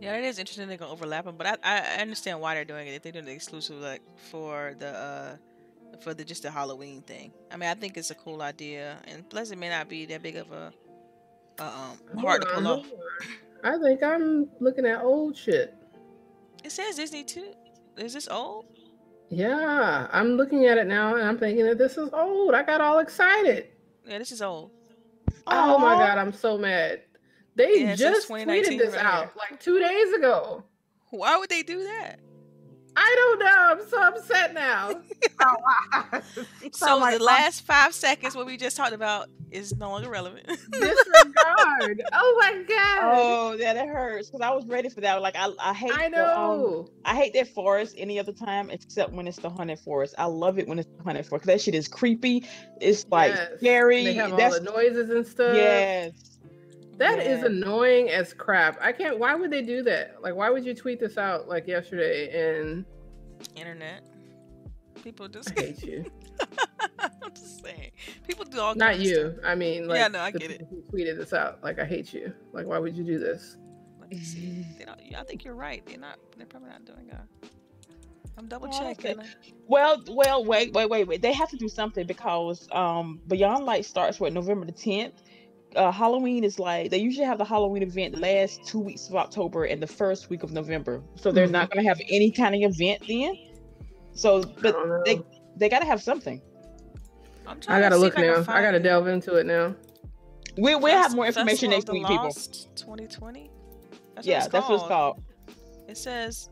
[0.00, 2.88] Yeah, it is interesting they're gonna overlap them, but I, I understand why they're doing
[2.88, 2.92] it.
[2.92, 4.00] If they're doing it exclusive like
[4.30, 5.36] for the uh
[6.00, 7.32] for the just the Halloween thing.
[7.50, 10.22] I mean, I think it's a cool idea, and plus it may not be that
[10.22, 10.72] big of a,
[11.58, 12.86] a um hard to pull off.
[13.62, 15.74] I think I'm looking at old shit.
[16.64, 17.52] It says Destiny 2.
[17.98, 18.64] Is this old?
[19.28, 22.54] Yeah, I'm looking at it now, and I'm thinking that this is old.
[22.54, 23.68] I got all excited.
[24.06, 24.70] Yeah, this is old.
[25.46, 27.02] Oh my god, I'm so mad.
[27.60, 29.30] They yeah, just tweeted this right out here.
[29.36, 30.64] like two days ago.
[31.10, 32.20] Why would they do that?
[32.96, 33.84] I I don't know.
[33.84, 34.90] I'm so upset now.
[35.40, 36.22] oh, wow.
[36.72, 40.46] So like the last five seconds, what we just talked about, is no longer relevant.
[40.46, 42.02] Disregard.
[42.12, 42.98] oh my god.
[43.02, 45.20] Oh, yeah, that hurts because I was ready for that.
[45.22, 45.92] Like I, I hate.
[45.94, 46.16] I know.
[46.16, 50.14] The, um, I hate that forest any other time except when it's the haunted forest.
[50.18, 52.44] I love it when it's the haunted forest because that shit is creepy.
[52.80, 53.50] It's like yes.
[53.58, 54.04] scary.
[54.04, 55.56] They have That's, all the noises and stuff.
[55.56, 56.29] Yes.
[57.00, 57.32] That yeah.
[57.32, 58.76] is annoying as crap.
[58.78, 59.18] I can't.
[59.18, 60.16] Why would they do that?
[60.20, 62.84] Like, why would you tweet this out like yesterday and
[63.56, 64.02] internet?
[65.02, 66.04] People just I hate you.
[66.98, 67.92] I'm just saying,
[68.28, 68.74] people do all.
[68.74, 69.34] Not you.
[69.42, 70.66] I mean, like, yeah, no, I get it.
[70.68, 71.64] Who tweeted this out?
[71.64, 72.34] Like, I hate you.
[72.52, 73.56] Like, why would you do this?
[74.12, 75.82] I think you're right.
[75.86, 76.18] They're not.
[76.36, 77.26] They're probably not doing that.
[78.36, 79.22] I'm double checking.
[79.66, 81.22] Well, well, wait, wait, wait, wait.
[81.22, 85.14] They have to do something because um Beyond Light starts with November the 10th,
[85.76, 89.16] uh, Halloween is like they usually have the Halloween event the last two weeks of
[89.16, 91.02] October and the first week of November.
[91.16, 91.52] So they're mm-hmm.
[91.52, 93.36] not going to have any kind of event then.
[94.12, 95.22] So, but they
[95.56, 96.42] they got to have something.
[97.68, 98.44] I gotta look now.
[98.46, 99.74] I, I gotta delve into it now.
[100.56, 102.30] We we'll have more information next week, people.
[102.30, 103.50] 2020.
[104.14, 105.22] That's yeah, that's what it's called.
[105.88, 106.50] It says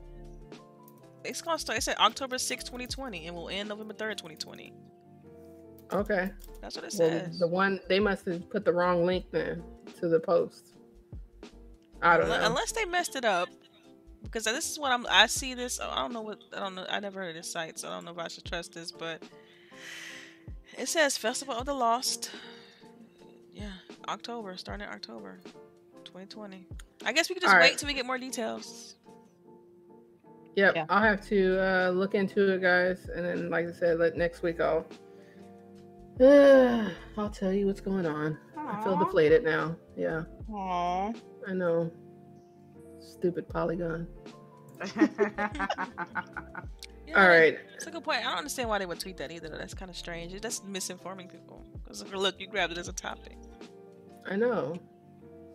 [1.24, 1.78] it's gonna start.
[1.78, 4.72] It said October 6, 2020, and will end November 3rd, 2020.
[5.92, 6.30] Okay.
[6.60, 7.38] That's what it says.
[7.40, 9.62] Well, the one they must have put the wrong link then
[10.00, 10.76] to the post.
[12.02, 12.46] I don't unless, know.
[12.46, 13.48] Unless they messed it up.
[14.22, 16.86] Because this is what I'm I see this I don't know what I don't know
[16.90, 18.90] I never heard of this site, so I don't know if I should trust this,
[18.90, 19.22] but
[20.76, 22.30] it says Festival of the Lost.
[23.52, 23.70] Yeah,
[24.08, 25.40] October, starting in October
[26.04, 26.66] 2020.
[27.04, 27.78] I guess we could just All wait right.
[27.78, 28.96] till we get more details.
[30.56, 30.86] Yep, yeah.
[30.88, 34.42] I'll have to uh, look into it, guys, and then, like I said, let next
[34.42, 34.86] week I'll
[36.20, 36.88] uh,
[37.20, 38.38] I'll tell you what's going on.
[38.56, 38.80] Aww.
[38.80, 39.76] I feel deflated now.
[39.96, 40.22] Yeah.
[40.50, 41.14] Aww.
[41.46, 41.90] I know.
[43.00, 44.06] Stupid Polygon.
[44.96, 45.06] Yeah,
[47.16, 47.58] All right.
[47.74, 48.20] It's a good point.
[48.20, 49.48] I don't understand why they would tweet that either.
[49.48, 50.38] That's kind of strange.
[50.40, 51.64] That's misinforming people.
[51.82, 53.36] Because look, you grabbed it as a topic.
[54.28, 54.76] I know.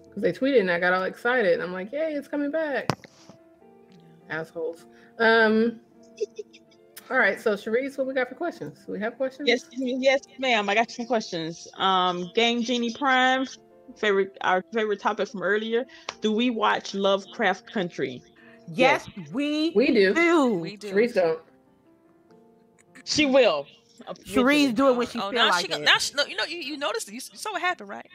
[0.07, 1.53] Because they tweeted and I got all excited.
[1.53, 2.89] And I'm like, yay, it's coming back.
[4.29, 4.39] Yeah.
[4.39, 4.85] Assholes.
[5.19, 5.79] Um.
[7.09, 8.79] All right, so Cherise, what we got for questions?
[8.87, 9.47] we have questions?
[9.47, 10.69] Yes, yes, ma'am.
[10.69, 11.67] I got some questions.
[11.77, 13.45] Um, Game Genie Prime,
[13.97, 15.85] favorite our favorite topic from earlier.
[16.21, 18.23] Do we watch Lovecraft Country?
[18.67, 19.29] Yes, yes.
[19.31, 20.13] we we do.
[20.13, 20.53] do.
[20.53, 20.93] We do.
[20.93, 21.41] Cherise don't.
[23.03, 23.67] She will.
[24.25, 25.81] Cherise do it when she oh, feel like she, it.
[25.81, 28.09] Now she, no, you know, you, you noticed you saw what happened, right?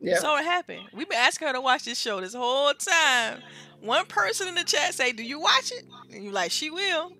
[0.00, 0.18] Yeah.
[0.18, 0.82] So it happened.
[0.92, 3.42] We've been asking her to watch this show this whole time.
[3.80, 7.12] One person in the chat say, "Do you watch it?" And you like, "She will."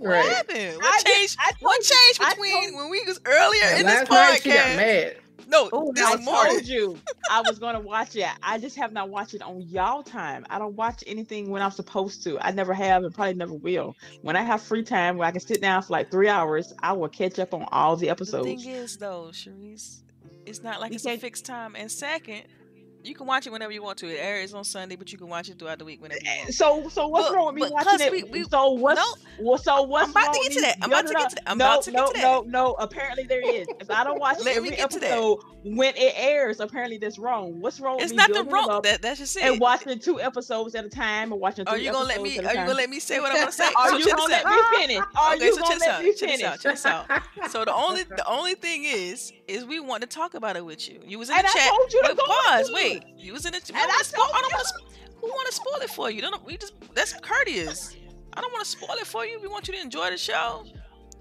[0.00, 0.28] What right.
[0.28, 0.76] happened?
[0.78, 1.38] What I changed?
[1.38, 4.42] Did, what changed between when we was earlier in this podcast?
[4.42, 5.16] She got mad.
[5.46, 6.52] No, Ooh, this I morning.
[6.52, 6.98] told you
[7.30, 8.26] I was gonna watch it.
[8.42, 10.46] I just have not watched it on y'all time.
[10.48, 12.38] I don't watch anything when I'm supposed to.
[12.40, 13.96] I never have and probably never will.
[14.22, 16.92] When I have free time where I can sit down for like three hours, I
[16.92, 18.46] will catch up on all the episodes.
[18.46, 20.02] The thing is, though, Cherise,
[20.46, 21.74] it's not like you it's a fixed time.
[21.74, 22.44] And second,
[23.02, 24.06] you can watch it whenever you want to.
[24.06, 26.38] It airs on Sunday, but you can watch it throughout the week whenever you eh,
[26.42, 26.54] want.
[26.54, 28.12] So, so what's but, wrong with me watching it?
[28.12, 29.00] We, we, so what's
[29.40, 30.78] no, so what's I'm about to get to that.
[30.82, 31.50] I'm about to get to that.
[31.50, 32.22] I'm no, about to no, get to that.
[32.22, 33.66] No, no, Apparently there is.
[33.80, 37.60] If I don't watch it, Let every episode when it airs, apparently that's wrong.
[37.60, 37.98] What's wrong?
[38.00, 38.80] It's not the wrong.
[38.82, 39.44] That, that's just it.
[39.44, 41.66] And watching two episodes at a time, or watching.
[41.68, 42.38] Are you gonna let me?
[42.38, 43.70] Are you gonna let me say what I'm gonna say?
[43.76, 45.04] Are you gonna let me finish?
[45.16, 46.40] Are you gonna let me finish?
[46.40, 47.06] Check this out.
[47.50, 50.88] So the only the only thing is is we want to talk about it with
[50.88, 51.00] you.
[51.06, 52.16] You was in the chat.
[52.16, 52.70] Pause.
[52.72, 52.89] Wait.
[53.16, 54.74] You was in the and I, spoil, I don't want to.
[55.20, 56.22] Who want to spoil it for you?
[56.22, 57.96] Don't we just that's courteous.
[58.32, 59.40] I don't want to spoil it for you.
[59.40, 60.64] We want you to enjoy the show.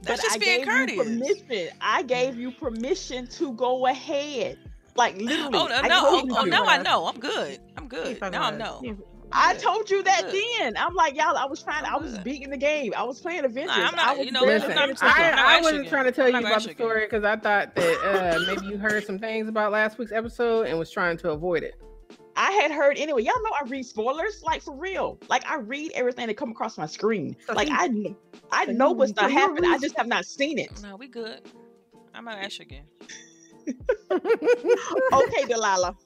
[0.01, 1.03] That's but just I being courteous.
[1.03, 1.69] permission.
[1.81, 4.57] I gave you permission to go ahead.
[4.95, 5.57] Like literally.
[5.57, 7.07] Oh no, no, oh, oh now I know.
[7.07, 7.59] I'm good.
[7.77, 8.19] I'm good.
[8.21, 8.81] Now I know.
[9.31, 10.77] I told you that then.
[10.77, 12.93] I'm like, y'all, I was trying, I was beating the game.
[12.95, 13.77] I was playing Avengers.
[13.77, 16.37] Nah, I'm not, I was you know, listen, I, I, wasn't trying to tell you
[16.37, 19.97] about the story because I thought that uh, maybe you heard some things about last
[19.97, 21.75] week's episode and was trying to avoid it.
[22.35, 23.23] I had heard anyway.
[23.23, 25.19] Y'all know I read spoilers, like for real.
[25.27, 27.35] Like I read everything that come across my screen.
[27.45, 28.15] So like I,
[28.51, 29.69] I know what's not happening.
[29.69, 30.81] I just have not seen it.
[30.81, 31.41] No, we good.
[32.13, 32.85] I'm gonna ask again.
[34.11, 35.97] okay, Delilah.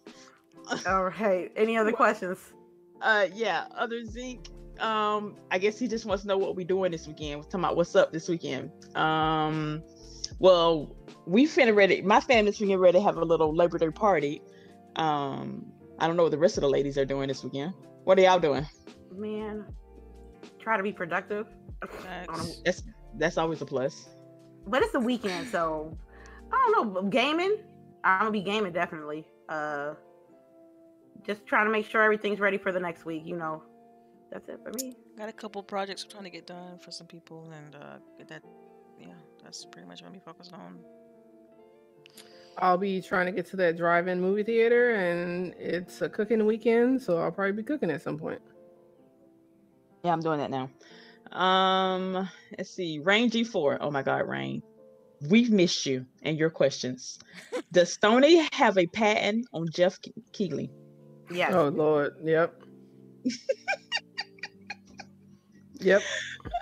[0.88, 1.52] All right.
[1.56, 2.40] Any other questions?
[3.04, 3.66] Uh, yeah.
[3.78, 4.50] Other Zinc.
[4.80, 7.38] Um, I guess he just wants to know what we're doing this weekend.
[7.38, 8.72] We're talking about what's up this weekend.
[8.96, 9.84] Um,
[10.40, 10.96] well,
[11.28, 12.02] we finna ready.
[12.02, 14.42] My family's finna ready to have a little Labor Day party.
[14.96, 15.66] Um,
[16.00, 17.74] I don't know what the rest of the ladies are doing this weekend.
[18.04, 18.66] What are y'all doing?
[19.16, 19.66] Man,
[20.60, 21.48] try to be productive.
[22.66, 22.84] That's
[23.18, 24.10] that's always a plus.
[24.66, 25.98] But it's the weekend, so
[26.52, 27.10] I don't know.
[27.10, 27.58] Gaming,
[28.04, 29.26] I'm gonna be gaming definitely.
[29.50, 29.94] Uh,
[31.26, 33.24] just trying to make sure everything's ready for the next week.
[33.26, 33.64] You know,
[34.32, 34.96] that's it for me.
[35.18, 38.28] Got a couple projects I'm trying to get done for some people, and uh, get
[38.30, 38.44] that.
[39.00, 39.14] Yeah,
[39.44, 40.80] that's pretty much what I'm focused on.
[42.58, 47.02] I'll be trying to get to that drive-in movie theater, and it's a cooking weekend,
[47.02, 48.42] so I'll probably be cooking at some point.
[50.04, 50.70] Yeah, I'm doing that now.
[51.32, 53.00] Um, let's see.
[53.00, 53.78] Rain G4.
[53.82, 54.62] Oh my God, Rain.
[55.30, 57.18] We've missed you and your questions.
[57.72, 59.98] Does Sony have a patent on Geoff
[60.34, 60.70] Keighley?
[61.34, 61.56] Yeah.
[61.56, 62.14] Oh Lord.
[62.24, 62.54] Yep.
[65.82, 66.02] yep.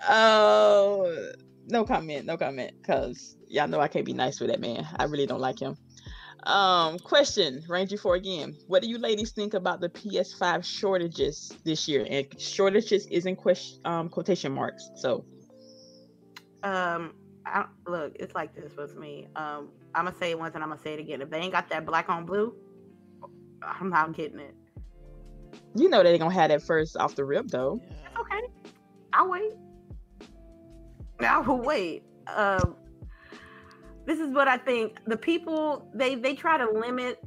[0.10, 1.32] Oh,
[1.68, 2.26] no comment.
[2.26, 2.72] No comment.
[2.86, 4.88] Cause y'all know I can't be nice with that man.
[4.98, 5.76] I really don't like him.
[6.44, 8.58] Um, question, Rain G4 again.
[8.68, 12.06] What do you ladies think about the PS5 shortages this year?
[12.10, 14.90] And shortages is in question um quotation marks.
[14.96, 15.26] So
[16.64, 17.14] um
[17.46, 19.28] I, look, it's like this with me.
[19.36, 21.22] Um, I'm gonna say it once and I'm gonna say it again.
[21.22, 22.56] If they ain't got that black on blue,
[23.64, 24.56] I'm not getting it.
[25.76, 27.80] You know they gonna have that first off the rip though.
[28.20, 28.42] Okay,
[29.14, 29.54] I'll wait.
[31.20, 32.04] I will wait.
[32.28, 32.76] Um,
[34.06, 35.00] this is what I think.
[35.06, 37.24] The people they they try to limit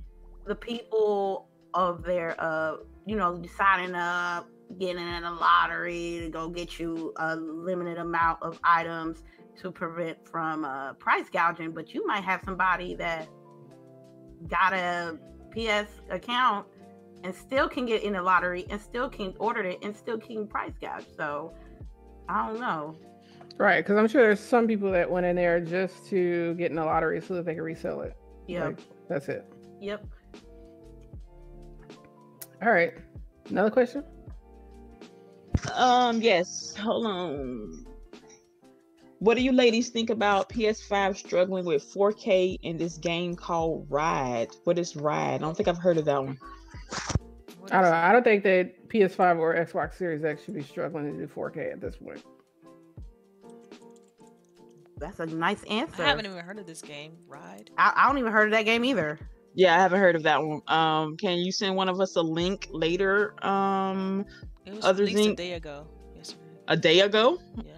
[0.47, 2.77] the people of their uh
[3.07, 4.49] you know signing up,
[4.79, 9.23] getting in a lottery to go get you a limited amount of items
[9.61, 11.73] to prevent from uh, price gouging.
[11.73, 13.29] But you might have somebody that
[14.49, 15.19] got a
[15.53, 16.67] PS account
[17.25, 20.47] and still can get in the lottery and still can order it and still can
[20.47, 21.07] price gouge.
[21.17, 21.55] So
[22.29, 22.97] I don't know.
[23.57, 26.77] Right, because I'm sure there's some people that went in there just to get in
[26.77, 28.17] the lottery so that they can resell it.
[28.47, 29.51] Yeah, like, that's it.
[29.81, 30.07] Yep.
[32.63, 32.95] All right.
[33.49, 34.05] Another question?
[35.75, 36.75] Um, yes.
[36.77, 37.87] Hold on.
[39.19, 44.49] What do you ladies think about PS5 struggling with 4K in this game called Ride?
[44.65, 45.37] What is Ride?
[45.37, 46.39] I don't think I've heard of that one.
[47.71, 47.97] I don't know.
[47.97, 51.73] I don't think that PS5 or Xbox Series X should be struggling to do 4K
[51.73, 52.23] at this point.
[54.99, 56.03] That's a nice answer.
[56.03, 57.71] I haven't even heard of this game, Ride.
[57.77, 59.19] I, I don't even heard of that game either.
[59.55, 60.63] Yeah, I haven't heard of that one.
[60.69, 63.35] Um, can you send one of us a link later?
[63.45, 64.25] Um,
[64.67, 65.87] it was other than a day ago.
[66.17, 66.43] Yesterday.
[66.69, 67.39] A day ago?
[67.65, 67.73] Yeah.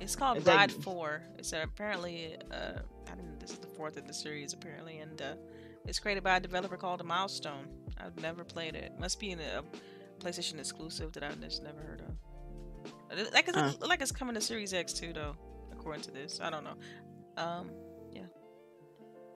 [0.00, 0.82] It's called is Ride that...
[0.82, 1.22] Four.
[1.38, 3.38] It's apparently uh, I don't know.
[3.38, 5.34] This is the fourth of the series apparently, and uh,
[5.86, 7.68] it's created by a developer called Milestone.
[7.98, 8.92] I've never played it.
[8.98, 9.62] Must be in a
[10.20, 13.32] PlayStation exclusive that I've just never heard of.
[13.32, 13.72] Like it's, uh.
[13.82, 15.36] like it's coming to Series X too, though
[15.82, 16.40] according to this.
[16.40, 16.76] I don't know.
[17.36, 17.70] Um,
[18.12, 18.22] yeah.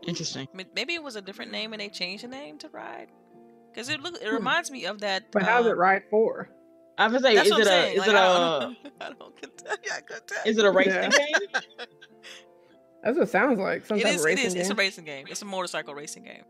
[0.06, 0.46] Interesting.
[0.74, 3.08] Maybe it was a different name and they changed the name to Ride.
[3.72, 4.34] Because it look it hmm.
[4.34, 5.32] reminds me of that.
[5.32, 6.48] But how's it Ride for?
[6.98, 9.76] I was like, is it, a, is like, it a, I don't, I don't tell.
[9.84, 10.00] Yeah,
[10.46, 11.08] Is it a racing yeah.
[11.08, 11.62] game?
[13.06, 13.86] That's what it sounds like.
[13.86, 14.54] Some it is, it is.
[14.54, 14.60] Game?
[14.60, 15.26] It's a racing game.
[15.30, 16.42] It's a motorcycle racing game.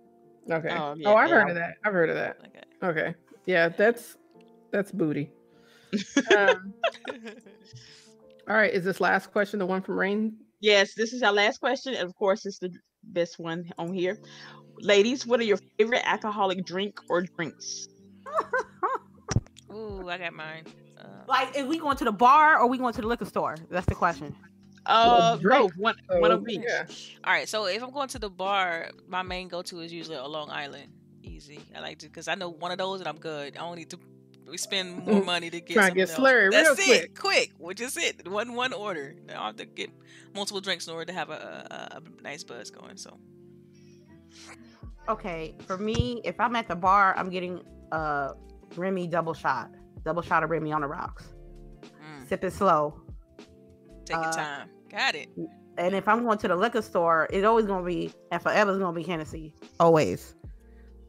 [0.50, 0.70] Okay.
[0.70, 1.34] Um, yeah, oh, I've yeah.
[1.34, 1.74] heard of that.
[1.84, 2.38] I've heard of that.
[2.46, 3.00] Okay.
[3.00, 3.14] Okay.
[3.44, 4.16] Yeah, that's
[4.70, 5.30] that's booty.
[6.34, 6.72] um,
[8.48, 10.34] all right, is this last question the one from Rain?
[10.60, 11.92] Yes, this is our last question.
[11.92, 12.72] And of course, it's the
[13.02, 14.18] best one on here.
[14.78, 17.86] Ladies, what are your favorite alcoholic drink or drinks?
[19.74, 20.64] Ooh, I got mine.
[20.98, 23.56] Uh, like, if we going to the bar or we going to the liquor store?
[23.70, 24.34] That's the question.
[24.86, 25.76] Uh, both.
[25.76, 26.62] One, one of each.
[26.66, 26.86] Yeah.
[27.24, 27.48] All right.
[27.48, 30.92] So if I'm going to the bar, my main go-to is usually a Long Island.
[31.22, 31.60] Easy.
[31.74, 33.56] I like to because I know one of those and I'm good.
[33.56, 33.98] I don't need to
[34.48, 37.18] we spend more money to get to get slurry That's real it, quick.
[37.18, 37.52] quick.
[37.58, 38.28] Which is it.
[38.28, 39.14] One one order.
[39.28, 39.90] I don't have to get
[40.34, 42.96] multiple drinks in order to have a, a, a nice buzz going.
[42.96, 43.18] So.
[45.08, 48.32] Okay, for me, if I'm at the bar, I'm getting a
[48.76, 49.70] Remy double shot,
[50.04, 51.28] double shot of Remy on the rocks.
[51.82, 52.28] Mm.
[52.28, 53.00] Sip it slow.
[54.04, 54.68] Take uh, your time.
[54.97, 55.28] Got it.
[55.39, 55.47] Mm,
[55.77, 58.97] and if I'm going to the liquor store, it's always gonna be and forever gonna
[58.97, 59.55] be Hennessy.
[59.78, 60.35] Always.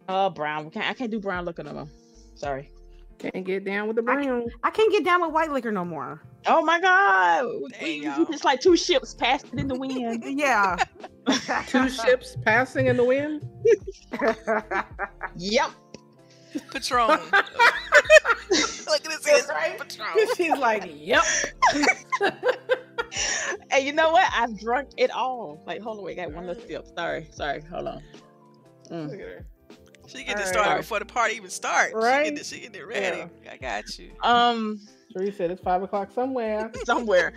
[0.10, 0.70] Oh, brown.
[0.76, 1.88] I can't do brown liquor no more.
[2.36, 2.72] Sorry.
[3.18, 4.20] Can't get down with the brown.
[4.20, 6.22] I, can, I can't get down with white liquor no more.
[6.46, 7.46] Oh my god!
[7.82, 10.24] It's like two ships passing in the wind.
[10.40, 10.78] yeah.
[11.68, 13.48] two ships passing in the wind.
[15.36, 15.72] yep.
[16.72, 17.10] Patron.
[18.50, 19.48] Look at this.
[19.50, 19.80] Right?
[19.80, 20.28] Patron.
[20.38, 21.24] She's like, yep.
[23.72, 24.30] and you know what?
[24.34, 25.62] I've drunk it all.
[25.66, 26.86] Like, hold on, wait, I got one little sip.
[26.96, 28.04] Sorry, sorry, hold on.
[28.92, 29.10] Mm.
[29.10, 29.46] Look at her.
[30.08, 30.78] She get it started right.
[30.78, 31.94] before the party even starts.
[31.94, 32.46] Right.
[32.46, 33.30] She get it, it ready.
[33.44, 33.52] Yeah.
[33.52, 34.12] I got you.
[34.24, 34.80] Um.
[35.16, 36.72] You said it's five o'clock somewhere.
[36.86, 37.34] somewhere.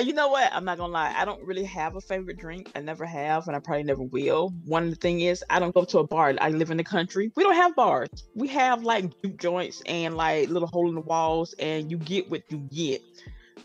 [0.00, 0.50] You know what?
[0.52, 1.14] I'm not gonna lie.
[1.16, 2.70] I don't really have a favorite drink.
[2.74, 4.48] I never have, and I probably never will.
[4.64, 6.34] One of the thing is, I don't go to a bar.
[6.40, 7.30] I live in the country.
[7.36, 8.08] We don't have bars.
[8.34, 12.30] We have like juke joints and like little hole in the walls, and you get
[12.30, 13.02] what you get.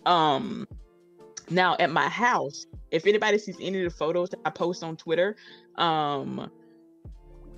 [0.05, 0.67] Um.
[1.49, 4.97] Now at my house, if anybody sees any of the photos that I post on
[4.97, 5.37] Twitter,
[5.75, 6.51] um,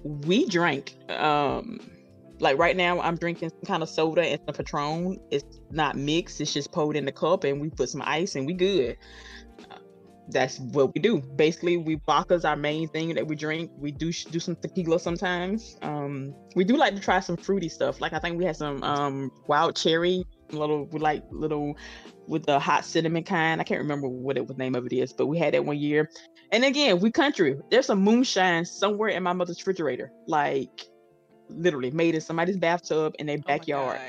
[0.04, 1.80] we drank um
[2.40, 5.20] like right now, I'm drinking some kind of soda and some Patron.
[5.32, 8.46] It's not mixed; it's just poured in the cup, and we put some ice, and
[8.46, 8.98] we good.
[9.70, 9.78] Uh,
[10.30, 11.22] that's what we do.
[11.22, 13.72] Basically, we vodka's our main thing that we drink.
[13.78, 15.78] We do do some tequila sometimes.
[15.82, 18.00] Um, we do like to try some fruity stuff.
[18.00, 21.78] Like I think we had some um wild cherry, little like little
[22.28, 23.60] with the hot cinnamon kind.
[23.60, 26.10] I can't remember what it name of it is, but we had that one year.
[26.52, 27.56] And again, we country.
[27.70, 30.88] There's some moonshine somewhere in my mother's refrigerator, like
[31.50, 34.00] literally made in somebody's bathtub in their oh backyard.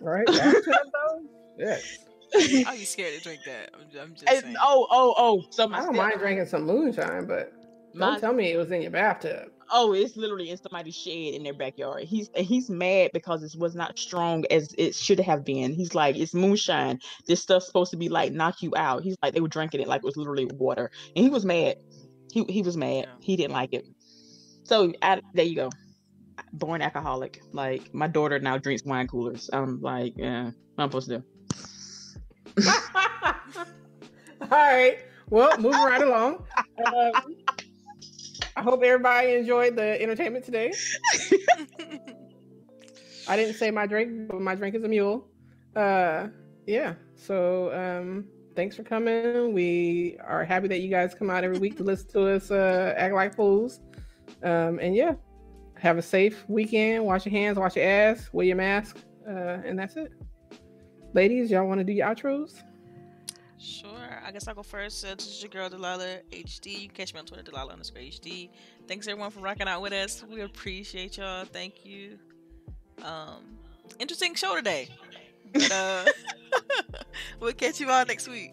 [0.00, 0.26] right?
[0.26, 1.22] Bathtub though?
[1.58, 1.98] Yes.
[2.66, 3.70] Are you scared to drink that?
[3.74, 4.56] I'm, I'm just saying.
[4.60, 5.44] Oh, oh, oh.
[5.50, 7.52] So I don't mind drinking some moonshine, but
[7.92, 9.50] don't my, tell me it was in your bathtub.
[9.72, 12.04] Oh, it's literally in somebody's shed in their backyard.
[12.04, 15.72] He's he's mad because it was not strong as it should have been.
[15.72, 17.00] He's like, it's moonshine.
[17.26, 19.02] This stuff's supposed to be like knock you out.
[19.02, 21.76] He's like, they were drinking it like it was literally water, and he was mad.
[22.32, 23.06] He he was mad.
[23.06, 23.14] Yeah.
[23.20, 23.86] He didn't like it.
[24.64, 25.70] So I, there you go
[26.52, 27.42] born alcoholic.
[27.52, 29.50] Like my daughter now drinks wine coolers.
[29.52, 31.24] I'm like, yeah, I'm supposed to do.
[34.42, 34.98] All right.
[35.28, 36.44] Well, moving right along.
[36.84, 37.12] Um,
[38.56, 40.72] I hope everybody enjoyed the entertainment today.
[43.28, 45.28] I didn't say my drink, but my drink is a mule.
[45.76, 46.28] Uh,
[46.66, 46.94] yeah.
[47.14, 48.24] So um,
[48.56, 49.52] thanks for coming.
[49.52, 52.94] We are happy that you guys come out every week to listen to us uh,
[52.96, 53.78] act like fools.
[54.42, 55.14] Um, and yeah,
[55.80, 57.04] have a safe weekend.
[57.04, 60.12] Wash your hands, wash your ass, wear your mask, uh, and that's it.
[61.14, 62.62] Ladies, y'all want to do your outros?
[63.58, 64.22] Sure.
[64.24, 65.04] I guess I'll go first.
[65.04, 66.82] Uh, this is your girl Delilah HD.
[66.82, 68.50] You can catch me on Twitter, Delilah underscore HD.
[68.86, 70.24] Thanks everyone for rocking out with us.
[70.30, 71.44] We appreciate y'all.
[71.44, 72.18] Thank you.
[73.02, 73.58] Um,
[73.98, 74.88] interesting show today.
[75.52, 76.04] But, uh,
[77.40, 78.52] we'll catch you all next week.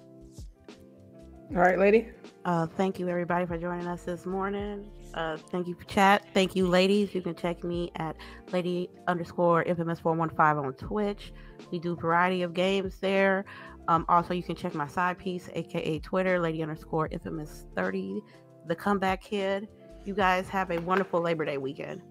[1.52, 2.10] All right, lady.
[2.44, 4.90] Uh, thank you everybody for joining us this morning.
[5.18, 6.23] Uh, thank you chat.
[6.31, 7.15] Thank you, ladies.
[7.15, 8.15] You can check me at
[8.52, 11.34] lady underscore infamous 415 on Twitch.
[11.72, 13.44] We do variety of games there.
[13.88, 18.22] Um, also, you can check my side piece, aka Twitter, lady underscore infamous 30,
[18.68, 19.68] the comeback kid.
[20.06, 22.03] You guys have a wonderful Labor Day weekend.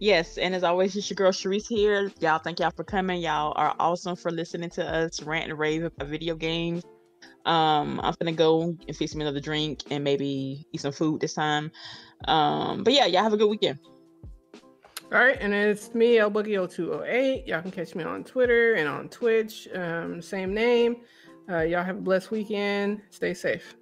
[0.00, 2.10] Yes, and as always, it's your girl Sharice here.
[2.18, 3.20] Y'all, thank y'all for coming.
[3.20, 6.82] Y'all are awesome for listening to us rant and rave about video games.
[7.44, 11.34] Um, I'm gonna go and fix me another drink and maybe eat some food this
[11.34, 11.70] time.
[12.26, 13.78] Um, but yeah, y'all have a good weekend.
[15.12, 17.46] All right, and it's me, El Boogie 0208.
[17.46, 19.68] Y'all can catch me on Twitter and on Twitch.
[19.74, 20.96] Um, same name.
[21.50, 23.02] Uh, y'all have a blessed weekend.
[23.10, 23.74] Stay safe.